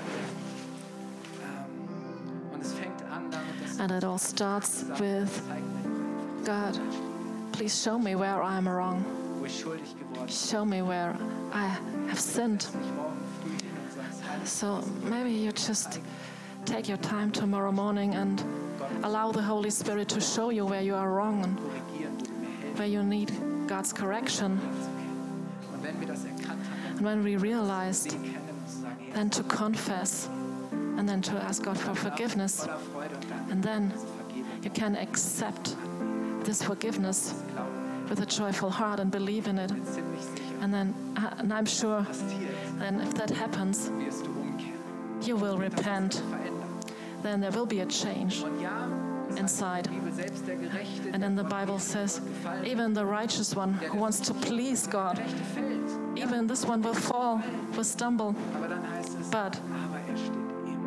ähm, 1.43 2.53
Und 2.53 2.61
es 2.61 2.73
fängt 2.73 3.01
an 3.11 3.29
damit, 3.31 3.63
dass 3.63 3.79
And 3.79 3.91
it 3.91 4.03
all 4.03 4.19
starts 4.19 4.85
with 4.99 5.29
zeig 5.47 5.61
mir 5.61 5.83
doch 6.45 6.65
einfach, 6.65 6.73
God, 6.73 6.79
please 7.53 7.75
show 7.75 7.97
me 7.97 8.15
where 8.17 8.41
I'm 8.43 8.65
wrong. 8.65 9.03
wo 9.39 9.45
ich 9.45 9.59
schuldig 9.59 9.95
geworden 9.97 10.25
bin. 10.27 10.29
Show 10.29 10.65
me 10.65 10.81
where 10.87 11.15
I 11.53 11.67
have 12.09 12.19
sinned. 12.19 12.67
Ich 12.81 12.91
morgen 12.95 13.17
früh 13.41 13.49
hin 13.49 13.71
und 13.83 13.91
sagst, 13.93 14.21
Heilige 14.29 14.47
So 14.47 14.81
maybe 15.09 15.29
you 15.29 15.51
just 15.51 15.99
take 16.65 16.87
your 16.87 16.99
time 17.01 17.31
tomorrow 17.31 17.71
morning 17.71 18.15
and 18.15 18.43
allow 19.03 19.31
the 19.31 19.41
Holy 19.41 19.69
Spirit 19.69 20.09
to 20.09 20.21
show 20.21 20.49
you 20.49 20.65
where 20.65 20.81
you 20.81 20.95
are 20.95 21.11
wrong 21.11 21.57
where 22.75 22.87
you 22.87 23.03
need 23.03 23.31
God's 23.67 23.93
correction. 23.93 24.59
And 25.83 27.01
when 27.01 27.23
we 27.23 27.35
realized, 27.35 28.17
then 29.13 29.29
to 29.29 29.43
confess 29.43 30.27
and 30.71 31.07
then 31.07 31.21
to 31.21 31.33
ask 31.33 31.63
God 31.63 31.77
for 31.77 31.93
forgiveness. 31.93 32.67
And 33.49 33.63
then 33.63 33.93
you 34.63 34.69
can 34.69 34.95
accept 34.95 35.75
this 36.43 36.63
forgiveness 36.63 37.35
with 38.09 38.21
a 38.21 38.25
joyful 38.25 38.69
heart 38.69 38.99
and 38.99 39.11
believe 39.11 39.47
in 39.47 39.59
it. 39.59 39.71
And 40.61 40.73
then, 40.73 40.93
uh, 41.17 41.35
and 41.37 41.53
I'm 41.53 41.65
sure, 41.65 42.05
then 42.79 42.99
if 42.99 43.13
that 43.13 43.29
happens, 43.29 43.91
you 45.21 45.35
will 45.35 45.57
repent. 45.57 46.21
Then 47.21 47.39
there 47.41 47.51
will 47.51 47.65
be 47.65 47.81
a 47.81 47.85
change 47.85 48.43
inside. 49.37 49.87
And 51.13 51.21
then 51.23 51.35
the 51.35 51.43
Bible 51.43 51.79
says, 51.79 52.21
even 52.65 52.93
the 52.93 53.05
righteous 53.05 53.55
one 53.55 53.73
who 53.73 53.97
wants 53.97 54.19
to 54.21 54.33
please 54.33 54.87
God, 54.87 55.21
even 56.15 56.47
this 56.47 56.65
one 56.65 56.81
will 56.81 56.93
fall, 56.93 57.41
will 57.75 57.83
stumble, 57.83 58.35
But- 59.31 59.59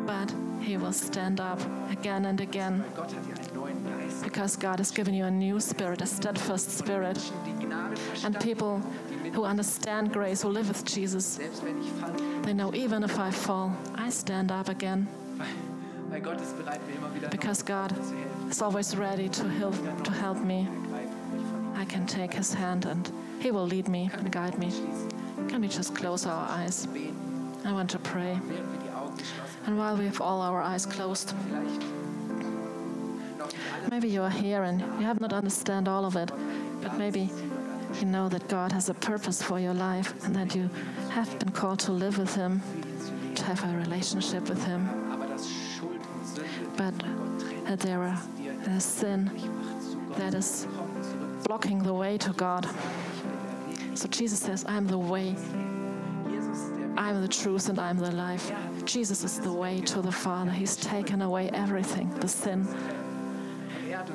but 0.07 0.35
he 0.61 0.77
will 0.77 0.93
stand 0.93 1.41
up 1.41 1.61
again 1.91 2.25
and 2.27 2.41
again 2.41 2.85
because 4.23 4.57
God 4.57 4.79
has 4.79 4.91
given 4.91 5.15
you 5.15 5.25
a 5.25 5.31
new 5.31 5.61
spirit, 5.61 6.01
a 6.03 6.07
steadfast 6.07 6.71
spirit. 6.71 7.19
And 8.25 8.39
people 8.41 8.79
who 9.33 9.45
understand 9.45 10.13
grace, 10.13 10.43
who 10.43 10.49
live 10.49 10.69
with 10.69 10.85
Jesus, 10.85 11.39
they 12.43 12.53
know 12.53 12.75
even 12.75 13.03
if 13.03 13.19
I 13.19 13.31
fall, 13.31 13.73
I 13.95 14.11
stand 14.11 14.51
up 14.53 14.69
again 14.69 15.09
because 17.31 17.63
God 17.63 17.93
is 18.49 18.63
always 18.63 18.97
ready 18.97 19.29
to 19.29 19.49
help, 19.49 19.75
to 20.05 20.13
help 20.13 20.39
me. 20.39 20.69
Ergreifen 20.69 21.21
und 21.23 21.33
mich 21.33 21.43
von 21.43 21.61
ihm 21.61 21.81
I 21.81 21.85
can 21.85 22.07
take 22.07 22.33
his 22.33 22.55
hand 22.55 22.87
and 22.87 23.11
he 23.41 23.51
will 23.51 23.67
lead 23.67 23.89
me 23.89 24.11
and 24.13 24.31
guide 24.31 24.59
me. 24.59 24.71
Can 25.49 25.61
we 25.61 25.69
just 25.69 25.95
close 25.95 26.27
our 26.27 26.49
eyes? 26.49 26.87
I 27.65 27.73
want 27.73 27.91
to 27.91 27.99
pray. 27.99 28.39
während 28.47 28.71
wir 28.73 28.79
die 28.79 28.95
Augen 28.95 29.17
geschlossen 29.17 29.59
haben. 29.67 29.67
And 29.67 29.79
while 29.79 29.97
we 29.97 30.07
have 30.07 30.21
all 30.21 30.41
our 30.41 30.63
eyes 30.63 30.87
closed, 30.87 31.35
Vielleicht 31.49 31.83
noch 33.39 33.47
nicht 33.47 33.73
alles 33.73 33.91
maybe 33.91 34.09
you 34.09 34.23
are 34.23 34.31
here 34.31 34.63
and 34.63 34.81
you 34.81 35.07
have 35.07 35.21
not 35.21 35.33
understand 35.33 35.89
all 35.89 36.05
of 36.05 36.17
it, 36.17 36.31
but 36.81 36.97
maybe 36.99 37.31
you 38.01 38.07
know 38.07 38.29
that 38.29 38.49
God 38.49 38.73
has 38.73 38.89
a 38.89 38.95
purpose 38.95 39.43
for 39.43 39.59
your 39.59 39.75
life 39.75 40.15
and 40.25 40.35
that 40.35 40.55
you 40.55 40.71
have 41.11 41.39
been 41.39 41.51
called 41.51 41.79
to 41.81 41.93
live 41.93 42.19
with 42.19 42.35
him, 42.35 42.63
to 43.35 43.45
have 43.45 43.63
a 43.65 43.77
relationship 43.79 44.49
with 44.49 44.65
him, 44.65 44.89
but 46.77 46.95
trennt, 46.99 47.67
that 47.67 47.81
there 47.81 48.03
are 48.03 48.21
sin 48.81 49.31
that 50.17 50.35
is 50.35 50.67
blocking 51.45 51.83
the 51.83 51.93
way 51.93 52.19
to 52.19 52.33
God. 52.33 52.69
So 53.95 54.09
Jesus 54.09 54.39
says, 54.41 54.65
I 54.67 54.77
am 54.77 54.87
the 54.87 54.99
way, 54.99 55.37
I 56.97 57.11
am 57.11 57.21
the 57.23 57.29
truth, 57.29 57.69
and 57.69 57.79
I 57.79 57.91
am 57.91 57.99
the 57.99 58.11
life. 58.13 58.53
Jesus 58.85 59.25
is 59.25 59.39
the 59.41 59.53
way 59.53 59.81
to 59.81 60.03
the 60.03 60.13
Father. 60.13 60.51
He's 60.51 60.77
taken 60.77 61.23
away 61.23 61.51
everything, 61.51 62.11
the 62.21 62.29
sin. 62.29 62.67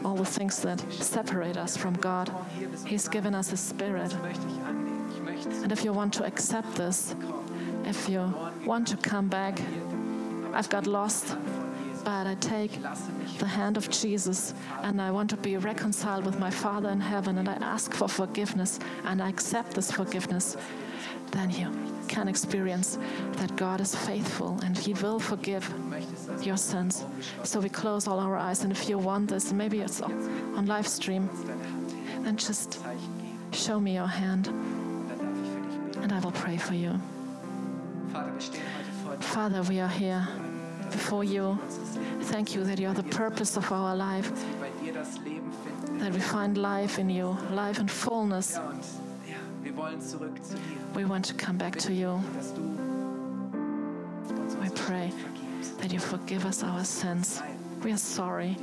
all 0.03 0.15
the 0.15 0.25
things 0.25 0.61
that 0.61 0.79
separate 0.91 1.57
us 1.57 1.77
from 1.77 1.93
God. 1.95 2.31
He's 2.85 3.07
given 3.07 3.33
us 3.35 3.49
His 3.49 3.59
Spirit. 3.59 4.13
And 5.63 5.71
if 5.71 5.83
you 5.83 5.93
want 5.93 6.13
to 6.15 6.25
accept 6.25 6.75
this, 6.75 7.15
if 7.85 8.09
you 8.09 8.33
want 8.65 8.87
to 8.89 8.97
come 8.97 9.27
back, 9.27 9.59
I've 10.53 10.69
got 10.69 10.87
lost, 10.87 11.35
but 12.09 12.25
I 12.25 12.33
take 12.35 12.71
the 13.37 13.45
hand 13.45 13.77
of 13.77 13.87
Jesus 13.91 14.55
and 14.81 14.99
I 14.99 15.11
want 15.11 15.29
to 15.29 15.37
be 15.37 15.57
reconciled 15.57 16.25
with 16.25 16.39
my 16.39 16.49
Father 16.49 16.89
in 16.89 16.99
heaven 16.99 17.37
and 17.37 17.47
I 17.47 17.53
ask 17.75 17.93
for 17.93 18.07
forgiveness 18.07 18.79
and 19.05 19.21
I 19.21 19.29
accept 19.29 19.75
this 19.75 19.91
forgiveness, 19.91 20.57
then 21.29 21.51
you 21.51 21.69
can 22.07 22.27
experience 22.27 22.97
that 23.33 23.55
God 23.55 23.79
is 23.79 23.93
faithful 23.93 24.59
and 24.63 24.75
He 24.75 24.95
will 24.95 25.19
forgive 25.19 25.71
your 26.41 26.57
sins. 26.57 27.05
So 27.43 27.59
we 27.59 27.69
close 27.69 28.07
all 28.07 28.19
our 28.19 28.35
eyes, 28.35 28.63
and 28.63 28.71
if 28.71 28.89
you 28.89 28.97
want 28.97 29.29
this, 29.29 29.53
maybe 29.53 29.79
it's 29.81 30.01
on 30.01 30.65
live 30.65 30.87
stream, 30.87 31.29
then 32.23 32.37
just 32.37 32.79
show 33.51 33.79
me 33.79 33.93
your 33.93 34.07
hand 34.07 34.47
and 36.01 36.11
I 36.11 36.19
will 36.21 36.37
pray 36.43 36.57
for 36.57 36.73
you. 36.73 36.99
Father, 39.19 39.61
we 39.61 39.79
are 39.79 39.93
here 40.03 40.27
before 40.91 41.23
you. 41.23 41.57
Thank 42.23 42.55
you 42.55 42.63
that 42.63 42.79
you 42.79 42.87
are 42.87 42.93
the 42.93 43.03
purpose 43.03 43.57
of 43.57 43.71
our 43.71 43.95
life, 43.95 44.31
that 45.99 46.13
we 46.13 46.19
find 46.19 46.57
life 46.57 46.99
in 46.99 47.09
you, 47.09 47.37
life 47.51 47.79
in 47.79 47.87
fullness. 47.87 48.59
We 50.93 51.05
want 51.05 51.25
to 51.25 51.33
come 51.33 51.57
back 51.57 51.77
to 51.79 51.93
you. 51.93 52.21
We 54.61 54.69
pray 54.69 55.11
that 55.79 55.91
you 55.91 55.99
forgive 55.99 56.45
us 56.45 56.63
our 56.63 56.83
sins. 56.83 57.41
We 57.83 57.91
are 57.93 57.97
sorry 57.97 58.57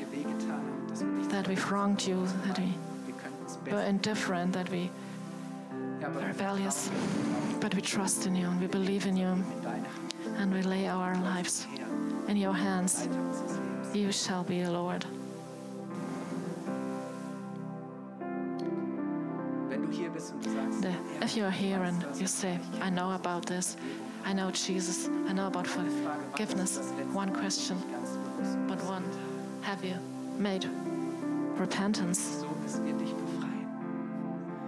that 1.31 1.49
we've 1.49 1.71
wronged 1.71 2.07
you, 2.07 2.27
that 2.47 2.59
we 2.59 3.73
were 3.73 3.83
indifferent, 3.83 4.53
that 4.53 4.71
we 4.71 4.91
were 6.03 6.27
rebellious. 6.27 6.91
But 7.61 7.75
we 7.75 7.81
trust 7.81 8.27
in 8.27 8.37
you 8.37 8.47
and 8.47 8.61
we 8.61 8.67
believe 8.67 9.07
in 9.07 9.17
you 9.17 9.43
and 10.37 10.53
we 10.53 10.63
lay 10.63 10.87
our 10.89 11.15
lives 11.17 11.67
in 12.29 12.37
your 12.37 12.53
hands. 12.55 13.07
Leiter 13.07 13.21
unseres 13.21 13.59
Lebens. 13.59 13.95
You 13.95 14.13
shall 14.13 14.43
be 14.45 14.63
the 14.63 14.71
Lord. 14.71 15.07
Wenn 19.69 19.83
du 19.83 19.91
hier 19.91 20.11
bist 20.11 20.33
und 20.33 20.45
du 20.45 20.51
sagst, 20.51 20.83
The- 20.83 21.25
If 21.25 21.37
you 21.37 21.45
are 21.45 21.51
here 21.53 21.83
and 21.83 22.05
you 22.21 22.27
say, 22.27 22.59
I 22.83 22.91
know 22.91 23.11
about 23.13 23.47
this, 23.47 23.77
I 24.25 24.33
know 24.33 24.51
Jesus, 24.51 25.09
I 25.29 25.33
know 25.33 25.47
about 25.47 25.67
forgiveness, 25.67 26.79
one 27.13 27.33
question, 27.33 27.77
but 28.69 28.79
one, 28.85 29.05
have 29.63 29.85
you 29.85 29.95
made 30.39 30.69
repentance 31.59 32.19
so 32.41 32.47
müssen 32.63 32.85
wir 32.85 32.93
dich 32.95 33.13
befreien. 33.15 33.67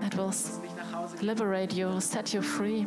that 0.01 0.15
will 0.17 0.25
Du 0.27 0.31
s- 0.31 0.49
musst 0.49 0.63
nicht 0.63 0.77
nach 0.77 0.93
Hause 0.93 1.17
gehen 1.17 1.27
liberate 1.27 1.73
you, 1.77 2.01
set 2.01 2.33
you 2.33 2.41
free? 2.41 2.87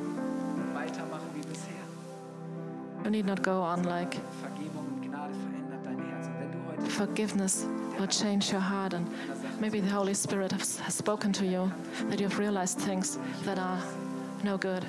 Need 3.12 3.26
not 3.26 3.42
go 3.44 3.62
on 3.62 3.84
like 3.84 4.16
Vergebung 4.42 4.88
und 4.88 5.02
Gnade 5.02 5.34
verändert 5.34 5.86
dein 5.86 6.00
Herz. 6.10 6.28
Und 6.28 6.40
wenn 6.40 6.52
du 6.52 6.58
heute 6.68 6.90
forgiveness 6.92 7.66
will 8.00 8.08
change 8.08 8.52
your 8.54 8.62
heart 8.62 8.94
and 8.94 9.08
maybe 9.60 9.80
the 9.82 9.90
Holy 9.90 10.14
Spirit 10.16 10.52
has, 10.54 10.80
spoken 10.98 11.32
to 11.34 11.46
you 11.46 11.70
that 12.10 12.20
you've 12.20 12.40
realized 12.40 12.80
things 12.80 13.18
that 13.46 13.60
are 13.60 13.78
no 14.44 14.58
good, 14.58 14.84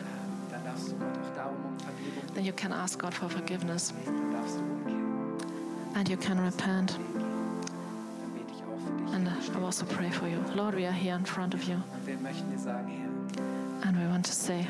dann 0.51 0.65
darfst 0.65 0.91
du 0.93 0.97
Gott 0.97 1.09
auch 1.19 1.35
darum 1.37 1.57
um 1.65 1.79
Vergebung 1.79 2.35
then 2.35 2.45
you 2.45 2.53
can 2.53 2.73
ask 2.73 2.99
God 2.99 3.13
for 3.13 3.29
forgiveness 3.29 3.93
beten, 3.93 4.17
dann 4.17 4.33
darfst 4.33 4.57
du 4.57 4.63
umkehren. 4.63 5.97
and 5.97 6.09
you 6.09 6.17
can 6.17 6.39
repent. 6.39 6.97
Dann 6.97 8.33
bete 8.35 8.53
ich 8.53 8.63
auch 8.63 8.79
für 8.87 8.93
dich. 9.05 9.15
And 9.15 9.29
I 9.29 9.55
will 9.55 9.65
also 9.67 9.85
pray 9.87 10.11
for 10.11 10.27
you. 10.29 10.39
Lord, 10.55 10.75
we 10.75 10.87
are 10.87 10.93
here 10.93 11.15
in 11.17 11.25
front 11.25 11.55
of 11.55 11.63
you 11.65 11.75
Und 11.75 12.07
wir 12.07 12.17
möchten 12.19 12.51
dir 12.51 12.59
sagen, 12.59 12.89
Herr, 12.89 13.89
and 13.89 13.99
we 13.99 14.07
want 14.09 14.25
to 14.25 14.33
say, 14.33 14.67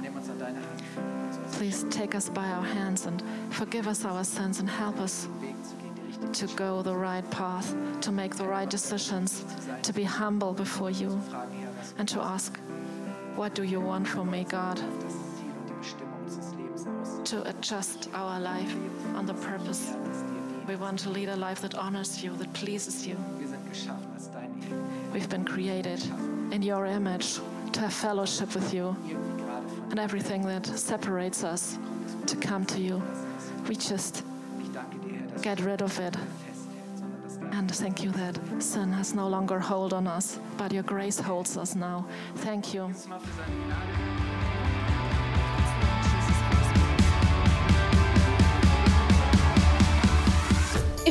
please 1.53 1.85
take 1.91 2.15
us 2.15 2.29
by 2.29 2.47
our 2.47 2.63
hands 2.65 3.07
and 3.07 3.23
forgive 3.51 3.87
us 3.87 4.05
our 4.05 4.25
sins 4.25 4.59
and 4.61 4.69
help 4.69 4.99
us 4.99 5.29
to 6.33 6.47
go 6.57 6.83
the 6.83 6.95
right 6.95 7.29
path, 7.31 7.75
to 8.01 8.11
make 8.11 8.37
the 8.37 8.47
right 8.47 8.69
decisions, 8.69 9.45
to 9.83 9.93
be 9.93 10.03
humble 10.03 10.53
before 10.53 10.91
you, 10.91 11.21
and 11.99 12.09
to 12.09 12.21
ask, 12.21 12.59
What 13.37 13.55
do 13.55 13.63
you 13.63 13.81
want 13.81 14.09
from 14.09 14.31
me, 14.31 14.45
God? 14.45 14.81
To 17.25 17.49
adjust 17.49 18.09
our 18.15 18.41
life 18.41 18.75
on 19.15 19.27
the 19.27 19.35
purpose. 19.35 19.95
We 20.67 20.77
want 20.77 20.99
to 21.01 21.11
lead 21.11 21.29
a 21.29 21.37
life 21.37 21.61
that 21.63 21.75
honors 21.75 22.23
you, 22.23 22.37
that 22.37 22.53
pleases 22.53 23.07
you. 23.07 23.17
We've 25.13 25.29
been 25.29 25.45
created 25.45 26.03
in 26.51 26.63
your 26.63 26.87
image 26.87 27.41
to 27.73 27.81
have 27.81 27.93
fellowship 27.93 28.55
with 28.55 28.73
you, 28.73 28.97
and 29.93 30.01
everything 30.01 30.41
that 30.47 30.67
separates 30.67 31.45
us 31.45 31.79
to 32.27 32.35
come 32.37 32.65
to 32.65 32.81
you. 32.81 33.03
We 33.69 33.77
just 33.77 34.25
get 35.43 35.61
rid 35.61 35.83
of 35.83 36.01
it 36.01 36.17
and 37.53 37.71
thank 37.71 38.03
you 38.03 38.11
that 38.13 38.39
sin 38.59 38.91
has 38.93 39.15
no 39.15 39.29
longer 39.29 39.59
hold 39.61 39.93
on 39.93 40.07
us, 40.07 40.39
but 40.57 40.73
your 40.73 40.83
grace 40.83 41.19
holds 41.21 41.59
us 41.59 41.77
now. 41.77 42.07
Thank 42.37 42.73
you. 42.73 42.91